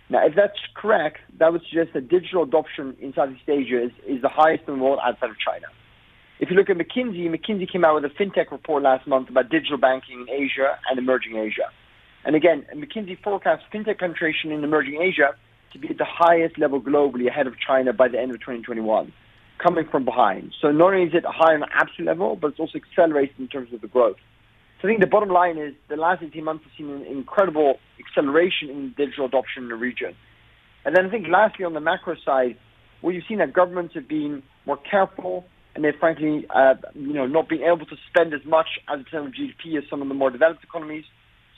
Now, 0.08 0.24
if 0.26 0.34
that's 0.36 0.58
correct, 0.74 1.18
that 1.38 1.52
would 1.52 1.62
suggest 1.68 1.92
that 1.94 2.08
digital 2.08 2.44
adoption 2.44 2.96
in 3.00 3.12
Southeast 3.12 3.48
Asia 3.48 3.84
is, 3.84 3.90
is 4.06 4.22
the 4.22 4.28
highest 4.28 4.64
in 4.68 4.78
the 4.78 4.82
world 4.82 5.00
outside 5.02 5.30
of 5.30 5.36
China. 5.44 5.66
If 6.38 6.50
you 6.50 6.56
look 6.56 6.70
at 6.70 6.76
McKinsey, 6.76 7.28
McKinsey 7.28 7.70
came 7.70 7.84
out 7.84 8.00
with 8.00 8.04
a 8.04 8.14
fintech 8.14 8.50
report 8.50 8.82
last 8.82 9.06
month 9.06 9.28
about 9.28 9.50
digital 9.50 9.76
banking 9.76 10.26
in 10.26 10.30
Asia 10.30 10.78
and 10.88 10.98
emerging 10.98 11.36
Asia. 11.36 11.68
And 12.24 12.36
again, 12.36 12.64
McKinsey 12.74 13.20
forecasts 13.22 13.64
fintech 13.74 13.98
penetration 13.98 14.52
in 14.52 14.62
emerging 14.62 15.00
Asia 15.00 15.34
to 15.72 15.78
be 15.78 15.88
at 15.88 15.98
the 15.98 16.06
highest 16.08 16.58
level 16.58 16.80
globally 16.80 17.28
ahead 17.28 17.46
of 17.46 17.54
China 17.58 17.92
by 17.92 18.08
the 18.08 18.18
end 18.18 18.30
of 18.30 18.38
2021 18.38 19.12
coming 19.62 19.86
from 19.90 20.04
behind. 20.04 20.54
So 20.60 20.70
not 20.70 20.94
only 20.94 21.06
is 21.06 21.14
it 21.14 21.24
high 21.26 21.54
on 21.54 21.62
an 21.62 21.68
absolute 21.72 22.06
level, 22.06 22.36
but 22.36 22.48
it's 22.48 22.60
also 22.60 22.78
accelerated 22.78 23.36
in 23.38 23.48
terms 23.48 23.72
of 23.72 23.80
the 23.80 23.88
growth. 23.88 24.16
So 24.80 24.88
I 24.88 24.90
think 24.90 25.00
the 25.00 25.06
bottom 25.06 25.28
line 25.28 25.58
is 25.58 25.74
the 25.88 25.96
last 25.96 26.22
18 26.22 26.42
months 26.42 26.64
have 26.64 26.72
seen 26.76 26.90
an 26.90 27.04
incredible 27.04 27.78
acceleration 27.98 28.70
in 28.70 28.94
digital 28.96 29.26
adoption 29.26 29.64
in 29.64 29.68
the 29.68 29.74
region. 29.74 30.14
And 30.84 30.96
then 30.96 31.06
I 31.06 31.10
think 31.10 31.26
lastly 31.28 31.64
on 31.64 31.74
the 31.74 31.80
macro 31.80 32.16
side, 32.24 32.56
what 33.02 33.14
you've 33.14 33.24
seen 33.28 33.38
that 33.38 33.52
governments 33.52 33.94
have 33.94 34.08
been 34.08 34.42
more 34.64 34.78
careful 34.78 35.44
and 35.74 35.84
they've 35.84 35.94
frankly, 35.98 36.46
uh, 36.54 36.74
you 36.94 37.12
know, 37.12 37.26
not 37.26 37.48
been 37.48 37.62
able 37.62 37.86
to 37.86 37.96
spend 38.08 38.34
as 38.34 38.44
much 38.44 38.66
as 38.88 39.00
a 39.00 39.04
percent 39.04 39.26
of 39.26 39.32
GDP 39.32 39.76
as 39.78 39.84
some 39.88 40.02
of 40.02 40.08
the 40.08 40.14
more 40.14 40.30
developed 40.30 40.64
economies. 40.64 41.04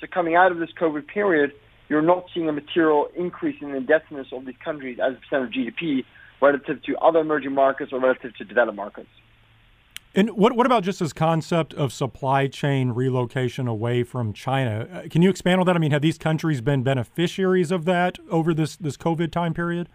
So 0.01 0.07
coming 0.13 0.35
out 0.35 0.53
of 0.53 0.59
this 0.59 0.71
COVID 0.81 1.07
period, 1.07 1.53
you're 1.89 2.03
not 2.03 2.27
seeing 2.35 2.49
a 2.49 2.53
material 2.53 3.09
increase 3.17 3.57
in 3.61 3.71
the 3.71 3.77
indebtedness 3.77 4.29
of 4.33 4.45
these 4.45 4.57
countries 4.65 4.99
as 4.99 5.15
a 5.15 5.21
percent 5.21 5.45
of 5.45 5.51
GDP, 5.51 6.05
relative 6.43 6.83
to 6.83 6.97
other 6.99 7.21
emerging 7.21 7.53
markets 7.53 7.93
or 7.93 8.01
relative 8.01 8.37
to 8.37 8.45
developed 8.45 8.77
markets. 8.77 9.09
And 10.15 10.31
what 10.33 10.55
what 10.55 10.67
about 10.67 10.83
just 10.83 11.01
this 11.01 11.15
concept 11.15 11.73
of 11.73 11.91
supply 11.91 12.47
chain 12.47 12.91
relocation 12.91 13.67
away 13.67 14.03
from 14.03 14.35
China? 14.35 14.87
Uh, 14.93 15.09
can 15.09 15.23
you 15.23 15.31
expand 15.31 15.61
on 15.61 15.67
that? 15.67 15.75
I 15.75 15.79
mean, 15.79 15.91
have 15.93 16.03
these 16.03 16.19
countries 16.19 16.61
been 16.61 16.83
beneficiaries 16.83 17.71
of 17.71 17.87
that 17.87 18.19
over 18.31 18.53
this 18.53 18.77
this 18.77 18.99
COVID 18.99 19.31
time 19.31 19.55
period? 19.55 19.89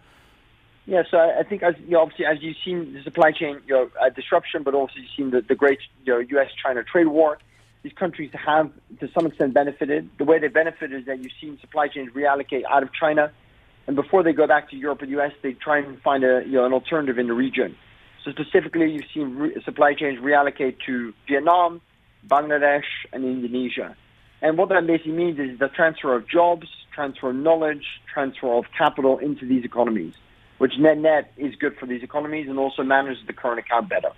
Yeah, 0.86 1.02
so 1.08 1.18
I 1.18 1.42
think 1.44 1.62
as 1.62 1.74
you 1.84 1.92
know, 1.92 2.00
obviously 2.00 2.24
as 2.24 2.38
you've 2.40 2.56
seen 2.64 2.94
the 2.94 3.02
supply 3.02 3.30
chain 3.30 3.60
you 3.66 3.74
know, 3.74 3.90
uh, 4.00 4.08
disruption, 4.08 4.62
but 4.62 4.74
also 4.74 4.94
you've 4.96 5.10
seen 5.16 5.30
the, 5.30 5.42
the 5.42 5.54
great 5.54 5.78
you 6.04 6.14
know, 6.14 6.18
U.S.-China 6.18 6.84
trade 6.86 7.08
war. 7.08 7.38
These 7.82 7.92
countries 7.92 8.30
have 8.32 8.72
to 8.98 9.08
some 9.12 9.26
extent 9.26 9.52
benefited. 9.52 10.08
The 10.16 10.24
way 10.24 10.38
they 10.38 10.48
benefited 10.48 10.98
is 10.98 11.06
that 11.06 11.22
you've 11.22 11.34
seen 11.40 11.58
supply 11.60 11.88
chains 11.88 12.10
reallocate 12.14 12.62
out 12.68 12.82
of 12.82 12.88
China 12.92 13.30
and 13.88 13.96
before 13.96 14.22
they 14.22 14.34
go 14.34 14.46
back 14.46 14.68
to 14.70 14.76
Europe 14.76 15.00
and 15.00 15.10
US, 15.12 15.32
they 15.42 15.54
try 15.54 15.78
and 15.78 16.00
find 16.02 16.22
a 16.22 16.42
you 16.46 16.52
know 16.52 16.66
an 16.66 16.74
alternative 16.74 17.18
in 17.18 17.26
the 17.26 17.32
region. 17.32 17.74
So 18.22 18.30
specifically, 18.30 18.90
you've 18.92 19.10
seen 19.14 19.34
re- 19.36 19.62
supply 19.64 19.94
chains 19.94 20.18
reallocate 20.20 20.76
to 20.86 21.14
Vietnam, 21.26 21.80
Bangladesh, 22.28 22.84
and 23.14 23.24
Indonesia. 23.24 23.96
And 24.42 24.58
what 24.58 24.68
that 24.68 24.86
basically 24.86 25.12
means 25.12 25.38
is 25.38 25.58
the 25.58 25.68
transfer 25.68 26.14
of 26.14 26.28
jobs, 26.28 26.68
transfer 26.94 27.30
of 27.30 27.36
knowledge, 27.36 27.84
transfer 28.12 28.52
of 28.52 28.66
capital 28.76 29.18
into 29.18 29.48
these 29.48 29.64
economies, 29.64 30.12
which 30.58 30.74
net 30.78 30.98
net 30.98 31.32
is 31.38 31.54
good 31.56 31.74
for 31.80 31.86
these 31.86 32.02
economies 32.02 32.46
and 32.46 32.58
also 32.58 32.82
manages 32.82 33.26
the 33.26 33.32
current 33.32 33.58
account 33.58 33.88
better. 33.88 34.10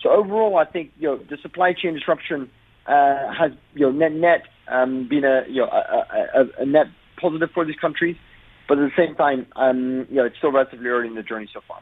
So 0.00 0.10
overall, 0.10 0.58
I 0.58 0.64
think 0.64 0.92
you 0.96 1.08
know 1.08 1.16
the 1.28 1.38
supply 1.38 1.72
chain 1.72 1.94
disruption 1.94 2.48
uh, 2.86 3.32
has 3.36 3.50
you 3.74 3.80
know 3.86 3.90
net 3.90 4.12
net 4.12 4.42
um, 4.68 5.08
been 5.08 5.24
a 5.24 5.42
you 5.48 5.62
know 5.62 5.66
a, 5.66 6.40
a, 6.40 6.62
a 6.62 6.66
net 6.66 6.86
positive 7.20 7.50
for 7.52 7.64
these 7.64 7.80
countries. 7.80 8.16
But 8.68 8.78
at 8.78 8.90
the 8.90 9.02
same 9.02 9.14
time, 9.14 9.46
um, 9.56 10.06
you 10.10 10.16
know, 10.16 10.26
it's 10.26 10.36
still 10.36 10.52
relatively 10.52 10.86
early 10.88 11.08
in 11.08 11.14
the 11.14 11.22
journey 11.22 11.48
so 11.52 11.60
far. 11.66 11.80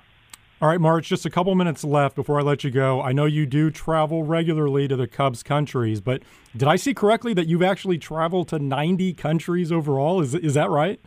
All 0.62 0.68
right, 0.68 0.80
Moritz, 0.80 1.06
just 1.06 1.26
a 1.26 1.30
couple 1.30 1.54
minutes 1.54 1.84
left 1.84 2.16
before 2.16 2.40
I 2.40 2.42
let 2.42 2.64
you 2.64 2.70
go. 2.70 3.02
I 3.02 3.12
know 3.12 3.26
you 3.26 3.44
do 3.44 3.70
travel 3.70 4.22
regularly 4.22 4.88
to 4.88 4.96
the 4.96 5.06
Cubs 5.06 5.42
countries, 5.42 6.00
but 6.00 6.22
did 6.56 6.66
I 6.66 6.76
see 6.76 6.94
correctly 6.94 7.34
that 7.34 7.46
you've 7.46 7.62
actually 7.62 7.98
traveled 7.98 8.48
to 8.48 8.58
90 8.58 9.12
countries 9.14 9.70
overall? 9.70 10.22
Is, 10.22 10.34
is 10.34 10.54
that 10.54 10.70
right? 10.70 10.98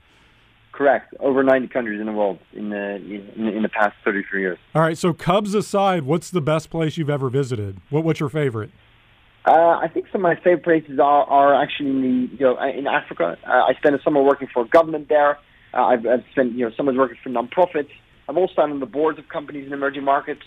Correct. 0.71 1.15
Over 1.19 1.41
90 1.41 1.67
countries 1.69 1.99
in 1.99 2.05
the 2.05 2.11
world 2.11 2.37
in 2.53 2.69
the, 2.69 2.97
in, 2.97 3.47
in 3.47 3.63
the 3.63 3.69
past 3.69 3.95
33 4.05 4.41
years. 4.41 4.59
All 4.75 4.83
right, 4.83 4.97
so 4.97 5.13
Cubs 5.13 5.55
aside, 5.55 6.03
what's 6.03 6.29
the 6.29 6.41
best 6.41 6.69
place 6.69 6.95
you've 6.95 7.09
ever 7.09 7.29
visited? 7.29 7.79
What, 7.89 8.03
what's 8.03 8.19
your 8.19 8.29
favorite? 8.29 8.69
Uh, 9.45 9.79
I 9.81 9.87
think 9.91 10.05
some 10.11 10.23
of 10.23 10.29
my 10.29 10.35
favorite 10.35 10.63
places 10.63 10.99
are, 10.99 11.23
are 11.23 11.59
actually 11.59 11.89
in 11.89 12.01
the 12.01 12.37
you 12.37 12.45
know 12.45 12.61
in 12.61 12.85
Africa. 12.85 13.35
Uh, 13.47 13.51
I 13.51 13.73
spent 13.77 13.95
a 13.95 14.01
summer 14.03 14.21
working 14.21 14.47
for 14.53 14.63
a 14.63 14.67
government 14.67 15.09
there. 15.09 15.39
Uh, 15.73 15.83
I've, 15.83 16.05
I've 16.05 16.23
spent, 16.31 16.53
you 16.53 16.65
know, 16.65 16.71
someone's 16.75 16.97
working 16.97 17.17
for 17.23 17.29
nonprofits. 17.29 17.89
I've 18.27 18.37
also 18.37 18.53
sat 18.55 18.63
on 18.63 18.79
the 18.79 18.85
boards 18.85 19.19
of 19.19 19.27
companies 19.29 19.67
in 19.67 19.73
emerging 19.73 20.03
markets. 20.03 20.41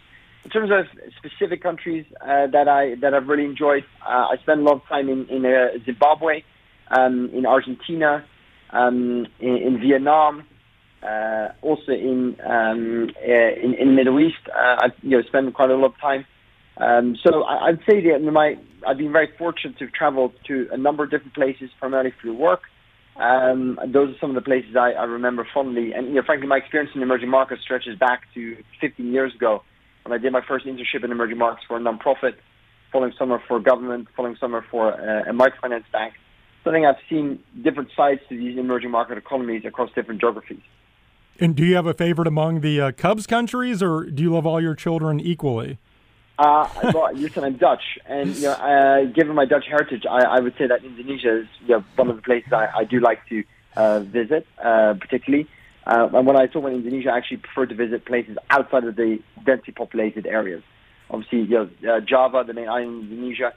In 0.44 0.50
terms 0.50 0.70
of 0.70 0.86
specific 1.18 1.62
countries 1.62 2.04
uh, 2.20 2.48
that 2.48 2.66
I 2.66 2.96
that 3.00 3.14
I've 3.14 3.28
really 3.28 3.44
enjoyed, 3.44 3.84
uh, 4.04 4.26
I 4.32 4.36
spent 4.42 4.60
a 4.60 4.64
lot 4.64 4.74
of 4.74 4.82
time 4.88 5.08
in 5.08 5.28
in 5.28 5.46
uh, 5.46 5.78
Zimbabwe, 5.84 6.42
um, 6.90 7.30
in 7.32 7.46
Argentina, 7.46 8.24
um, 8.70 9.26
in, 9.38 9.56
in 9.56 9.80
Vietnam, 9.80 10.44
uh, 11.02 11.48
also 11.62 11.92
in 11.92 12.36
um, 12.44 13.10
uh, 13.24 13.30
in, 13.30 13.74
in 13.74 13.88
the 13.88 13.94
Middle 13.94 14.18
East. 14.18 14.48
Uh, 14.48 14.76
I've 14.82 14.92
you 15.02 15.10
know 15.10 15.22
spent 15.28 15.54
quite 15.54 15.70
a 15.70 15.76
lot 15.76 15.92
of 15.94 16.00
time. 16.00 16.26
Um, 16.78 17.16
so 17.22 17.44
I, 17.44 17.68
I'd 17.68 17.78
say 17.88 18.00
that 18.10 18.20
my 18.20 18.56
I've 18.86 18.98
been 18.98 19.12
very 19.12 19.30
fortunate 19.38 19.78
to 19.78 19.86
travel 19.88 20.32
to 20.48 20.68
a 20.72 20.76
number 20.76 21.04
of 21.04 21.10
different 21.10 21.34
places, 21.34 21.70
primarily 21.78 22.12
through 22.20 22.36
work. 22.36 22.62
Um, 23.16 23.78
those 23.86 24.14
are 24.14 24.18
some 24.20 24.30
of 24.30 24.36
the 24.36 24.42
places 24.42 24.74
I, 24.74 24.92
I 24.92 25.04
remember 25.04 25.46
fondly. 25.52 25.92
And 25.92 26.08
you 26.08 26.14
know, 26.14 26.22
frankly, 26.24 26.46
my 26.46 26.56
experience 26.56 26.92
in 26.94 27.02
emerging 27.02 27.28
markets 27.28 27.62
stretches 27.62 27.98
back 27.98 28.22
to 28.34 28.56
15 28.80 29.12
years 29.12 29.34
ago 29.34 29.62
when 30.04 30.18
I 30.18 30.22
did 30.22 30.32
my 30.32 30.40
first 30.46 30.66
internship 30.66 31.04
in 31.04 31.12
emerging 31.12 31.38
markets 31.38 31.64
for 31.68 31.76
a 31.76 31.80
nonprofit, 31.80 32.34
following 32.90 33.12
summer 33.18 33.42
for 33.46 33.60
government, 33.60 34.08
following 34.16 34.36
summer 34.40 34.64
for 34.70 34.92
uh, 34.92 35.30
a 35.30 35.32
microfinance 35.32 35.84
bank. 35.92 36.14
So 36.64 36.70
I 36.70 36.74
think 36.74 36.86
I've 36.86 36.96
seen 37.10 37.40
different 37.62 37.90
sides 37.96 38.20
to 38.28 38.36
these 38.36 38.58
emerging 38.58 38.90
market 38.90 39.18
economies 39.18 39.64
across 39.64 39.90
different 39.94 40.20
geographies. 40.20 40.62
And 41.40 41.56
do 41.56 41.64
you 41.64 41.74
have 41.76 41.86
a 41.86 41.94
favorite 41.94 42.28
among 42.28 42.60
the 42.60 42.80
uh, 42.80 42.92
Cubs 42.92 43.26
countries, 43.26 43.82
or 43.82 44.04
do 44.04 44.22
you 44.22 44.32
love 44.32 44.46
all 44.46 44.60
your 44.60 44.74
children 44.74 45.18
equally? 45.18 45.78
Uh, 46.42 46.68
well, 46.92 47.08
listen, 47.14 47.44
I'm 47.44 47.56
Dutch, 47.56 48.00
and 48.04 48.34
you 48.34 48.42
know, 48.42 48.54
uh, 48.54 49.04
given 49.04 49.32
my 49.36 49.44
Dutch 49.44 49.64
heritage, 49.68 50.02
I, 50.10 50.22
I 50.24 50.40
would 50.40 50.54
say 50.58 50.66
that 50.66 50.82
Indonesia 50.82 51.42
is 51.42 51.46
you 51.60 51.76
know, 51.76 51.84
one 51.94 52.10
of 52.10 52.16
the 52.16 52.22
places 52.22 52.52
I, 52.52 52.66
I 52.78 52.84
do 52.84 52.98
like 52.98 53.20
to 53.28 53.44
uh, 53.76 54.00
visit, 54.00 54.44
uh, 54.58 54.94
particularly. 55.00 55.46
Uh, 55.86 56.08
and 56.12 56.26
when 56.26 56.34
I 56.34 56.46
talk 56.46 56.64
about 56.64 56.72
Indonesia, 56.72 57.10
I 57.10 57.18
actually 57.18 57.36
prefer 57.36 57.66
to 57.66 57.76
visit 57.76 58.04
places 58.06 58.38
outside 58.50 58.82
of 58.82 58.96
the 58.96 59.20
densely 59.46 59.72
populated 59.72 60.26
areas. 60.26 60.64
Obviously, 61.10 61.42
you 61.42 61.68
know, 61.80 61.94
uh, 61.94 62.00
Java, 62.00 62.42
the 62.44 62.54
main 62.54 62.68
island 62.68 63.04
of 63.04 63.12
Indonesia, 63.12 63.52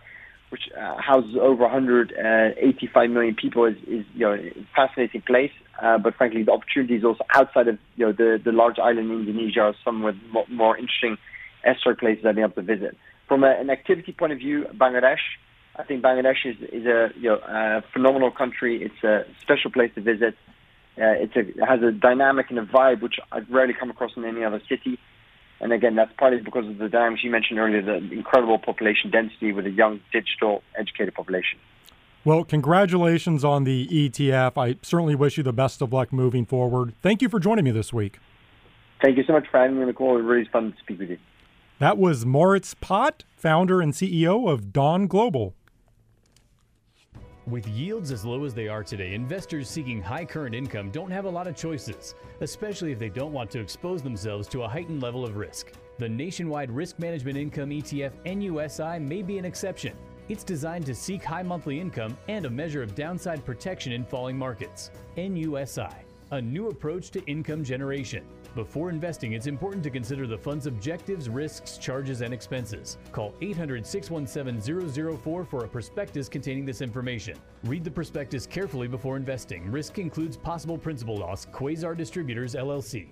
which 0.50 0.70
uh, 0.78 1.02
houses 1.02 1.36
over 1.42 1.64
185 1.64 3.10
million 3.10 3.34
people, 3.34 3.66
is, 3.66 3.78
is 3.88 4.06
you 4.14 4.28
know 4.28 4.34
a 4.34 4.68
fascinating 4.76 5.24
place. 5.24 5.52
Uh, 5.82 5.98
but 5.98 6.14
frankly, 6.14 6.44
the 6.44 6.52
opportunities 6.52 7.04
also 7.04 7.24
outside 7.34 7.68
of 7.68 7.80
you 7.96 8.06
know 8.06 8.12
the, 8.12 8.40
the 8.46 8.52
large 8.52 8.78
island 8.78 9.10
in 9.10 9.22
Indonesia 9.22 9.62
are 9.62 9.76
somewhat 9.84 10.14
more, 10.32 10.46
more 10.50 10.78
interesting 10.78 11.18
estuary 11.66 11.96
places 11.96 12.26
I've 12.26 12.36
been 12.36 12.44
able 12.44 12.56
to 12.56 12.62
visit. 12.62 12.98
From 13.28 13.44
a, 13.44 13.52
an 13.52 13.70
activity 13.70 14.14
point 14.14 14.32
of 14.34 14.40
view, 14.40 14.66
Bangladesh, 14.74 15.20
I 15.76 15.84
think 15.84 16.04
Bangladesh 16.04 16.46
is, 16.46 16.56
is 16.72 16.86
a 16.86 17.10
you 17.18 17.30
know 17.30 17.36
a 17.36 17.84
phenomenal 17.94 18.32
country. 18.32 18.84
It's 18.84 19.04
a 19.04 19.26
special 19.42 19.72
place 19.72 19.92
to 19.96 20.02
visit. 20.02 20.36
Uh, 20.98 21.12
it's 21.20 21.36
a, 21.36 21.40
it 21.40 21.66
has 21.68 21.82
a 21.82 21.92
dynamic 21.92 22.46
and 22.50 22.60
a 22.60 22.66
vibe 22.66 23.02
which 23.02 23.16
I've 23.32 23.50
rarely 23.50 23.74
come 23.74 23.90
across 23.90 24.12
in 24.16 24.24
any 24.24 24.44
other 24.44 24.62
city. 24.70 24.98
And 25.60 25.74
again, 25.74 25.96
that's 25.96 26.12
partly 26.18 26.42
because 26.42 26.68
of 26.68 26.78
the 26.78 26.90
dynamics 26.90 27.24
you 27.24 27.32
mentioned 27.32 27.60
earlier, 27.60 27.82
the 27.82 27.98
incredible 28.12 28.60
population 28.60 29.10
density 29.10 29.52
with 29.52 29.66
a 29.66 29.72
young, 29.72 30.02
digital, 30.12 30.64
educated 30.78 31.14
population. 31.14 31.60
Well, 32.26 32.44
congratulations 32.44 33.44
on 33.44 33.66
the 33.66 33.88
ETF. 33.88 34.58
I 34.58 34.78
certainly 34.82 35.16
wish 35.16 35.38
you 35.38 35.44
the 35.44 35.54
best 35.54 35.82
of 35.82 35.94
luck 35.94 36.12
moving 36.12 36.46
forward. 36.46 36.94
Thank 37.02 37.22
you 37.22 37.30
for 37.30 37.40
joining 37.40 37.66
me 37.66 37.72
this 37.72 37.94
week. 37.94 38.20
Thank 39.02 39.18
you 39.18 39.24
so 39.26 39.34
much 39.34 39.48
for 39.50 39.60
having 39.60 39.86
me 39.86 39.94
call. 39.94 40.18
It 40.18 40.24
was 40.24 40.26
really 40.26 40.50
fun 40.52 40.72
to 40.72 40.78
speak 40.80 41.00
with 41.00 41.10
you. 41.12 41.20
That 41.78 41.98
was 41.98 42.26
Moritz 42.26 42.74
Pott, 42.74 43.26
founder 43.36 43.82
and 43.82 43.92
CEO 43.92 44.50
of 44.50 44.72
Dawn 44.72 45.08
Global. 45.08 45.54
With 47.48 47.68
yields 47.68 48.12
as 48.12 48.24
low 48.24 48.46
as 48.46 48.54
they 48.54 48.70
are 48.70 48.82
today, 48.82 49.14
investors 49.14 49.70
seeking 49.70 50.02
high 50.02 50.24
current 50.24 50.56
income 50.56 50.90
don't 50.90 51.12
have 51.12 51.26
a 51.26 51.30
lot 51.30 51.48
of 51.48 51.56
choices, 51.58 52.16
especially 52.40 52.94
if 52.94 52.98
they 52.98 53.10
don't 53.10 53.34
want 53.34 53.52
to 53.52 53.60
expose 53.60 54.02
themselves 54.02 54.48
to 54.48 54.64
a 54.64 54.68
heightened 54.70 55.04
level 55.04 55.26
of 55.26 55.36
risk. 55.36 55.74
The 55.98 56.08
nationwide 56.08 56.72
risk 56.72 56.98
management 56.98 57.38
income 57.38 57.72
ETF 57.72 58.14
NUSI 58.26 59.02
may 59.02 59.22
be 59.22 59.38
an 59.38 59.44
exception. 59.44 59.98
It's 60.30 60.46
designed 60.46 60.86
to 60.86 60.96
seek 60.96 61.26
high 61.26 61.44
monthly 61.44 61.78
income 61.78 62.18
and 62.30 62.46
a 62.46 62.50
measure 62.50 62.84
of 62.84 62.96
downside 62.96 63.44
protection 63.44 63.92
in 63.92 64.06
falling 64.06 64.38
markets. 64.38 64.92
NUSI, 65.18 65.94
a 66.32 66.42
new 66.42 66.70
approach 66.70 67.12
to 67.12 67.26
income 67.26 67.66
generation. 67.66 68.24
Before 68.56 68.90
investing, 68.90 69.34
it's 69.34 69.48
important 69.48 69.84
to 69.84 69.90
consider 69.90 70.26
the 70.26 70.38
fund's 70.38 70.66
objectives, 70.66 71.28
risks, 71.28 71.78
charges, 71.78 72.22
and 72.22 72.34
expenses. 72.34 72.98
Call 73.12 73.34
800 73.42 73.86
617 73.86 75.18
004 75.18 75.44
for 75.44 75.66
a 75.66 75.68
prospectus 75.68 76.30
containing 76.30 76.66
this 76.66 76.80
information. 76.80 77.38
Read 77.66 77.84
the 77.84 77.92
prospectus 77.92 78.48
carefully 78.48 78.88
before 78.88 79.18
investing. 79.18 79.70
Risk 79.70 80.00
includes 80.00 80.38
possible 80.38 80.78
principal 80.78 81.18
loss. 81.18 81.46
Quasar 81.48 81.98
Distributors, 81.98 82.56
LLC. 82.56 83.10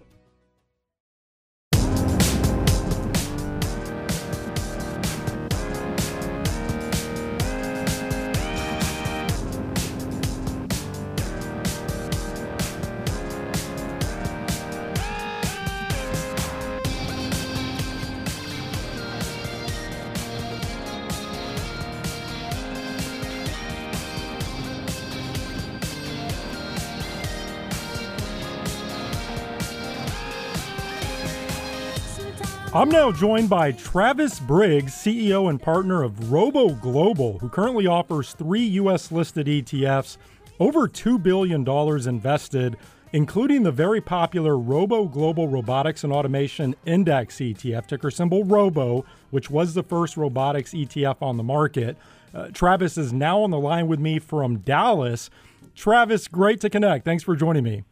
I'm 32.76 32.89
now 32.89 33.11
joined 33.11 33.51
by 33.51 33.71
Travis 33.74 34.39
Briggs, 34.39 34.93
CEO 34.93 35.47
and 35.47 35.61
partner 35.61 36.01
of 36.01 36.32
Robo 36.32 36.69
Global, 36.69 37.38
who 37.38 37.47
currently 37.47 37.86
offers 37.86 38.34
three 38.34 38.63
U.S. 38.63 39.11
listed 39.11 39.45
ETFs, 39.45 40.17
over 40.59 40.88
$2 40.88 41.21
billion 41.21 41.69
invested, 42.09 42.76
including 43.11 43.61
the 43.61 43.71
very 43.71 44.01
popular 44.01 44.57
Robo 44.57 45.05
Global 45.05 45.47
Robotics 45.47 46.03
and 46.03 46.11
Automation 46.11 46.76
Index 46.84 47.36
ETF, 47.36 47.86
ticker 47.86 48.09
symbol 48.09 48.43
ROBO, 48.43 49.05
which 49.30 49.51
was 49.51 49.76
the 49.76 49.84
first 49.84 50.17
robotics 50.17 50.71
ETF 50.71 51.17
on 51.21 51.38
the 51.38 51.43
market. 51.43 51.95
Uh, 52.34 52.47
Travis 52.47 52.97
is 52.97 53.13
now 53.13 53.43
on 53.43 53.51
the 53.51 53.59
line 53.59 53.86
with 53.86 53.99
me 53.99 54.17
from 54.17 54.57
Dallas. 54.57 55.30
Travis, 55.76 56.28
great 56.28 56.59
to 56.61 56.71
connect. 56.71 57.05
Thanks 57.05 57.21
for 57.21 57.36
joining 57.36 57.65
me. 57.65 57.84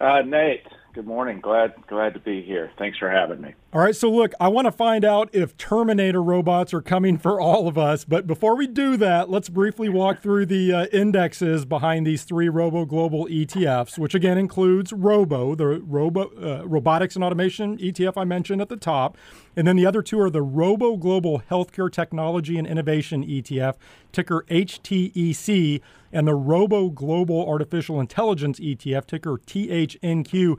Uh, 0.00 0.22
Nate, 0.24 0.64
Good 0.98 1.06
morning. 1.06 1.38
Glad 1.38 1.74
glad 1.86 2.14
to 2.14 2.18
be 2.18 2.42
here. 2.42 2.72
Thanks 2.76 2.98
for 2.98 3.08
having 3.08 3.40
me. 3.40 3.54
All 3.72 3.80
right, 3.80 3.94
so 3.94 4.10
look, 4.10 4.32
I 4.40 4.48
want 4.48 4.64
to 4.64 4.72
find 4.72 5.04
out 5.04 5.32
if 5.32 5.56
Terminator 5.56 6.20
robots 6.20 6.74
are 6.74 6.80
coming 6.80 7.18
for 7.18 7.40
all 7.40 7.68
of 7.68 7.78
us, 7.78 8.04
but 8.04 8.26
before 8.26 8.56
we 8.56 8.66
do 8.66 8.96
that, 8.96 9.30
let's 9.30 9.48
briefly 9.48 9.88
walk 9.88 10.20
through 10.20 10.46
the 10.46 10.72
uh, 10.72 10.86
indexes 10.86 11.64
behind 11.64 12.04
these 12.04 12.24
three 12.24 12.48
Robo 12.48 12.84
Global 12.84 13.26
ETFs, 13.26 13.96
which 13.96 14.12
again 14.12 14.38
includes 14.38 14.92
Robo, 14.92 15.54
the 15.54 15.66
Robo 15.66 16.30
uh, 16.30 16.66
Robotics 16.66 17.14
and 17.14 17.22
Automation 17.22 17.78
ETF 17.78 18.14
I 18.16 18.24
mentioned 18.24 18.60
at 18.60 18.68
the 18.68 18.76
top, 18.76 19.16
and 19.54 19.68
then 19.68 19.76
the 19.76 19.86
other 19.86 20.02
two 20.02 20.18
are 20.18 20.30
the 20.30 20.42
Robo 20.42 20.96
Global 20.96 21.42
Healthcare 21.48 21.92
Technology 21.92 22.58
and 22.58 22.66
Innovation 22.66 23.24
ETF, 23.24 23.76
ticker 24.10 24.44
HTEC, 24.48 25.80
and 26.12 26.26
the 26.26 26.34
Robo 26.34 26.88
Global 26.88 27.48
Artificial 27.48 28.00
Intelligence 28.00 28.58
ETF, 28.58 29.06
ticker 29.06 29.38
THNQ. 29.46 30.58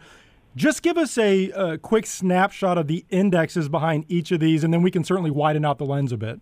Just 0.55 0.81
give 0.81 0.97
us 0.97 1.17
a, 1.17 1.51
a, 1.51 1.77
quick 1.77 2.05
snapshot 2.05 2.77
of 2.77 2.87
the 2.87 3.05
indexes 3.09 3.69
behind 3.69 4.05
each 4.07 4.31
of 4.31 4.39
these, 4.39 4.63
and 4.63 4.73
then 4.73 4.81
we 4.81 4.91
can 4.91 5.03
certainly 5.03 5.31
widen 5.31 5.63
out 5.63 5.77
the 5.77 5.85
lens 5.85 6.11
a 6.11 6.17
bit. 6.17 6.39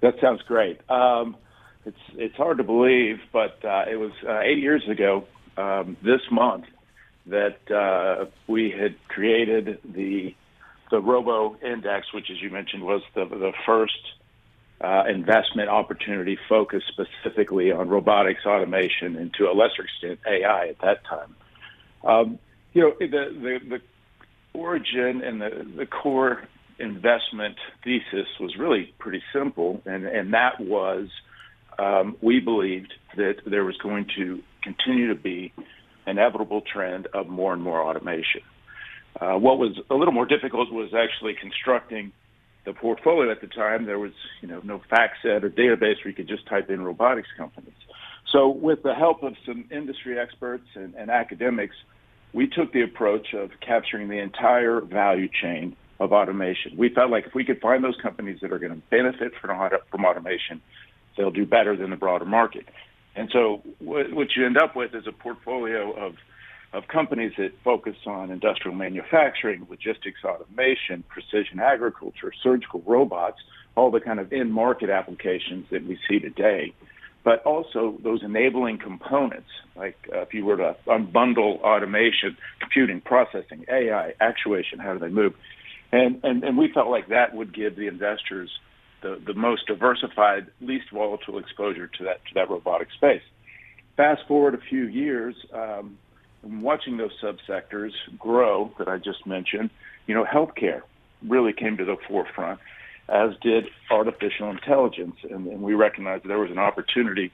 That 0.00 0.14
sounds 0.20 0.42
great. 0.42 0.78
Um, 0.90 1.36
it's 1.86 1.96
it's 2.14 2.36
hard 2.36 2.58
to 2.58 2.64
believe, 2.64 3.20
but 3.32 3.64
uh, 3.64 3.84
it 3.90 3.96
was 3.96 4.12
uh, 4.28 4.40
eight 4.40 4.58
years 4.58 4.86
ago 4.88 5.24
um, 5.56 5.96
this 6.02 6.20
month 6.30 6.66
that 7.26 7.70
uh, 7.70 8.26
we 8.46 8.70
had 8.70 8.94
created 9.08 9.78
the 9.84 10.34
the 10.90 11.00
Robo 11.00 11.56
Index, 11.64 12.12
which, 12.12 12.30
as 12.30 12.40
you 12.40 12.50
mentioned, 12.50 12.84
was 12.84 13.02
the 13.14 13.24
the 13.24 13.52
first 13.64 13.98
uh, 14.80 15.04
investment 15.08 15.68
opportunity 15.68 16.38
focused 16.48 16.86
specifically 16.88 17.72
on 17.72 17.88
robotics, 17.88 18.44
automation, 18.44 19.16
and 19.16 19.32
to 19.34 19.50
a 19.50 19.54
lesser 19.54 19.82
extent 19.82 20.20
AI 20.26 20.68
at 20.68 20.78
that 20.80 21.04
time. 21.04 21.34
Um, 22.04 22.38
you 22.76 22.82
know, 22.82 22.92
the, 23.00 23.06
the, 23.08 23.58
the 23.70 23.78
origin 24.52 25.22
and 25.24 25.40
the, 25.40 25.66
the 25.78 25.86
core 25.86 26.46
investment 26.78 27.56
thesis 27.82 28.28
was 28.38 28.54
really 28.58 28.92
pretty 28.98 29.22
simple, 29.32 29.80
and, 29.86 30.04
and 30.04 30.34
that 30.34 30.60
was 30.60 31.08
um, 31.78 32.18
we 32.20 32.38
believed 32.38 32.92
that 33.16 33.36
there 33.46 33.64
was 33.64 33.78
going 33.78 34.06
to 34.18 34.42
continue 34.62 35.08
to 35.08 35.14
be 35.14 35.54
an 36.04 36.18
inevitable 36.18 36.60
trend 36.60 37.08
of 37.14 37.28
more 37.28 37.54
and 37.54 37.62
more 37.62 37.82
automation. 37.82 38.42
Uh, 39.18 39.38
what 39.38 39.58
was 39.58 39.80
a 39.90 39.94
little 39.94 40.12
more 40.12 40.26
difficult 40.26 40.70
was 40.70 40.90
actually 40.92 41.34
constructing 41.40 42.12
the 42.66 42.74
portfolio 42.74 43.30
at 43.30 43.40
the 43.40 43.46
time. 43.46 43.86
There 43.86 43.98
was, 43.98 44.12
you 44.42 44.48
know, 44.48 44.60
no 44.62 44.82
FactSet 44.92 45.44
or 45.44 45.48
database 45.48 45.96
where 46.04 46.08
you 46.08 46.14
could 46.14 46.28
just 46.28 46.46
type 46.46 46.68
in 46.68 46.82
robotics 46.82 47.28
companies. 47.38 47.72
So, 48.32 48.48
with 48.48 48.82
the 48.82 48.92
help 48.92 49.22
of 49.22 49.32
some 49.46 49.64
industry 49.70 50.18
experts 50.18 50.66
and, 50.74 50.94
and 50.94 51.10
academics, 51.10 51.76
we 52.36 52.46
took 52.46 52.70
the 52.74 52.82
approach 52.82 53.32
of 53.32 53.50
capturing 53.66 54.08
the 54.08 54.18
entire 54.18 54.82
value 54.82 55.26
chain 55.42 55.74
of 55.98 56.12
automation. 56.12 56.76
We 56.76 56.90
felt 56.90 57.10
like 57.10 57.24
if 57.24 57.34
we 57.34 57.46
could 57.46 57.62
find 57.62 57.82
those 57.82 57.96
companies 58.02 58.40
that 58.42 58.52
are 58.52 58.58
going 58.58 58.74
to 58.74 58.82
benefit 58.90 59.32
from, 59.40 59.70
from 59.90 60.04
automation, 60.04 60.60
they'll 61.16 61.30
do 61.30 61.46
better 61.46 61.74
than 61.78 61.88
the 61.88 61.96
broader 61.96 62.26
market. 62.26 62.66
And 63.16 63.30
so 63.32 63.62
what, 63.78 64.12
what 64.12 64.36
you 64.36 64.44
end 64.44 64.58
up 64.58 64.76
with 64.76 64.94
is 64.94 65.06
a 65.06 65.12
portfolio 65.12 65.92
of 65.92 66.14
of 66.72 66.88
companies 66.88 67.32
that 67.38 67.52
focus 67.64 67.96
on 68.06 68.30
industrial 68.30 68.76
manufacturing, 68.76 69.66
logistics 69.70 70.24
automation, 70.24 71.04
precision 71.08 71.58
agriculture, 71.60 72.32
surgical 72.42 72.82
robots, 72.84 73.38
all 73.76 73.90
the 73.90 74.00
kind 74.00 74.18
of 74.18 74.30
in 74.32 74.50
market 74.50 74.90
applications 74.90 75.64
that 75.70 75.86
we 75.86 75.96
see 76.06 76.18
today 76.18 76.74
but 77.26 77.42
also 77.42 77.98
those 78.04 78.22
enabling 78.22 78.78
components, 78.78 79.48
like 79.74 79.96
uh, 80.14 80.20
if 80.20 80.32
you 80.32 80.44
were 80.44 80.56
to 80.56 80.76
unbundle 80.86 81.60
automation, 81.60 82.36
computing, 82.60 83.00
processing, 83.00 83.64
AI, 83.68 84.12
actuation, 84.20 84.78
how 84.78 84.92
do 84.92 85.00
they 85.00 85.08
move? 85.08 85.34
And, 85.90 86.20
and, 86.22 86.44
and 86.44 86.56
we 86.56 86.70
felt 86.72 86.86
like 86.86 87.08
that 87.08 87.34
would 87.34 87.52
give 87.52 87.74
the 87.74 87.88
investors 87.88 88.48
the, 89.02 89.20
the 89.26 89.34
most 89.34 89.66
diversified, 89.66 90.46
least 90.60 90.84
volatile 90.92 91.38
exposure 91.38 91.88
to 91.98 92.04
that, 92.04 92.24
to 92.26 92.34
that 92.34 92.48
robotic 92.48 92.92
space. 92.92 93.22
Fast 93.96 94.22
forward 94.28 94.54
a 94.54 94.60
few 94.60 94.84
years, 94.84 95.34
um, 95.52 95.98
watching 96.44 96.96
those 96.96 97.10
subsectors 97.20 97.90
grow 98.16 98.72
that 98.78 98.86
I 98.86 98.98
just 98.98 99.26
mentioned, 99.26 99.70
you 100.06 100.14
know, 100.14 100.24
healthcare 100.24 100.82
really 101.26 101.52
came 101.52 101.76
to 101.78 101.84
the 101.84 101.96
forefront, 102.06 102.60
as 103.08 103.30
did 103.40 103.66
artificial 103.90 104.50
intelligence. 104.50 105.16
And, 105.30 105.46
and 105.46 105.62
we 105.62 105.74
recognized 105.74 106.24
there 106.24 106.38
was 106.38 106.50
an 106.50 106.58
opportunity 106.58 107.32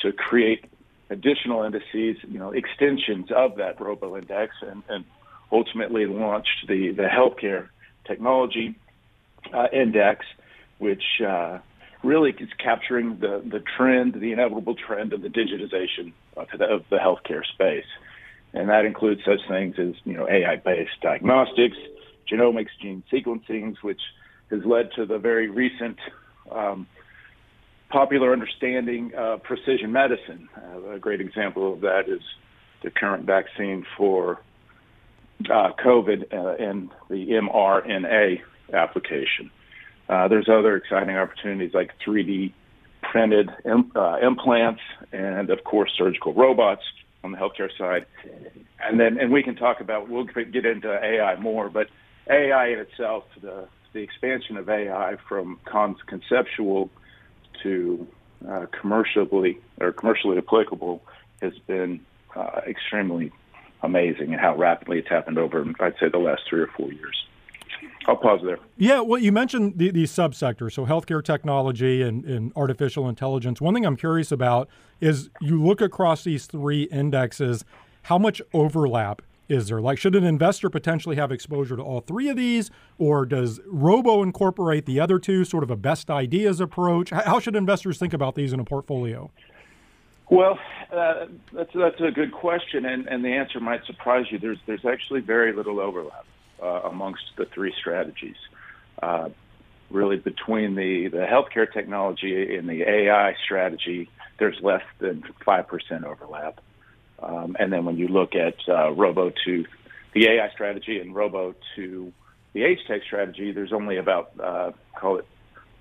to 0.00 0.12
create 0.12 0.64
additional 1.10 1.62
indices, 1.62 2.16
you 2.28 2.38
know, 2.38 2.50
extensions 2.50 3.28
of 3.34 3.56
that 3.56 3.80
Robo 3.80 4.16
Index, 4.16 4.54
and, 4.62 4.82
and 4.88 5.04
ultimately 5.52 6.06
launched 6.06 6.66
the, 6.68 6.90
the 6.90 7.04
healthcare 7.04 7.68
technology 8.06 8.74
uh, 9.52 9.66
index, 9.72 10.26
which 10.78 11.04
uh, 11.26 11.58
really 12.02 12.30
is 12.38 12.48
capturing 12.58 13.18
the, 13.20 13.42
the 13.44 13.62
trend, 13.76 14.14
the 14.14 14.32
inevitable 14.32 14.74
trend 14.74 15.12
of 15.12 15.22
the 15.22 15.28
digitization 15.28 16.12
of 16.36 16.46
the, 16.58 16.64
of 16.64 16.84
the 16.90 16.96
healthcare 16.96 17.44
space. 17.44 17.86
And 18.52 18.68
that 18.68 18.84
includes 18.84 19.22
such 19.24 19.40
things 19.48 19.76
as, 19.78 19.94
you 20.04 20.14
know, 20.14 20.28
AI-based 20.28 21.00
diagnostics, 21.02 21.76
genomics, 22.30 22.68
gene 22.80 23.02
sequencing, 23.12 23.76
which 23.82 24.00
has 24.54 24.64
led 24.64 24.90
to 24.96 25.06
the 25.06 25.18
very 25.18 25.48
recent 25.48 25.98
um, 26.50 26.86
popular 27.90 28.32
understanding 28.32 29.12
of 29.16 29.42
precision 29.42 29.92
medicine. 29.92 30.48
Uh, 30.56 30.90
a 30.90 30.98
great 30.98 31.20
example 31.20 31.72
of 31.72 31.80
that 31.82 32.08
is 32.08 32.20
the 32.82 32.90
current 32.90 33.24
vaccine 33.24 33.84
for 33.96 34.40
uh, 35.50 35.70
COVID 35.84 36.32
uh, 36.32 36.62
and 36.62 36.90
the 37.08 37.28
mRNA 37.28 38.40
application. 38.72 39.50
Uh, 40.08 40.28
there's 40.28 40.48
other 40.48 40.76
exciting 40.76 41.16
opportunities 41.16 41.72
like 41.72 41.92
3D 42.06 42.52
printed 43.02 43.50
uh, 43.96 44.16
implants 44.22 44.80
and, 45.12 45.50
of 45.50 45.64
course, 45.64 45.92
surgical 45.96 46.34
robots 46.34 46.82
on 47.22 47.32
the 47.32 47.38
healthcare 47.38 47.70
side. 47.78 48.06
And 48.82 49.00
then, 49.00 49.18
and 49.18 49.32
we 49.32 49.42
can 49.42 49.56
talk 49.56 49.80
about, 49.80 50.08
we'll 50.08 50.24
get 50.24 50.66
into 50.66 50.92
AI 50.92 51.36
more, 51.36 51.70
but 51.70 51.86
AI 52.28 52.68
in 52.68 52.78
itself, 52.80 53.24
the, 53.40 53.66
the 53.94 54.00
expansion 54.00 54.58
of 54.58 54.68
AI 54.68 55.16
from 55.26 55.58
conceptual 55.64 56.90
to 57.62 58.06
uh, 58.46 58.66
commercially 58.78 59.58
or 59.80 59.92
commercially 59.92 60.36
applicable 60.36 61.00
has 61.40 61.54
been 61.66 62.00
uh, 62.36 62.60
extremely 62.66 63.32
amazing 63.82 64.32
and 64.32 64.40
how 64.40 64.54
rapidly 64.56 64.98
it's 64.98 65.08
happened 65.08 65.38
over, 65.38 65.64
I'd 65.80 65.94
say, 65.98 66.08
the 66.10 66.18
last 66.18 66.42
three 66.48 66.60
or 66.60 66.66
four 66.76 66.92
years. 66.92 67.24
I'll 68.06 68.16
pause 68.16 68.40
there. 68.44 68.58
Yeah, 68.76 69.00
well, 69.00 69.20
you 69.20 69.32
mentioned 69.32 69.74
the, 69.78 69.90
these 69.90 70.10
subsectors, 70.10 70.72
so 70.72 70.84
healthcare 70.84 71.24
technology 71.24 72.02
and, 72.02 72.24
and 72.24 72.52
artificial 72.54 73.08
intelligence. 73.08 73.60
One 73.60 73.72
thing 73.72 73.86
I'm 73.86 73.96
curious 73.96 74.30
about 74.30 74.68
is 75.00 75.30
you 75.40 75.62
look 75.62 75.80
across 75.80 76.24
these 76.24 76.46
three 76.46 76.82
indexes, 76.84 77.64
how 78.02 78.18
much 78.18 78.42
overlap 78.52 79.22
is 79.48 79.68
there? 79.68 79.80
Like, 79.80 79.98
should 79.98 80.14
an 80.14 80.24
investor 80.24 80.70
potentially 80.70 81.16
have 81.16 81.30
exposure 81.30 81.76
to 81.76 81.82
all 81.82 82.00
three 82.00 82.28
of 82.28 82.36
these, 82.36 82.70
or 82.98 83.26
does 83.26 83.60
Robo 83.66 84.22
incorporate 84.22 84.86
the 84.86 85.00
other 85.00 85.18
two, 85.18 85.44
sort 85.44 85.62
of 85.62 85.70
a 85.70 85.76
best 85.76 86.10
ideas 86.10 86.60
approach? 86.60 87.10
How 87.10 87.38
should 87.40 87.56
investors 87.56 87.98
think 87.98 88.12
about 88.12 88.34
these 88.34 88.52
in 88.52 88.60
a 88.60 88.64
portfolio? 88.64 89.30
Well, 90.30 90.58
uh, 90.90 91.26
that's 91.52 91.70
that's 91.74 92.00
a 92.00 92.10
good 92.10 92.32
question, 92.32 92.86
and, 92.86 93.06
and 93.06 93.24
the 93.24 93.28
answer 93.28 93.60
might 93.60 93.84
surprise 93.84 94.26
you. 94.30 94.38
There's 94.38 94.58
there's 94.66 94.84
actually 94.86 95.20
very 95.20 95.52
little 95.52 95.80
overlap 95.80 96.24
uh, 96.62 96.82
amongst 96.84 97.22
the 97.36 97.44
three 97.46 97.74
strategies. 97.78 98.36
Uh, 99.02 99.28
really, 99.90 100.16
between 100.16 100.74
the 100.76 101.08
the 101.08 101.26
healthcare 101.30 101.70
technology 101.70 102.56
and 102.56 102.66
the 102.68 102.82
AI 102.88 103.34
strategy, 103.44 104.08
there's 104.38 104.56
less 104.62 104.82
than 104.98 105.24
five 105.44 105.68
percent 105.68 106.04
overlap. 106.04 106.60
Um, 107.22 107.56
and 107.58 107.72
then 107.72 107.84
when 107.84 107.96
you 107.96 108.08
look 108.08 108.34
at 108.34 108.56
uh, 108.68 108.90
Robo 108.92 109.32
to 109.44 109.64
the 110.12 110.28
AI 110.28 110.50
strategy 110.52 110.98
and 111.00 111.14
Robo 111.14 111.54
to 111.76 112.12
the 112.52 112.64
H 112.64 112.80
Tech 112.86 113.02
strategy, 113.04 113.52
there's 113.52 113.72
only 113.72 113.96
about 113.96 114.32
uh, 114.42 114.72
call 114.98 115.18
it 115.18 115.26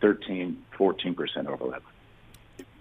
13, 0.01 0.57
14 0.77 1.15
percent 1.15 1.47
overlap. 1.47 1.83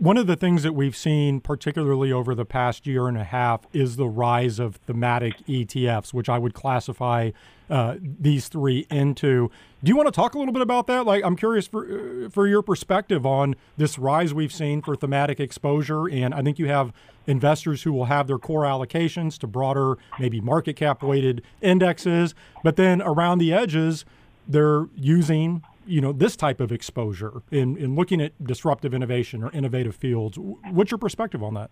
One 0.03 0.16
of 0.16 0.26
the 0.26 0.34
things 0.34 0.64
that 0.64 0.72
we've 0.72 0.96
seen, 0.96 1.38
particularly 1.38 2.11
over 2.11 2.34
the 2.34 2.44
past 2.44 2.88
year 2.88 3.07
and 3.07 3.16
a 3.16 3.22
half, 3.22 3.68
is 3.72 3.94
the 3.94 4.09
rise 4.09 4.59
of 4.59 4.74
thematic 4.74 5.34
ETFs, 5.46 6.12
which 6.12 6.28
I 6.28 6.38
would 6.38 6.55
classify 6.55 7.30
uh, 7.70 7.98
these 8.00 8.48
three 8.48 8.84
into. 8.90 9.48
Do 9.84 9.88
you 9.88 9.94
want 9.94 10.09
to 10.09 10.11
talk 10.11 10.34
a 10.34 10.38
little 10.40 10.53
bit 10.53 10.61
about 10.61 10.88
that? 10.88 11.07
Like, 11.07 11.22
I'm 11.24 11.36
curious 11.36 11.68
for 11.68 12.24
uh, 12.24 12.28
for 12.30 12.48
your 12.48 12.62
perspective 12.62 13.24
on 13.24 13.55
this 13.76 13.96
rise 13.96 14.34
we've 14.34 14.53
seen 14.53 14.82
for 14.82 14.96
thematic 14.96 15.38
exposure, 15.38 16.09
and 16.09 16.34
I 16.34 16.42
think 16.42 16.59
you 16.59 16.66
have 16.66 16.92
investors 17.28 17.84
who 17.84 17.92
will 17.92 18.07
have 18.07 18.26
their 18.26 18.38
core 18.38 18.64
allocations 18.64 19.38
to 19.38 19.46
broader, 19.46 19.98
maybe 20.18 20.40
market 20.40 20.74
cap 20.74 21.05
weighted 21.05 21.42
indexes, 21.61 22.34
but 22.64 22.74
then 22.74 23.03
around 23.03 23.38
the 23.38 23.53
edges, 23.53 24.05
they're 24.48 24.88
using 24.96 25.62
you 25.87 26.01
know 26.01 26.12
this 26.12 26.37
type 26.37 26.61
of 26.61 26.72
exposure 26.72 27.43
in, 27.51 27.76
in 27.76 27.95
looking 27.95 28.20
at 28.20 28.33
disruptive 28.45 28.95
innovation 28.95 29.43
or 29.43 29.51
innovative 29.53 29.95
fields. 29.95 30.39
What's 30.39 30.91
your 30.91 30.99
perspective 30.99 31.43
on 31.43 31.55
that? 31.55 31.70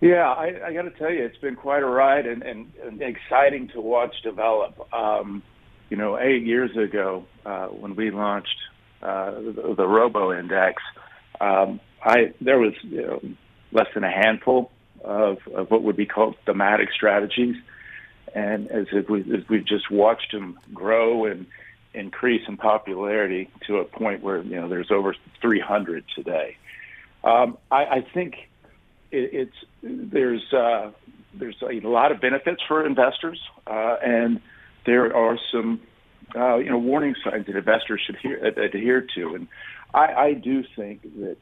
Yeah, 0.00 0.30
I, 0.30 0.68
I 0.68 0.72
got 0.72 0.82
to 0.82 0.90
tell 0.90 1.10
you, 1.10 1.22
it's 1.24 1.36
been 1.36 1.56
quite 1.56 1.82
a 1.82 1.86
ride 1.86 2.26
and, 2.26 2.42
and, 2.42 2.72
and 2.82 3.02
exciting 3.02 3.68
to 3.74 3.82
watch 3.82 4.14
develop. 4.22 4.92
Um, 4.94 5.42
you 5.90 5.96
know, 5.96 6.18
eight 6.18 6.42
years 6.42 6.74
ago 6.76 7.26
uh, 7.44 7.66
when 7.66 7.96
we 7.96 8.10
launched 8.10 8.56
uh, 9.02 9.32
the, 9.32 9.74
the 9.76 9.86
Robo 9.86 10.32
Index, 10.32 10.82
um, 11.40 11.80
I 12.02 12.32
there 12.40 12.58
was 12.58 12.72
you 12.82 13.02
know, 13.02 13.20
less 13.72 13.88
than 13.92 14.04
a 14.04 14.10
handful 14.10 14.70
of, 15.04 15.38
of 15.54 15.70
what 15.70 15.82
would 15.82 15.96
be 15.96 16.06
called 16.06 16.36
thematic 16.46 16.90
strategies, 16.94 17.56
and 18.34 18.70
as 18.70 18.86
we 19.08 19.20
as 19.20 19.48
we've 19.48 19.66
just 19.66 19.90
watched 19.90 20.32
them 20.32 20.58
grow 20.72 21.26
and 21.26 21.46
increase 21.94 22.42
in 22.48 22.56
popularity 22.56 23.50
to 23.66 23.78
a 23.78 23.84
point 23.84 24.22
where 24.22 24.42
you 24.42 24.56
know 24.56 24.68
there's 24.68 24.90
over 24.90 25.14
300 25.40 26.04
today. 26.14 26.56
Um, 27.24 27.58
I, 27.70 27.84
I 27.84 28.06
think 28.14 28.34
it, 29.10 29.30
it's 29.32 29.56
there's 29.82 30.52
uh, 30.52 30.90
there's 31.34 31.56
a 31.62 31.80
lot 31.86 32.12
of 32.12 32.20
benefits 32.20 32.62
for 32.66 32.86
investors, 32.86 33.40
uh, 33.66 33.96
and 34.02 34.40
there 34.86 35.14
are 35.14 35.38
some 35.52 35.80
uh, 36.36 36.56
you 36.56 36.70
know 36.70 36.78
warning 36.78 37.14
signs 37.24 37.46
that 37.46 37.56
investors 37.56 38.00
should 38.06 38.16
hear, 38.16 38.36
adhere 38.36 39.06
to. 39.16 39.34
And 39.34 39.48
I, 39.92 40.14
I 40.14 40.32
do 40.34 40.64
think 40.76 41.02
that 41.02 41.36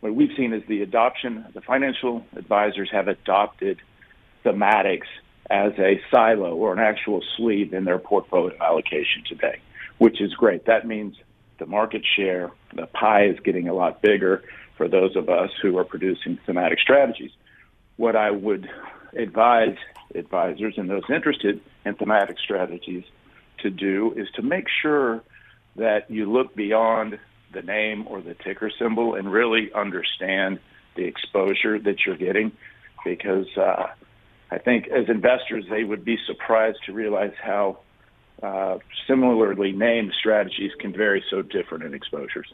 what 0.00 0.14
we've 0.14 0.36
seen 0.36 0.52
is 0.52 0.62
the 0.68 0.82
adoption. 0.82 1.46
The 1.54 1.60
financial 1.60 2.24
advisors 2.36 2.90
have 2.92 3.08
adopted 3.08 3.80
thematics 4.44 5.06
as 5.50 5.72
a 5.78 6.00
silo 6.10 6.54
or 6.54 6.72
an 6.72 6.78
actual 6.78 7.22
sleeve 7.36 7.72
in 7.72 7.84
their 7.84 7.98
portfolio 7.98 8.56
allocation 8.60 9.22
today 9.26 9.60
which 9.98 10.20
is 10.20 10.34
great. 10.34 10.66
That 10.66 10.86
means 10.86 11.16
the 11.58 11.66
market 11.66 12.02
share, 12.16 12.50
the 12.74 12.86
pie 12.86 13.26
is 13.26 13.38
getting 13.40 13.68
a 13.68 13.74
lot 13.74 14.02
bigger 14.02 14.42
for 14.76 14.88
those 14.88 15.14
of 15.16 15.28
us 15.28 15.50
who 15.62 15.78
are 15.78 15.84
producing 15.84 16.38
thematic 16.46 16.80
strategies. 16.80 17.30
What 17.96 18.16
I 18.16 18.30
would 18.30 18.68
advise 19.16 19.76
advisors 20.14 20.74
and 20.76 20.90
those 20.90 21.04
interested 21.08 21.60
in 21.84 21.94
thematic 21.94 22.38
strategies 22.38 23.04
to 23.58 23.70
do 23.70 24.12
is 24.16 24.28
to 24.34 24.42
make 24.42 24.66
sure 24.82 25.22
that 25.76 26.10
you 26.10 26.30
look 26.30 26.54
beyond 26.54 27.18
the 27.52 27.62
name 27.62 28.06
or 28.08 28.20
the 28.20 28.34
ticker 28.34 28.70
symbol 28.78 29.14
and 29.14 29.32
really 29.32 29.72
understand 29.74 30.58
the 30.96 31.04
exposure 31.04 31.78
that 31.78 32.04
you're 32.04 32.16
getting 32.16 32.52
because 33.04 33.46
uh, 33.56 33.86
I 34.50 34.58
think 34.58 34.88
as 34.88 35.08
investors, 35.08 35.64
they 35.70 35.84
would 35.84 36.04
be 36.04 36.18
surprised 36.26 36.78
to 36.86 36.92
realize 36.92 37.32
how 37.42 37.78
uh, 38.44 38.78
similarly 39.06 39.72
named 39.72 40.12
strategies 40.18 40.72
can 40.78 40.92
vary 40.92 41.24
so 41.30 41.42
different 41.42 41.84
in 41.84 41.94
exposures. 41.94 42.52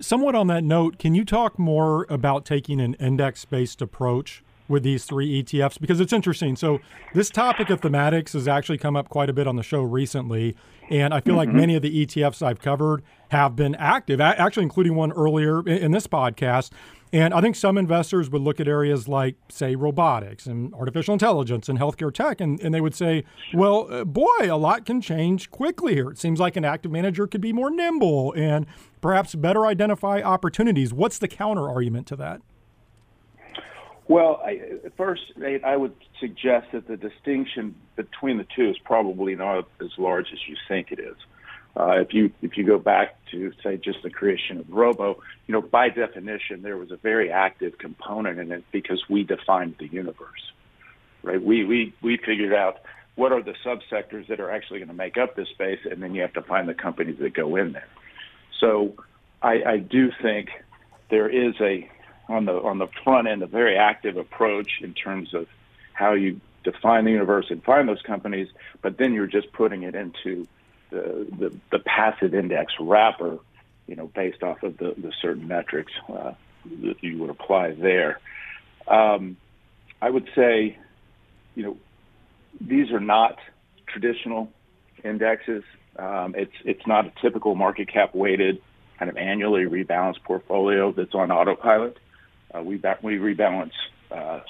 Somewhat 0.00 0.34
on 0.34 0.46
that 0.48 0.62
note, 0.62 0.98
can 0.98 1.14
you 1.14 1.24
talk 1.24 1.58
more 1.58 2.06
about 2.10 2.44
taking 2.44 2.80
an 2.80 2.94
index 2.94 3.46
based 3.46 3.80
approach 3.80 4.42
with 4.68 4.82
these 4.82 5.06
three 5.06 5.42
ETFs? 5.42 5.80
Because 5.80 5.98
it's 5.98 6.12
interesting. 6.12 6.56
So, 6.56 6.80
this 7.14 7.30
topic 7.30 7.70
of 7.70 7.80
thematics 7.80 8.34
has 8.34 8.46
actually 8.46 8.76
come 8.76 8.96
up 8.96 9.08
quite 9.08 9.30
a 9.30 9.32
bit 9.32 9.46
on 9.46 9.56
the 9.56 9.62
show 9.62 9.80
recently. 9.80 10.54
And 10.90 11.14
I 11.14 11.20
feel 11.20 11.32
mm-hmm. 11.32 11.38
like 11.38 11.48
many 11.48 11.74
of 11.76 11.82
the 11.82 12.04
ETFs 12.04 12.42
I've 12.42 12.60
covered 12.60 13.02
have 13.30 13.56
been 13.56 13.74
active, 13.76 14.20
actually, 14.20 14.64
including 14.64 14.96
one 14.96 15.12
earlier 15.12 15.66
in 15.66 15.92
this 15.92 16.06
podcast 16.06 16.70
and 17.12 17.34
I 17.34 17.40
think 17.40 17.56
some 17.56 17.76
investors 17.76 18.30
would 18.30 18.42
look 18.42 18.60
at 18.60 18.68
areas 18.68 19.08
like, 19.08 19.34
say, 19.48 19.74
robotics 19.74 20.46
and 20.46 20.72
artificial 20.74 21.12
intelligence 21.12 21.68
and 21.68 21.78
healthcare 21.78 22.12
tech, 22.12 22.40
and, 22.40 22.60
and 22.60 22.72
they 22.72 22.80
would 22.80 22.94
say, 22.94 23.24
well, 23.52 23.88
uh, 23.92 24.04
boy, 24.04 24.28
a 24.42 24.56
lot 24.56 24.86
can 24.86 25.00
change 25.00 25.50
quickly 25.50 25.94
here. 25.94 26.10
It 26.10 26.18
seems 26.18 26.38
like 26.38 26.56
an 26.56 26.64
active 26.64 26.92
manager 26.92 27.26
could 27.26 27.40
be 27.40 27.52
more 27.52 27.70
nimble 27.70 28.32
and 28.36 28.66
perhaps 29.00 29.34
better 29.34 29.66
identify 29.66 30.20
opportunities. 30.20 30.92
What's 30.92 31.18
the 31.18 31.28
counter 31.28 31.68
argument 31.68 32.06
to 32.08 32.16
that? 32.16 32.42
Well, 34.06 34.40
I, 34.44 34.60
first, 34.96 35.22
I 35.64 35.76
would 35.76 35.94
suggest 36.18 36.72
that 36.72 36.88
the 36.88 36.96
distinction 36.96 37.76
between 37.94 38.38
the 38.38 38.46
two 38.56 38.68
is 38.68 38.76
probably 38.84 39.36
not 39.36 39.68
as 39.80 39.90
large 39.98 40.26
as 40.32 40.38
you 40.48 40.56
think 40.68 40.90
it 40.90 40.98
is. 40.98 41.16
Uh, 41.76 42.00
if 42.00 42.12
you 42.12 42.32
if 42.42 42.56
you 42.56 42.64
go 42.64 42.78
back 42.78 43.16
to 43.30 43.52
say 43.62 43.76
just 43.76 44.02
the 44.02 44.10
creation 44.10 44.58
of 44.58 44.68
Robo, 44.68 45.22
you 45.46 45.52
know 45.52 45.62
by 45.62 45.88
definition 45.88 46.62
there 46.62 46.76
was 46.76 46.90
a 46.90 46.96
very 46.96 47.30
active 47.30 47.78
component 47.78 48.38
in 48.38 48.50
it 48.50 48.64
because 48.72 49.02
we 49.08 49.22
defined 49.22 49.76
the 49.78 49.86
universe, 49.86 50.52
right? 51.22 51.40
We 51.40 51.64
we 51.64 51.94
we 52.02 52.16
figured 52.16 52.52
out 52.52 52.80
what 53.14 53.32
are 53.32 53.42
the 53.42 53.54
subsectors 53.64 54.26
that 54.28 54.40
are 54.40 54.50
actually 54.50 54.78
going 54.80 54.88
to 54.88 54.94
make 54.94 55.16
up 55.16 55.36
this 55.36 55.48
space, 55.48 55.80
and 55.88 56.02
then 56.02 56.14
you 56.14 56.22
have 56.22 56.32
to 56.32 56.42
find 56.42 56.68
the 56.68 56.74
companies 56.74 57.18
that 57.20 57.34
go 57.34 57.54
in 57.56 57.72
there. 57.72 57.88
So 58.58 58.94
I, 59.42 59.62
I 59.64 59.76
do 59.78 60.10
think 60.22 60.48
there 61.08 61.28
is 61.28 61.54
a 61.60 61.88
on 62.28 62.46
the 62.46 62.52
on 62.52 62.78
the 62.78 62.88
front 63.04 63.28
end 63.28 63.42
a 63.42 63.46
very 63.46 63.76
active 63.76 64.16
approach 64.16 64.70
in 64.80 64.94
terms 64.94 65.34
of 65.34 65.46
how 65.92 66.14
you 66.14 66.40
define 66.64 67.04
the 67.04 67.10
universe 67.10 67.46
and 67.50 67.62
find 67.62 67.88
those 67.88 68.02
companies, 68.02 68.48
but 68.82 68.98
then 68.98 69.12
you're 69.14 69.26
just 69.26 69.52
putting 69.52 69.82
it 69.82 69.94
into 69.94 70.46
the 70.90 71.52
the, 71.70 71.78
passive 71.78 72.34
index 72.34 72.72
wrapper, 72.80 73.38
you 73.86 73.96
know, 73.96 74.06
based 74.14 74.42
off 74.42 74.62
of 74.62 74.76
the, 74.78 74.94
the 74.96 75.12
certain 75.20 75.46
metrics 75.48 75.92
uh, 76.08 76.32
that 76.82 77.02
you 77.02 77.18
would 77.18 77.30
apply 77.30 77.72
there. 77.72 78.20
Um, 78.86 79.36
I 80.02 80.10
would 80.10 80.28
say, 80.34 80.78
you 81.54 81.62
know, 81.62 81.76
these 82.60 82.90
are 82.90 83.00
not 83.00 83.38
traditional 83.86 84.50
indexes. 85.04 85.64
Um, 85.98 86.34
it's 86.36 86.52
it's 86.64 86.86
not 86.86 87.06
a 87.06 87.12
typical 87.20 87.54
market 87.54 87.92
cap 87.92 88.14
weighted 88.14 88.62
kind 88.98 89.10
of 89.10 89.16
annually 89.16 89.64
rebalanced 89.64 90.22
portfolio 90.24 90.92
that's 90.92 91.14
on 91.14 91.30
autopilot. 91.30 91.98
Uh, 92.54 92.62
we 92.62 92.76
ba- 92.76 92.98
we 93.02 93.16
rebalance 93.16 93.72
uh, 94.10 94.40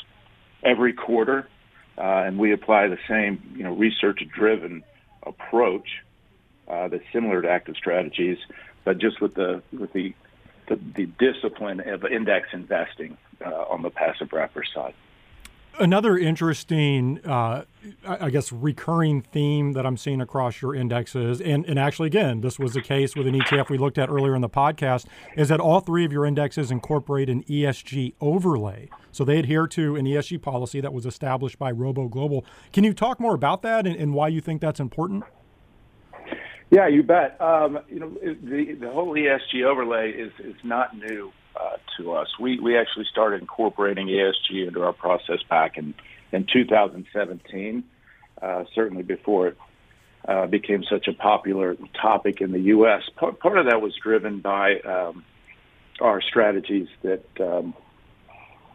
every 0.64 0.93
quarter, 0.93 1.49
uh, 1.97 2.24
and 2.26 2.38
we 2.38 2.53
apply 2.53 2.88
the 2.88 2.99
same 3.09 3.55
you 3.57 3.62
know 3.62 3.72
research 3.72 4.20
driven 4.34 4.82
approach 5.22 5.88
uh, 6.71 6.89
that's 6.89 7.05
similar 7.12 7.43
to 7.43 7.51
active 7.51 7.77
strategies, 7.77 8.39
but 8.85 8.99
just 8.99 9.21
with 9.21 9.35
the 9.35 9.62
with 9.73 9.93
the 9.93 10.14
the, 10.68 10.79
the 10.95 11.07
discipline 11.07 11.81
of 11.81 12.05
index 12.05 12.49
investing 12.53 13.16
uh, 13.45 13.64
on 13.68 13.83
the 13.83 13.91
passive 13.91 14.33
wrapper 14.33 14.62
side. 14.64 14.95
Another 15.79 16.18
interesting, 16.18 17.21
uh, 17.25 17.64
I 18.07 18.29
guess, 18.29 18.53
recurring 18.53 19.23
theme 19.23 19.73
that 19.73 19.87
I'm 19.87 19.97
seeing 19.97 20.21
across 20.21 20.61
your 20.61 20.75
indexes, 20.75 21.41
and, 21.41 21.64
and 21.64 21.79
actually, 21.79 22.09
again, 22.09 22.41
this 22.41 22.59
was 22.59 22.75
the 22.75 22.83
case 22.83 23.16
with 23.16 23.27
an 23.27 23.35
ETF 23.35 23.71
we 23.71 23.79
looked 23.79 23.97
at 23.97 24.11
earlier 24.11 24.35
in 24.35 24.43
the 24.43 24.49
podcast, 24.49 25.07
is 25.37 25.49
that 25.49 25.59
all 25.59 25.81
three 25.81 26.05
of 26.05 26.12
your 26.12 26.27
indexes 26.27 26.71
incorporate 26.71 27.31
an 27.31 27.45
ESG 27.45 28.14
overlay. 28.21 28.91
So 29.11 29.25
they 29.25 29.39
adhere 29.39 29.66
to 29.68 29.97
an 29.97 30.05
ESG 30.05 30.43
policy 30.43 30.81
that 30.81 30.93
was 30.93 31.07
established 31.07 31.59
by 31.59 31.71
Robo 31.71 32.09
Global. 32.09 32.45
Can 32.73 32.85
you 32.85 32.93
talk 32.93 33.18
more 33.18 33.35
about 33.35 33.62
that 33.62 33.87
and, 33.87 33.97
and 33.97 34.12
why 34.12 34.29
you 34.29 34.41
think 34.41 34.61
that's 34.61 34.81
important? 34.81 35.25
Yeah, 36.71 36.87
you 36.87 37.03
bet. 37.03 37.41
Um, 37.41 37.81
you 37.89 37.99
know, 37.99 38.11
the 38.11 38.77
the 38.81 38.91
whole 38.91 39.14
ESG 39.14 39.64
overlay 39.64 40.12
is 40.12 40.33
is 40.39 40.55
not 40.62 40.97
new 40.97 41.33
uh, 41.57 41.77
to 41.99 42.12
us. 42.12 42.29
We 42.39 42.61
we 42.61 42.79
actually 42.79 43.07
started 43.11 43.41
incorporating 43.41 44.07
ESG 44.07 44.68
into 44.68 44.83
our 44.83 44.93
process 44.93 45.43
back 45.49 45.77
in 45.77 45.95
in 46.33 46.47
2017. 46.53 47.85
Uh, 48.41 48.64
certainly 48.75 49.03
before 49.03 49.49
it 49.49 49.57
uh, 50.27 50.47
became 50.47 50.85
such 50.89 51.09
a 51.09 51.12
popular 51.12 51.77
topic 52.01 52.41
in 52.41 52.53
the 52.53 52.61
U.S. 52.61 53.03
Part, 53.16 53.41
part 53.41 53.59
of 53.59 53.66
that 53.66 53.83
was 53.83 53.95
driven 54.03 54.41
by 54.41 54.79
um, 54.81 55.25
our 56.01 56.23
strategies 56.23 56.89
that 57.03 57.25
um, 57.41 57.75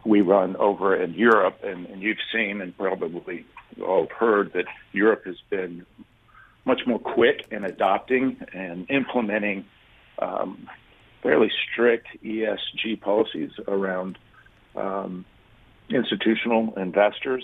we 0.06 0.22
run 0.22 0.56
over 0.58 0.96
in 0.96 1.14
Europe, 1.14 1.60
and, 1.64 1.88
and 1.88 2.02
you've 2.02 2.20
seen 2.32 2.62
and 2.62 2.78
probably 2.78 3.46
all 3.84 4.08
heard 4.08 4.54
that 4.54 4.66
Europe 4.92 5.26
has 5.26 5.38
been 5.50 5.86
much 6.66 6.82
more 6.86 7.00
quick 7.00 7.46
in 7.52 7.64
adopting 7.64 8.38
and 8.54 8.90
implementing 8.90 9.66
um, 10.20 10.68
fairly 11.22 11.52
strict 11.72 12.08
ESG 12.24 13.00
policies 13.02 13.52
around 13.68 14.18
um, 14.76 15.26
institutional 15.90 16.74
investors. 16.78 17.44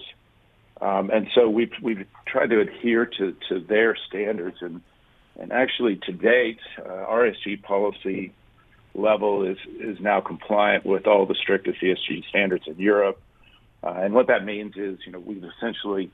Um, 0.82 1.12
and 1.12 1.28
so 1.36 1.48
we've, 1.50 1.72
we've 1.82 2.06
tried 2.26 2.50
to 2.50 2.60
adhere 2.60 3.06
to, 3.06 3.36
to 3.50 3.60
their 3.60 3.96
standards. 4.08 4.58
And, 4.62 4.82
and 5.40 5.52
actually, 5.52 5.98
to 6.08 6.12
date, 6.12 6.60
uh, 6.80 6.90
our 6.90 7.30
ESG 7.30 7.62
policy 7.62 8.34
level 8.94 9.44
is, 9.44 9.58
is 9.80 10.00
now 10.00 10.22
compliant 10.22 10.86
with 10.86 11.08
all 11.08 11.26
the 11.26 11.36
strictest 11.36 11.80
ESG 11.82 12.28
standards 12.30 12.64
in 12.68 12.78
Europe. 12.78 13.22
Uh, 13.84 13.94
and 13.98 14.14
what 14.14 14.28
that 14.28 14.44
means 14.44 14.74
is, 14.76 15.00
you 15.06 15.12
know, 15.12 15.20
we've 15.20 15.44
essentially 15.44 16.12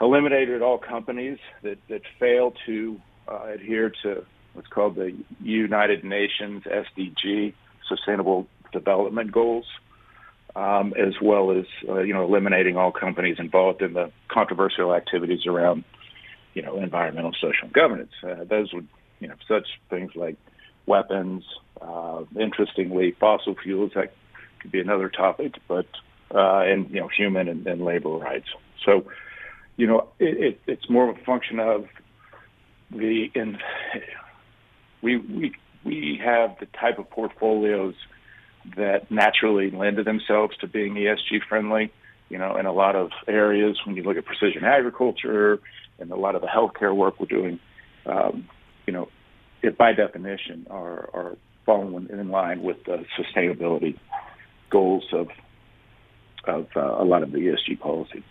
eliminated 0.00 0.62
all 0.62 0.78
companies 0.78 1.38
that, 1.62 1.78
that 1.88 2.02
fail 2.18 2.52
to 2.66 3.00
uh, 3.28 3.46
adhere 3.54 3.92
to 4.02 4.24
what's 4.52 4.68
called 4.68 4.96
the 4.96 5.16
United 5.40 6.04
Nations 6.04 6.64
SDG, 6.64 7.54
Sustainable 7.88 8.46
Development 8.72 9.30
Goals, 9.30 9.66
um, 10.56 10.94
as 10.96 11.14
well 11.20 11.50
as 11.50 11.64
uh, 11.88 12.00
you 12.00 12.14
know 12.14 12.24
eliminating 12.24 12.76
all 12.76 12.92
companies 12.92 13.36
involved 13.38 13.82
in 13.82 13.92
the 13.92 14.10
controversial 14.28 14.94
activities 14.94 15.46
around 15.46 15.84
you 16.54 16.62
know 16.62 16.78
environmental, 16.78 17.32
social, 17.40 17.68
governance. 17.72 18.12
Uh, 18.22 18.44
those 18.44 18.72
would 18.72 18.88
you 19.20 19.28
know 19.28 19.34
such 19.48 19.66
things 19.90 20.12
like 20.14 20.36
weapons. 20.86 21.44
Uh, 21.80 22.22
interestingly, 22.38 23.12
fossil 23.18 23.54
fuels 23.62 23.92
that 23.94 24.12
could 24.60 24.70
be 24.70 24.80
another 24.80 25.08
topic, 25.08 25.54
but 25.66 25.86
uh, 26.34 26.60
and 26.60 26.88
you 26.90 27.00
know 27.00 27.08
human 27.08 27.48
and, 27.48 27.66
and 27.66 27.84
labor 27.84 28.10
rights. 28.10 28.46
So 28.84 29.04
you 29.76 29.86
know 29.86 30.08
it, 30.18 30.38
it, 30.38 30.60
it's 30.66 30.88
more 30.88 31.08
of 31.08 31.16
a 31.16 31.24
function 31.24 31.58
of 31.58 31.86
the 32.90 33.30
in 33.34 33.58
we 35.02 35.16
we 35.16 35.54
we 35.84 36.20
have 36.24 36.56
the 36.60 36.66
type 36.66 36.98
of 36.98 37.08
portfolios 37.10 37.94
that 38.76 39.10
naturally 39.10 39.70
lend 39.70 39.98
themselves 39.98 40.56
to 40.58 40.66
being 40.66 40.94
ESG 40.94 41.40
friendly. 41.48 41.92
You 42.30 42.38
know, 42.38 42.56
in 42.56 42.64
a 42.64 42.72
lot 42.72 42.96
of 42.96 43.10
areas, 43.28 43.78
when 43.84 43.96
you 43.96 44.02
look 44.02 44.16
at 44.16 44.24
precision 44.24 44.64
agriculture 44.64 45.60
and 45.98 46.10
a 46.10 46.16
lot 46.16 46.34
of 46.34 46.40
the 46.40 46.48
healthcare 46.48 46.96
work 46.96 47.20
we're 47.20 47.26
doing, 47.26 47.60
um, 48.06 48.48
you 48.86 48.92
know, 48.94 49.08
it 49.62 49.76
by 49.76 49.92
definition 49.92 50.66
are 50.70 51.10
are 51.12 51.36
falling 51.66 52.08
in 52.10 52.28
line 52.30 52.62
with 52.62 52.82
the 52.84 53.04
sustainability 53.18 53.98
goals 54.70 55.04
of 55.12 55.28
of 56.46 56.66
uh, 56.76 56.80
a 56.80 57.04
lot 57.04 57.22
of 57.22 57.32
the 57.32 57.38
ESG 57.38 57.78
policy. 57.80 58.24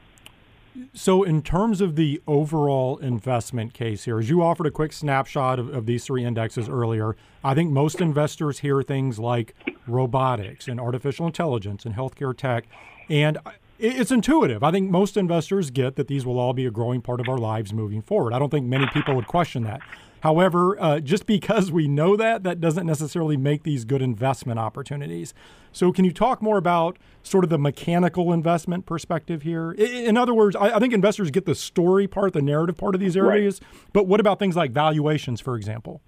So, 0.94 1.24
in 1.24 1.42
terms 1.42 1.82
of 1.82 1.96
the 1.96 2.22
overall 2.28 2.98
investment 2.98 3.74
case 3.74 4.06
here, 4.06 4.20
as 4.20 4.30
you 4.30 4.42
offered 4.42 4.66
a 4.66 4.72
quick 4.72 4.94
snapshot 4.94 5.60
of, 5.60 5.74
of, 5.74 5.86
these 5.86 6.06
three 6.06 6.24
indexes 6.24 6.68
earlier, 6.68 7.16
I 7.44 7.54
think 7.54 7.72
most 7.72 8.02
investors 8.02 8.60
hear 8.60 8.82
things 8.82 9.20
like 9.20 9.56
robotics 9.88 10.68
and 10.68 10.80
artificial 10.80 11.28
intelligence 11.28 11.86
and 11.86 11.96
healthcare 11.96 12.36
tech, 12.36 12.66
and 13.10 13.38
it's 13.80 14.12
intuitive. 14.12 14.64
I 14.64 14.72
think 14.72 14.90
most 14.90 15.18
investors 15.18 15.70
get 15.70 15.96
that 15.96 16.08
these 16.08 16.26
will 16.26 16.40
all 16.40 16.54
be 16.54 16.66
a 16.66 16.72
growing 16.72 17.02
part 17.02 17.20
of 17.20 17.28
our 17.28 17.38
lives 17.38 17.74
moving 17.74 18.02
forward. 18.02 18.34
I 18.34 18.40
don't 18.40 18.50
think 18.50 18.66
many 18.66 18.88
people 18.88 19.16
would 19.16 19.28
question 19.28 19.64
that. 19.64 19.82
However, 20.24 20.82
uh, 20.82 21.02
just 21.02 21.26
because 21.26 21.70
we 21.70 21.90
know 21.90 22.16
that, 22.16 22.44
that 22.44 22.62
doesn't 22.62 22.88
necessarily 22.88 23.36
make 23.36 23.64
these 23.64 23.84
good 23.84 24.02
investment 24.02 24.58
opportunities. 24.58 25.34
So, 25.74 25.92
can 25.92 26.06
you 26.06 26.14
talk 26.14 26.42
more 26.42 26.58
about 26.58 26.96
sort 27.24 27.44
of 27.44 27.50
the 27.50 27.58
mechanical 27.58 28.32
investment 28.32 28.86
perspective 28.86 29.42
here? 29.42 29.74
In 29.74 30.16
other 30.16 30.34
words, 30.34 30.56
I, 30.56 30.78
I 30.78 30.80
think 30.80 30.94
investors 30.94 31.30
get 31.30 31.46
the 31.46 31.56
story 31.56 32.08
part, 32.08 32.32
the 32.32 32.42
narrative 32.42 32.78
part 32.78 32.96
of 32.96 33.02
these 33.02 33.18
areas, 33.18 33.60
right. 33.62 33.82
but 33.92 34.08
what 34.08 34.22
about 34.22 34.40
things 34.40 34.56
like 34.56 34.72
valuations, 34.72 35.42
for 35.42 35.58
example? 35.58 36.00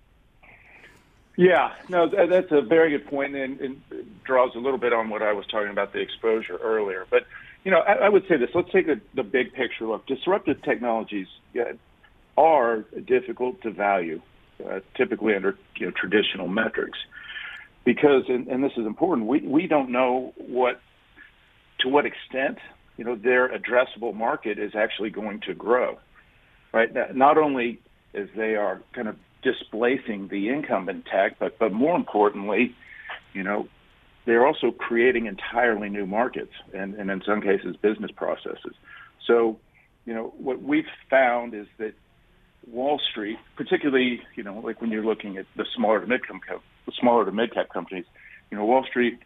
Yeah, 1.35 1.73
no, 1.89 2.07
that's 2.07 2.53
a 2.53 2.61
very 2.61 2.91
good 2.91 3.07
point, 3.07 3.35
and, 3.35 3.59
and 3.59 3.81
draws 4.23 4.55
a 4.55 4.59
little 4.59 4.79
bit 4.79 4.93
on 4.93 5.09
what 5.09 5.23
I 5.23 5.33
was 5.33 5.45
talking 5.47 5.71
about 5.71 5.91
the 5.91 5.99
exposure 5.99 6.55
earlier. 6.63 7.05
But 7.09 7.27
you 7.65 7.71
know, 7.71 7.79
I, 7.79 8.05
I 8.05 8.07
would 8.09 8.25
say 8.29 8.37
this. 8.37 8.51
Let's 8.53 8.71
take 8.71 8.87
a, 8.87 9.01
the 9.13 9.23
big 9.23 9.51
picture 9.51 9.85
look. 9.85 10.05
Disruptive 10.05 10.61
technologies. 10.61 11.27
Yeah, 11.53 11.73
are 12.37 12.85
difficult 13.05 13.61
to 13.61 13.71
value, 13.71 14.21
uh, 14.65 14.79
typically 14.95 15.35
under 15.35 15.57
you 15.75 15.87
know, 15.87 15.91
traditional 15.91 16.47
metrics, 16.47 16.97
because 17.83 18.23
and, 18.27 18.47
and 18.47 18.63
this 18.63 18.73
is 18.77 18.85
important. 18.85 19.27
We 19.27 19.41
we 19.41 19.67
don't 19.67 19.91
know 19.91 20.33
what 20.37 20.81
to 21.79 21.89
what 21.89 22.05
extent 22.05 22.57
you 22.97 23.03
know 23.05 23.15
their 23.15 23.49
addressable 23.49 24.13
market 24.13 24.59
is 24.59 24.75
actually 24.75 25.09
going 25.09 25.41
to 25.41 25.53
grow, 25.53 25.97
right? 26.73 27.15
Not 27.15 27.37
only 27.37 27.79
as 28.13 28.27
they 28.35 28.55
are 28.55 28.81
kind 28.93 29.07
of 29.07 29.17
displacing 29.41 30.27
the 30.29 30.49
incumbent 30.49 31.05
tech, 31.05 31.37
but 31.39 31.57
but 31.59 31.71
more 31.71 31.95
importantly, 31.95 32.75
you 33.33 33.43
know, 33.43 33.67
they're 34.25 34.45
also 34.45 34.71
creating 34.71 35.27
entirely 35.27 35.89
new 35.89 36.05
markets 36.05 36.53
and, 36.73 36.95
and 36.95 37.09
in 37.11 37.21
some 37.25 37.41
cases 37.41 37.75
business 37.77 38.11
processes. 38.11 38.73
So, 39.27 39.59
you 40.05 40.13
know, 40.13 40.33
what 40.37 40.61
we've 40.61 40.87
found 41.09 41.53
is 41.53 41.67
that 41.77 41.93
Wall 42.67 42.99
Street, 43.11 43.37
particularly, 43.55 44.21
you 44.35 44.43
know, 44.43 44.59
like 44.59 44.81
when 44.81 44.91
you're 44.91 45.05
looking 45.05 45.37
at 45.37 45.45
the 45.55 45.65
smaller 45.75 46.01
to 46.01 46.07
mid 46.07 46.21
cap, 46.27 46.61
the 46.85 46.91
smaller 46.99 47.25
to 47.25 47.31
mid 47.31 47.53
cap 47.53 47.69
companies, 47.69 48.05
you 48.49 48.57
know, 48.57 48.65
Wall 48.65 48.85
Street 48.85 49.19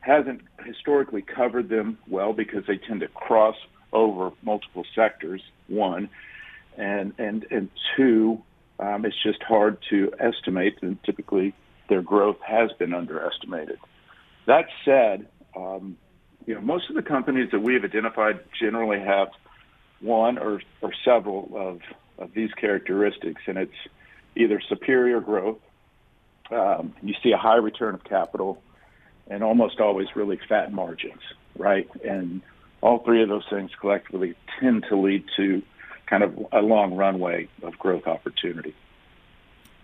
hasn't 0.00 0.42
historically 0.64 1.22
covered 1.22 1.68
them 1.68 1.98
well 2.08 2.32
because 2.32 2.64
they 2.66 2.76
tend 2.76 3.00
to 3.00 3.08
cross 3.08 3.56
over 3.92 4.30
multiple 4.42 4.84
sectors. 4.94 5.42
One, 5.68 6.08
and 6.76 7.12
and 7.18 7.46
and 7.50 7.70
two, 7.96 8.42
um, 8.78 9.04
it's 9.04 9.20
just 9.22 9.42
hard 9.42 9.78
to 9.90 10.12
estimate, 10.18 10.78
and 10.82 11.02
typically 11.04 11.54
their 11.88 12.02
growth 12.02 12.38
has 12.46 12.70
been 12.78 12.94
underestimated. 12.94 13.78
That 14.46 14.66
said, 14.84 15.26
um, 15.56 15.96
you 16.46 16.54
know, 16.54 16.60
most 16.60 16.88
of 16.88 16.96
the 16.96 17.02
companies 17.02 17.50
that 17.52 17.60
we 17.60 17.74
have 17.74 17.84
identified 17.84 18.40
generally 18.58 19.00
have 19.00 19.28
one 20.00 20.38
or, 20.38 20.60
or 20.80 20.92
several 21.04 21.50
of, 21.54 21.80
of 22.18 22.32
these 22.34 22.52
characteristics, 22.52 23.42
and 23.46 23.58
it's 23.58 23.76
either 24.36 24.60
superior 24.68 25.20
growth, 25.20 25.58
um, 26.50 26.94
you 27.02 27.14
see 27.22 27.32
a 27.32 27.36
high 27.36 27.56
return 27.56 27.94
of 27.94 28.04
capital, 28.04 28.62
and 29.28 29.42
almost 29.42 29.80
always 29.80 30.08
really 30.14 30.38
fat 30.48 30.72
margins, 30.72 31.20
right? 31.58 31.88
And 32.04 32.42
all 32.80 32.98
three 32.98 33.22
of 33.22 33.28
those 33.28 33.46
things 33.50 33.70
collectively 33.80 34.34
tend 34.60 34.86
to 34.88 34.96
lead 34.96 35.24
to 35.36 35.62
kind 36.06 36.22
of 36.22 36.46
a 36.52 36.60
long 36.60 36.94
runway 36.94 37.48
of 37.62 37.78
growth 37.78 38.06
opportunity. 38.06 38.74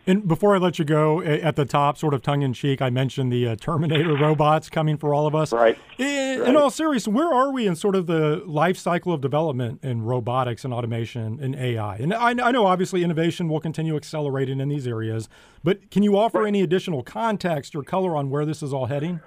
And 0.05 0.26
before 0.26 0.57
I 0.57 0.59
let 0.59 0.80
you 0.80 0.84
go, 0.84 1.22
at 1.22 1.55
the 1.55 1.64
top, 1.64 1.96
sort 1.96 2.12
of 2.12 2.22
tongue 2.22 2.42
in 2.42 2.53
cheek, 2.53 2.82
I 2.82 2.90
mentioned 2.90 3.32
the 3.32 3.48
uh, 3.48 3.57
Terminator 3.57 4.16
robots 4.20 4.68
coming 4.68 4.96
for 4.96 5.14
all 5.14 5.28
of 5.28 5.34
us. 5.34 5.53
Right. 5.53 5.78
In, 5.96 6.40
right. 6.40 6.48
in, 6.48 6.57
all 6.57 6.70
seriousness, 6.70 7.14
where 7.14 7.32
are 7.32 7.53
we 7.53 7.68
in 7.68 7.76
sort 7.76 7.94
of 7.94 8.07
the 8.07 8.42
life 8.44 8.76
cycle 8.76 9.12
of 9.12 9.20
development 9.20 9.78
in 9.84 10.03
robotics 10.03 10.64
and 10.64 10.74
automation 10.74 11.38
and 11.40 11.55
AI? 11.55 11.96
And 11.96 12.12
I, 12.12 12.30
I 12.30 12.50
know 12.50 12.66
obviously 12.66 13.05
innovation 13.05 13.48
will 13.48 13.61
continue 13.61 13.94
accelerating 13.94 14.59
in 14.59 14.68
these 14.68 14.88
areas, 14.88 15.28
but 15.62 15.88
can 15.92 16.03
you 16.03 16.18
offer 16.18 16.40
right. 16.40 16.48
any 16.48 16.62
additional 16.62 17.05
context 17.05 17.76
or 17.76 17.84
color 17.84 18.16
on 18.16 18.28
where 18.28 18.44
this 18.44 18.61
is 18.61 18.72
all 18.72 18.86
heading? 18.86 19.20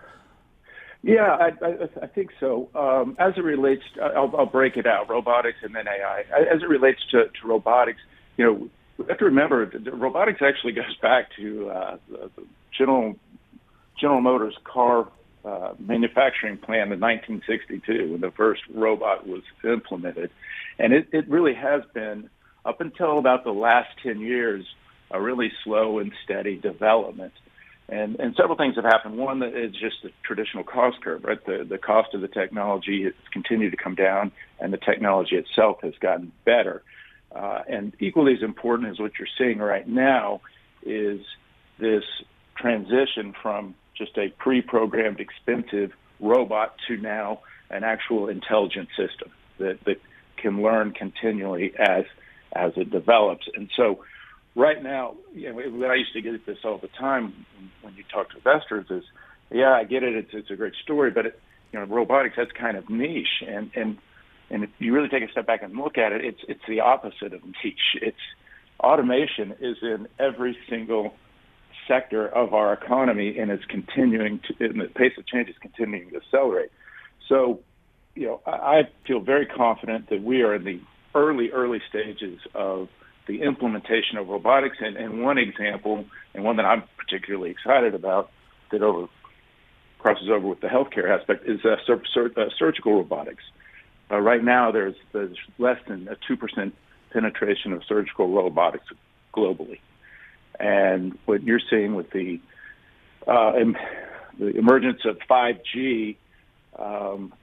Yeah, 1.04 1.38
I, 1.40 1.52
I, 1.66 1.90
I 2.02 2.08
think 2.08 2.32
so. 2.40 2.70
Um, 2.76 3.16
as 3.18 3.34
it 3.38 3.44
relates, 3.44 3.84
to, 3.94 4.02
I'll, 4.02 4.36
I'll 4.36 4.46
break 4.48 4.76
it 4.76 4.88
out: 4.88 5.08
robotics 5.08 5.60
and 5.62 5.74
then 5.74 5.88
AI. 5.88 6.22
As 6.52 6.64
it 6.64 6.68
relates 6.68 7.00
to, 7.12 7.26
to 7.26 7.48
robotics, 7.48 8.00
you 8.38 8.46
know 8.46 8.70
we 8.98 9.06
have 9.08 9.18
to 9.20 9.26
remember 9.26 9.72
robotics 9.94 10.42
actually 10.42 10.74
goes 10.74 10.96
back 11.02 11.30
to 11.38 11.70
uh, 11.70 11.98
the 12.10 12.30
General 12.78 13.16
General 14.00 14.22
Motors 14.22 14.56
car 14.64 15.08
uh, 15.46 15.74
manufacturing 15.80 16.58
plant 16.58 16.92
in 16.92 17.00
1962 17.00 18.12
when 18.12 18.22
the 18.22 18.32
first 18.32 18.62
robot 18.74 19.28
was 19.28 19.44
implemented, 19.64 20.32
and 20.80 20.94
it, 20.94 21.08
it 21.12 21.30
really 21.30 21.54
has 21.54 21.84
been 21.94 22.30
up 22.66 22.82
until 22.82 23.20
about 23.20 23.44
the 23.44 23.52
last 23.52 23.90
10 24.04 24.20
years 24.20 24.66
a 25.12 25.22
really 25.22 25.52
slow 25.64 26.00
and 26.00 26.12
steady 26.24 26.58
development. 26.58 27.34
And, 27.88 28.20
and 28.20 28.36
several 28.36 28.58
things 28.58 28.76
have 28.76 28.84
happened. 28.84 29.18
One 29.18 29.44
is 29.44 29.72
just 29.74 29.98
the 30.02 30.10
traditional 30.24 30.64
cost 30.64 31.02
curve, 31.02 31.24
right? 31.24 31.44
The, 31.46 31.64
the 31.70 31.78
cost 31.78 32.16
of 32.16 32.22
the 32.22 32.28
technology 32.28 33.04
has 33.04 33.14
continued 33.32 33.72
to 33.72 33.78
come 33.78 33.94
down, 33.94 34.32
and 34.60 34.74
the 34.74 34.78
technology 34.78 35.36
itself 35.36 35.78
has 35.84 35.94
gotten 36.00 36.32
better. 36.46 36.82
Uh, 37.34 37.62
and 37.68 37.94
equally 38.00 38.34
as 38.34 38.42
important 38.42 38.90
as 38.90 39.00
what 39.00 39.12
you're 39.20 39.28
seeing 39.38 39.60
right 39.60 39.88
now 39.88 40.42
is 40.84 41.22
this 41.80 42.04
transition 42.56 43.34
from 43.42 43.76
just 43.98 44.18
a 44.18 44.30
pre-programmed 44.38 45.20
expensive 45.20 45.92
robot 46.20 46.76
to 46.88 46.98
now 46.98 47.40
an 47.70 47.84
actual 47.84 48.30
intelligent 48.30 48.88
system 48.96 49.32
that, 49.58 49.78
that 49.86 50.00
can 50.38 50.62
learn 50.62 50.92
continually 50.92 51.74
as 51.78 52.06
as 52.54 52.72
it 52.78 52.90
develops. 52.90 53.48
And 53.54 53.70
so 53.76 54.06
right 54.56 54.82
now, 54.82 55.16
you 55.34 55.52
know, 55.52 55.88
I 55.88 55.96
used 55.96 56.14
to 56.14 56.22
get 56.22 56.46
this 56.46 56.60
all 56.64 56.78
the 56.78 56.88
time 56.88 57.46
when 57.82 57.96
you 57.96 58.04
talk 58.12 58.30
to 58.30 58.38
investors 58.38 58.86
is, 58.90 59.04
yeah, 59.52 59.74
I 59.74 59.84
get 59.84 60.04
it. 60.04 60.16
It's, 60.16 60.30
it's 60.34 60.50
a 60.50 60.56
great 60.56 60.74
story, 60.82 61.12
but 61.12 61.26
it, 61.26 61.40
you 61.74 61.80
know, 61.80 61.86
robotics, 61.86 62.36
that's 62.38 62.52
kind 62.54 62.78
of 62.78 62.90
niche. 62.90 63.44
And, 63.46 63.72
and 63.76 63.98
and 64.50 64.64
if 64.64 64.70
you 64.80 64.94
really 64.94 65.10
take 65.10 65.24
a 65.24 65.32
step 65.32 65.48
back 65.48 65.64
and 65.64 65.76
look 65.76 65.98
at 65.98 66.12
it, 66.12 66.24
it's 66.24 66.42
it's 66.48 66.62
the 66.68 66.82
opposite 66.82 67.34
of 67.34 67.44
niche. 67.44 67.98
It's 68.02 68.18
automation 68.80 69.56
is 69.60 69.78
in 69.82 70.08
every 70.20 70.58
single 70.70 71.14
sector 71.88 72.28
of 72.28 72.54
our 72.54 72.74
economy, 72.74 73.38
and 73.38 73.52
it's 73.52 73.66
continuing 73.66 74.40
to, 74.40 74.66
and 74.66 74.82
the 74.82 74.86
pace 74.86 75.14
of 75.18 75.26
change 75.28 75.50
is 75.50 75.56
continuing 75.62 76.10
to 76.12 76.18
accelerate. 76.18 76.72
So, 77.30 77.60
you 78.16 78.28
know, 78.28 78.42
I, 78.46 78.52
I 78.52 78.82
feel 79.08 79.20
very 79.20 79.46
confident 79.46 80.10
that 80.10 80.24
we 80.24 80.42
are 80.42 80.56
in 80.56 80.64
the 80.64 80.80
early, 81.14 81.52
early 81.52 81.82
stages 81.90 82.40
of 82.54 82.90
the 83.28 83.42
implementation 83.42 84.18
of 84.18 84.28
robotics. 84.28 84.78
And, 84.80 84.98
and 84.98 85.24
one 85.24 85.38
example, 85.38 86.06
and 86.34 86.44
one 86.44 86.58
that 86.58 86.66
I'm 86.66 86.84
particularly 86.98 87.52
excited 87.52 87.96
about, 87.96 88.32
that 88.72 88.82
over 88.82 89.08
crosses 90.00 90.30
over 90.30 90.48
with 90.48 90.62
the 90.62 90.68
healthcare 90.68 91.10
aspect, 91.10 91.48
is 91.48 91.64
uh, 91.66 91.78
sur- 91.86 92.04
sur- 92.14 92.32
uh, 92.38 92.50
surgical 92.60 92.94
robotics. 92.98 93.44
Uh, 94.12 94.20
right 94.20 94.44
now, 94.44 94.72
there's, 94.72 94.96
there's 95.14 95.38
less 95.58 95.78
than 95.88 96.08
a 96.08 96.16
2% 96.32 96.72
penetration 97.12 97.74
of 97.74 97.82
surgical 97.88 98.34
robotics 98.34 98.86
globally. 99.34 99.80
And 100.60 101.18
what 101.26 101.44
you're 101.44 101.62
seeing 101.70 101.96
with 101.96 102.12
the, 102.12 102.40
uh, 103.28 103.52
em- 103.52 103.78
the 104.40 104.58
emergence 104.58 105.02
of 105.06 105.18
5G, 105.30 106.18
um, 106.78 107.34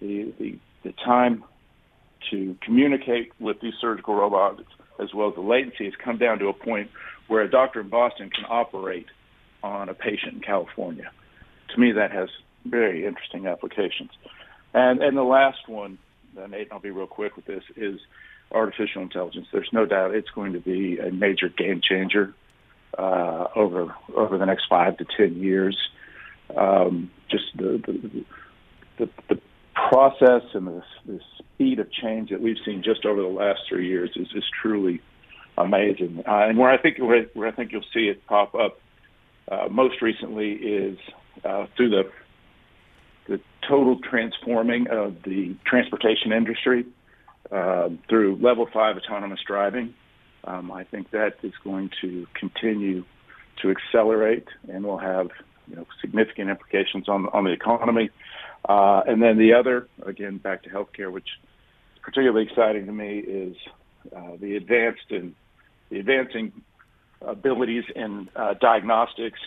the, 0.00 0.32
the, 0.38 0.58
the 0.84 0.92
time 1.04 1.44
to 2.30 2.56
communicate 2.62 3.32
with 3.38 3.60
these 3.60 3.74
surgical 3.80 4.14
robots, 4.14 4.62
as 5.00 5.12
well 5.14 5.28
as 5.28 5.34
the 5.34 5.40
latency, 5.40 5.84
has 5.84 5.94
come 6.02 6.18
down 6.18 6.38
to 6.38 6.48
a 6.48 6.52
point 6.52 6.90
where 7.28 7.42
a 7.42 7.50
doctor 7.50 7.80
in 7.80 7.88
Boston 7.88 8.30
can 8.30 8.44
operate 8.48 9.06
on 9.62 9.88
a 9.88 9.94
patient 9.94 10.34
in 10.34 10.40
California. 10.40 11.10
To 11.74 11.80
me, 11.80 11.92
that 11.92 12.12
has 12.12 12.28
very 12.64 13.06
interesting 13.06 13.46
applications. 13.46 14.10
And 14.74 15.02
and 15.02 15.16
the 15.16 15.22
last 15.22 15.68
one 15.68 15.98
uh, 16.38 16.46
Nate, 16.46 16.68
I'll 16.72 16.80
be 16.80 16.90
real 16.90 17.06
quick 17.06 17.36
with 17.36 17.46
this, 17.46 17.62
is 17.76 18.00
artificial 18.52 19.02
intelligence. 19.02 19.46
There's 19.52 19.68
no 19.72 19.86
doubt 19.86 20.14
it's 20.14 20.30
going 20.30 20.52
to 20.52 20.60
be 20.60 20.98
a 20.98 21.10
major 21.10 21.48
game 21.48 21.80
changer 21.82 22.34
uh, 22.98 23.46
over 23.54 23.94
over 24.14 24.38
the 24.38 24.46
next 24.46 24.66
five 24.68 24.96
to 24.98 25.06
ten 25.16 25.36
years. 25.36 25.76
Um, 26.56 27.10
just 27.30 27.44
the 27.56 27.82
the, 27.86 28.24
the 28.98 29.10
the 29.28 29.40
process 29.90 30.42
and 30.54 30.66
the, 30.66 30.82
the 31.06 31.20
speed 31.38 31.78
of 31.78 31.90
change 31.92 32.30
that 32.30 32.40
we've 32.40 32.56
seen 32.64 32.82
just 32.82 33.04
over 33.04 33.20
the 33.20 33.28
last 33.28 33.60
three 33.68 33.88
years 33.88 34.10
is 34.16 34.28
is 34.34 34.44
truly 34.62 35.00
amazing. 35.58 36.22
Uh, 36.26 36.48
and 36.48 36.58
where 36.58 36.70
I 36.70 36.78
think 36.78 36.98
where, 36.98 37.24
where 37.34 37.48
I 37.48 37.52
think 37.52 37.72
you'll 37.72 37.82
see 37.92 38.08
it 38.08 38.26
pop 38.26 38.54
up 38.54 38.78
uh, 39.50 39.68
most 39.70 40.02
recently 40.02 40.52
is 40.52 40.98
uh, 41.44 41.66
through 41.76 41.90
the 41.90 42.10
the 43.28 43.40
total 43.68 43.98
transforming 43.98 44.88
of 44.88 45.22
the 45.24 45.56
transportation 45.64 46.32
industry 46.32 46.86
uh, 47.50 47.88
through 48.08 48.36
level 48.36 48.68
five 48.72 48.96
autonomous 48.96 49.40
driving. 49.46 49.94
Um, 50.44 50.70
I 50.70 50.84
think 50.84 51.10
that 51.10 51.36
is 51.42 51.52
going 51.64 51.90
to 52.00 52.26
continue 52.34 53.04
to 53.62 53.70
accelerate 53.70 54.46
and 54.68 54.84
will 54.84 54.98
have 54.98 55.30
you 55.68 55.76
know, 55.76 55.86
significant 56.00 56.50
implications 56.50 57.08
on, 57.08 57.28
on 57.32 57.44
the 57.44 57.50
economy. 57.50 58.10
Uh, 58.68 59.02
and 59.06 59.22
then 59.22 59.38
the 59.38 59.54
other, 59.54 59.88
again, 60.04 60.38
back 60.38 60.62
to 60.64 60.70
healthcare, 60.70 61.10
which 61.10 61.24
is 61.24 62.00
particularly 62.02 62.46
exciting 62.46 62.86
to 62.86 62.92
me, 62.92 63.18
is 63.18 63.56
uh, 64.14 64.32
the 64.40 64.56
advanced 64.56 65.10
and 65.10 65.34
the 65.90 65.98
advancing 65.98 66.52
abilities 67.20 67.84
in 67.94 68.28
uh, 68.36 68.54
diagnostics 68.54 69.40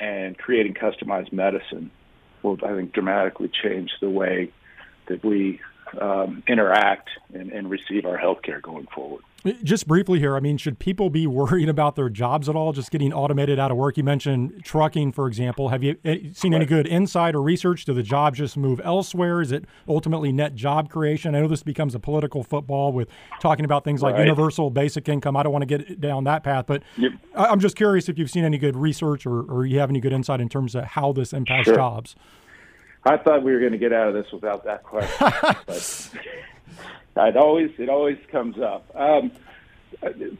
and 0.00 0.36
creating 0.36 0.74
customized 0.74 1.32
medicine 1.32 1.90
will, 2.42 2.58
I 2.64 2.74
think, 2.74 2.92
dramatically 2.92 3.48
change 3.48 3.90
the 4.00 4.10
way 4.10 4.52
that 5.06 5.24
we 5.24 5.60
um, 6.00 6.42
interact 6.46 7.10
and, 7.34 7.52
and 7.52 7.70
receive 7.70 8.04
our 8.06 8.16
health 8.16 8.42
care 8.42 8.60
going 8.60 8.86
forward. 8.94 9.22
Just 9.62 9.88
briefly 9.88 10.20
here, 10.20 10.36
I 10.36 10.40
mean, 10.40 10.56
should 10.56 10.78
people 10.78 11.10
be 11.10 11.26
worried 11.42 11.68
about 11.68 11.96
their 11.96 12.08
jobs 12.08 12.48
at 12.48 12.54
all, 12.54 12.72
just 12.72 12.90
getting 12.90 13.12
automated 13.12 13.58
out 13.58 13.70
of 13.70 13.76
work? 13.76 13.96
You 13.96 14.04
mentioned 14.04 14.64
trucking, 14.64 15.12
for 15.12 15.26
example. 15.26 15.70
Have 15.70 15.82
you 15.82 15.96
eh, 16.04 16.18
seen 16.32 16.54
any 16.54 16.64
good 16.64 16.86
insight 16.86 17.34
or 17.34 17.42
research? 17.42 17.84
Do 17.84 17.94
the 17.94 18.02
jobs 18.02 18.38
just 18.38 18.56
move 18.56 18.80
elsewhere? 18.84 19.40
Is 19.40 19.52
it 19.52 19.64
ultimately 19.88 20.32
net 20.32 20.54
job 20.54 20.90
creation? 20.90 21.34
I 21.34 21.40
know 21.40 21.48
this 21.48 21.62
becomes 21.62 21.94
a 21.94 21.98
political 22.00 22.42
football 22.42 22.92
with 22.92 23.08
talking 23.40 23.64
about 23.64 23.84
things 23.84 24.02
like 24.02 24.14
right. 24.14 24.24
universal 24.24 24.70
basic 24.70 25.08
income. 25.08 25.36
I 25.36 25.42
don't 25.42 25.52
want 25.52 25.68
to 25.68 25.78
get 25.78 26.00
down 26.00 26.24
that 26.24 26.44
path, 26.44 26.66
but 26.66 26.82
yep. 26.96 27.12
I'm 27.34 27.60
just 27.60 27.76
curious 27.76 28.08
if 28.08 28.18
you've 28.18 28.30
seen 28.30 28.44
any 28.44 28.58
good 28.58 28.76
research 28.76 29.26
or, 29.26 29.42
or 29.42 29.66
you 29.66 29.78
have 29.80 29.90
any 29.90 30.00
good 30.00 30.12
insight 30.12 30.40
in 30.40 30.48
terms 30.48 30.74
of 30.74 30.84
how 30.84 31.12
this 31.12 31.32
impacts 31.32 31.66
sure. 31.66 31.74
jobs. 31.74 32.14
I 33.04 33.16
thought 33.16 33.42
we 33.42 33.52
were 33.52 33.58
going 33.58 33.72
to 33.72 33.78
get 33.78 33.92
out 33.92 34.08
of 34.08 34.14
this 34.14 34.26
without 34.32 34.64
that 34.64 34.84
question, 34.84 36.20
it 37.16 37.36
always 37.36 37.70
it 37.78 37.88
always 37.88 38.18
comes 38.30 38.58
up. 38.58 38.84
Um, 38.94 39.32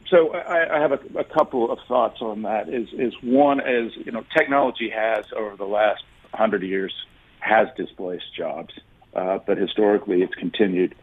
so 0.09 0.33
I, 0.33 0.77
I 0.77 0.81
have 0.81 0.91
a, 0.91 1.19
a, 1.19 1.23
couple 1.23 1.71
of 1.71 1.79
thoughts 1.87 2.21
on 2.21 2.41
that. 2.43 2.69
Is 2.69 2.89
is 2.93 3.13
one 3.21 3.59
is 3.59 3.91
you 3.95 4.11
know 4.11 4.23
technology 4.35 4.89
has 4.89 5.25
over 5.35 5.55
the 5.55 5.65
last 5.65 6.03
hundred 6.33 6.63
years 6.63 6.93
has 7.39 7.67
displaced 7.77 8.35
jobs, 8.35 8.73
uh, 9.15 9.39
but 9.45 9.57
historically 9.57 10.21
it's 10.21 10.33
continued 10.35 10.95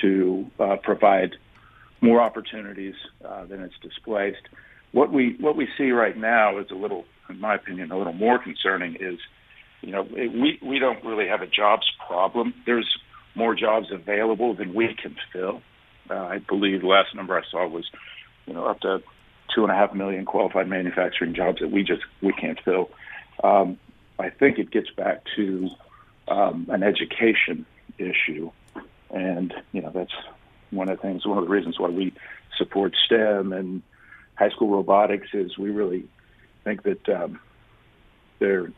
to 0.00 0.50
uh, 0.58 0.76
provide 0.82 1.36
more 2.00 2.20
opportunities 2.20 2.94
uh, 3.24 3.44
than 3.44 3.60
it's 3.60 3.78
displaced. 3.82 4.48
What 4.92 5.12
we 5.12 5.36
what 5.38 5.56
we 5.56 5.68
see 5.78 5.90
right 5.90 6.16
now 6.16 6.58
is 6.58 6.70
a 6.70 6.74
little, 6.74 7.04
in 7.28 7.40
my 7.40 7.54
opinion, 7.54 7.92
a 7.92 7.98
little 7.98 8.12
more 8.12 8.38
concerning. 8.38 8.96
Is 8.96 9.18
you 9.82 9.90
know, 9.90 10.02
we, 10.02 10.58
we 10.62 10.78
don't 10.78 11.04
really 11.04 11.26
have 11.26 11.42
a 11.42 11.46
jobs 11.46 11.90
problem. 12.06 12.54
There's 12.66 12.96
more 13.34 13.54
jobs 13.54 13.90
available 13.90 14.54
than 14.54 14.74
we 14.74 14.94
can 14.94 15.16
fill. 15.32 15.62
Uh, 16.10 16.14
I 16.14 16.38
believe 16.38 16.82
the 16.82 16.86
last 16.86 17.14
number 17.14 17.38
I 17.38 17.42
saw 17.50 17.66
was, 17.66 17.88
you 18.46 18.54
know, 18.54 18.66
up 18.66 18.80
to 18.80 19.02
two 19.54 19.62
and 19.62 19.72
a 19.72 19.74
half 19.74 19.94
million 19.94 20.24
qualified 20.24 20.68
manufacturing 20.68 21.34
jobs 21.34 21.60
that 21.60 21.70
we 21.70 21.82
just 21.82 22.02
we 22.20 22.32
can't 22.32 22.60
fill. 22.64 22.90
Um, 23.42 23.78
I 24.18 24.30
think 24.30 24.58
it 24.58 24.70
gets 24.70 24.90
back 24.90 25.22
to 25.36 25.68
um, 26.28 26.66
an 26.70 26.82
education 26.82 27.66
issue, 27.98 28.50
and 29.10 29.54
you 29.72 29.82
know 29.82 29.90
that's 29.90 30.12
one 30.70 30.88
of 30.88 30.98
the 30.98 31.02
things, 31.02 31.26
one 31.26 31.38
of 31.38 31.44
the 31.44 31.50
reasons 31.50 31.78
why 31.78 31.88
we 31.88 32.12
support 32.56 32.94
STEM 33.04 33.52
and 33.52 33.82
high 34.36 34.50
school 34.50 34.70
robotics 34.70 35.28
is 35.34 35.58
we 35.58 35.70
really 35.70 36.06
think 36.64 36.82
that 36.82 37.08
um, 37.08 37.38
there, 38.38 38.72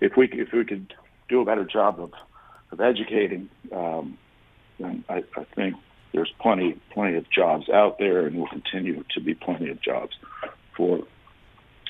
if 0.00 0.16
we 0.16 0.28
if 0.32 0.52
we 0.52 0.64
could 0.64 0.94
do 1.28 1.40
a 1.40 1.44
better 1.44 1.64
job 1.64 2.00
of 2.00 2.12
of 2.74 2.80
educating, 2.80 3.48
um, 3.72 4.18
then 4.78 5.04
I, 5.08 5.24
I 5.36 5.44
think 5.54 5.76
there's 6.12 6.32
plenty 6.40 6.78
plenty 6.92 7.16
of 7.16 7.28
jobs 7.30 7.68
out 7.68 7.98
there, 7.98 8.26
and 8.26 8.36
will 8.36 8.48
continue 8.48 9.04
to 9.14 9.20
be 9.20 9.34
plenty 9.34 9.70
of 9.70 9.80
jobs 9.80 10.16
for 10.76 11.00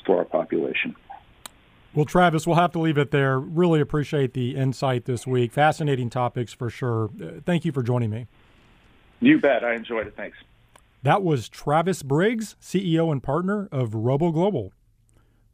for 0.07 0.19
our 0.19 0.25
population. 0.25 0.95
Well, 1.95 2.05
Travis, 2.05 2.47
we'll 2.47 2.57
have 2.57 2.73
to 2.73 2.81
leave 2.81 2.99
it 2.99 3.13
there. 3.13 3.39
Really 3.39 3.81
appreciate 3.81 4.35
the 4.35 4.57
insight 4.57 5.05
this 5.05 5.27
week. 5.27 5.53
Fascinating 5.53 6.11
topics 6.11 6.53
for 6.53 6.69
sure. 6.69 7.11
Uh, 7.23 7.41
thank 7.45 7.65
you 7.65 7.73
for 7.73 7.83
joining 7.83 8.11
me. 8.11 8.27
You 9.21 9.39
bet. 9.41 9.65
I 9.65 9.75
enjoyed 9.75 10.07
it. 10.07 10.15
Thanks. 10.17 10.37
That 11.05 11.23
was 11.23 11.49
Travis 11.49 12.03
Briggs, 12.03 12.57
CEO 12.61 13.13
and 13.13 13.23
partner 13.23 13.69
of 13.71 13.95
Robo 13.95 14.33
Global. 14.33 14.73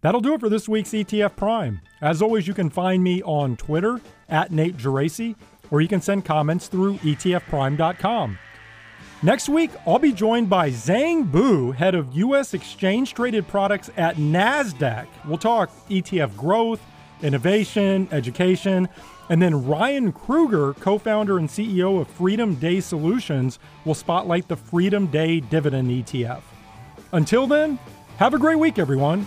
That'll 0.03 0.21
do 0.21 0.35
it 0.35 0.41
for 0.41 0.49
this 0.49 0.69
week's 0.69 0.91
ETF 0.91 1.37
Prime. 1.37 1.81
As 2.01 2.23
always, 2.23 2.47
you 2.47 2.55
can 2.55 2.71
find 2.71 3.03
me 3.03 3.23
on 3.23 3.57
Twitter 3.57 4.01
at 4.29 4.51
Nate 4.51 4.77
Geraci, 4.77 5.37
or 5.71 5.81
you 5.81 5.89
can 5.89 6.01
send 6.01 6.25
comments 6.25 6.69
through 6.69 6.97
etfprime.com. 6.99 8.39
Next 9.23 9.51
week, 9.51 9.71
I'll 9.87 9.99
be 9.99 10.13
joined 10.13 10.49
by 10.49 10.71
Zhang 10.71 11.31
Bu, 11.31 11.73
head 11.73 11.95
of 11.95 12.17
U.S. 12.17 12.55
exchange 12.55 13.13
traded 13.13 13.47
products 13.47 13.91
at 13.99 14.17
NASDAQ. 14.17 15.07
We'll 15.27 15.37
talk 15.37 15.71
ETF 15.91 16.35
growth, 16.37 16.81
innovation, 17.23 18.09
education, 18.13 18.89
and 19.29 19.43
then 19.43 19.67
Ryan 19.67 20.11
Kruger, 20.13 20.73
co 20.73 20.97
founder 20.97 21.37
and 21.37 21.49
CEO 21.49 22.01
of 22.01 22.09
Freedom 22.09 22.55
Day 22.55 22.81
Solutions, 22.81 23.59
will 23.85 23.95
spotlight 23.95 24.49
the 24.49 24.57
Freedom 24.57 25.07
Day 25.07 25.41
Dividend 25.41 25.91
ETF. 25.91 26.41
Until 27.13 27.47
then, 27.47 27.79
have 28.17 28.33
a 28.33 28.39
great 28.39 28.59
week, 28.59 28.79
everyone. 28.79 29.27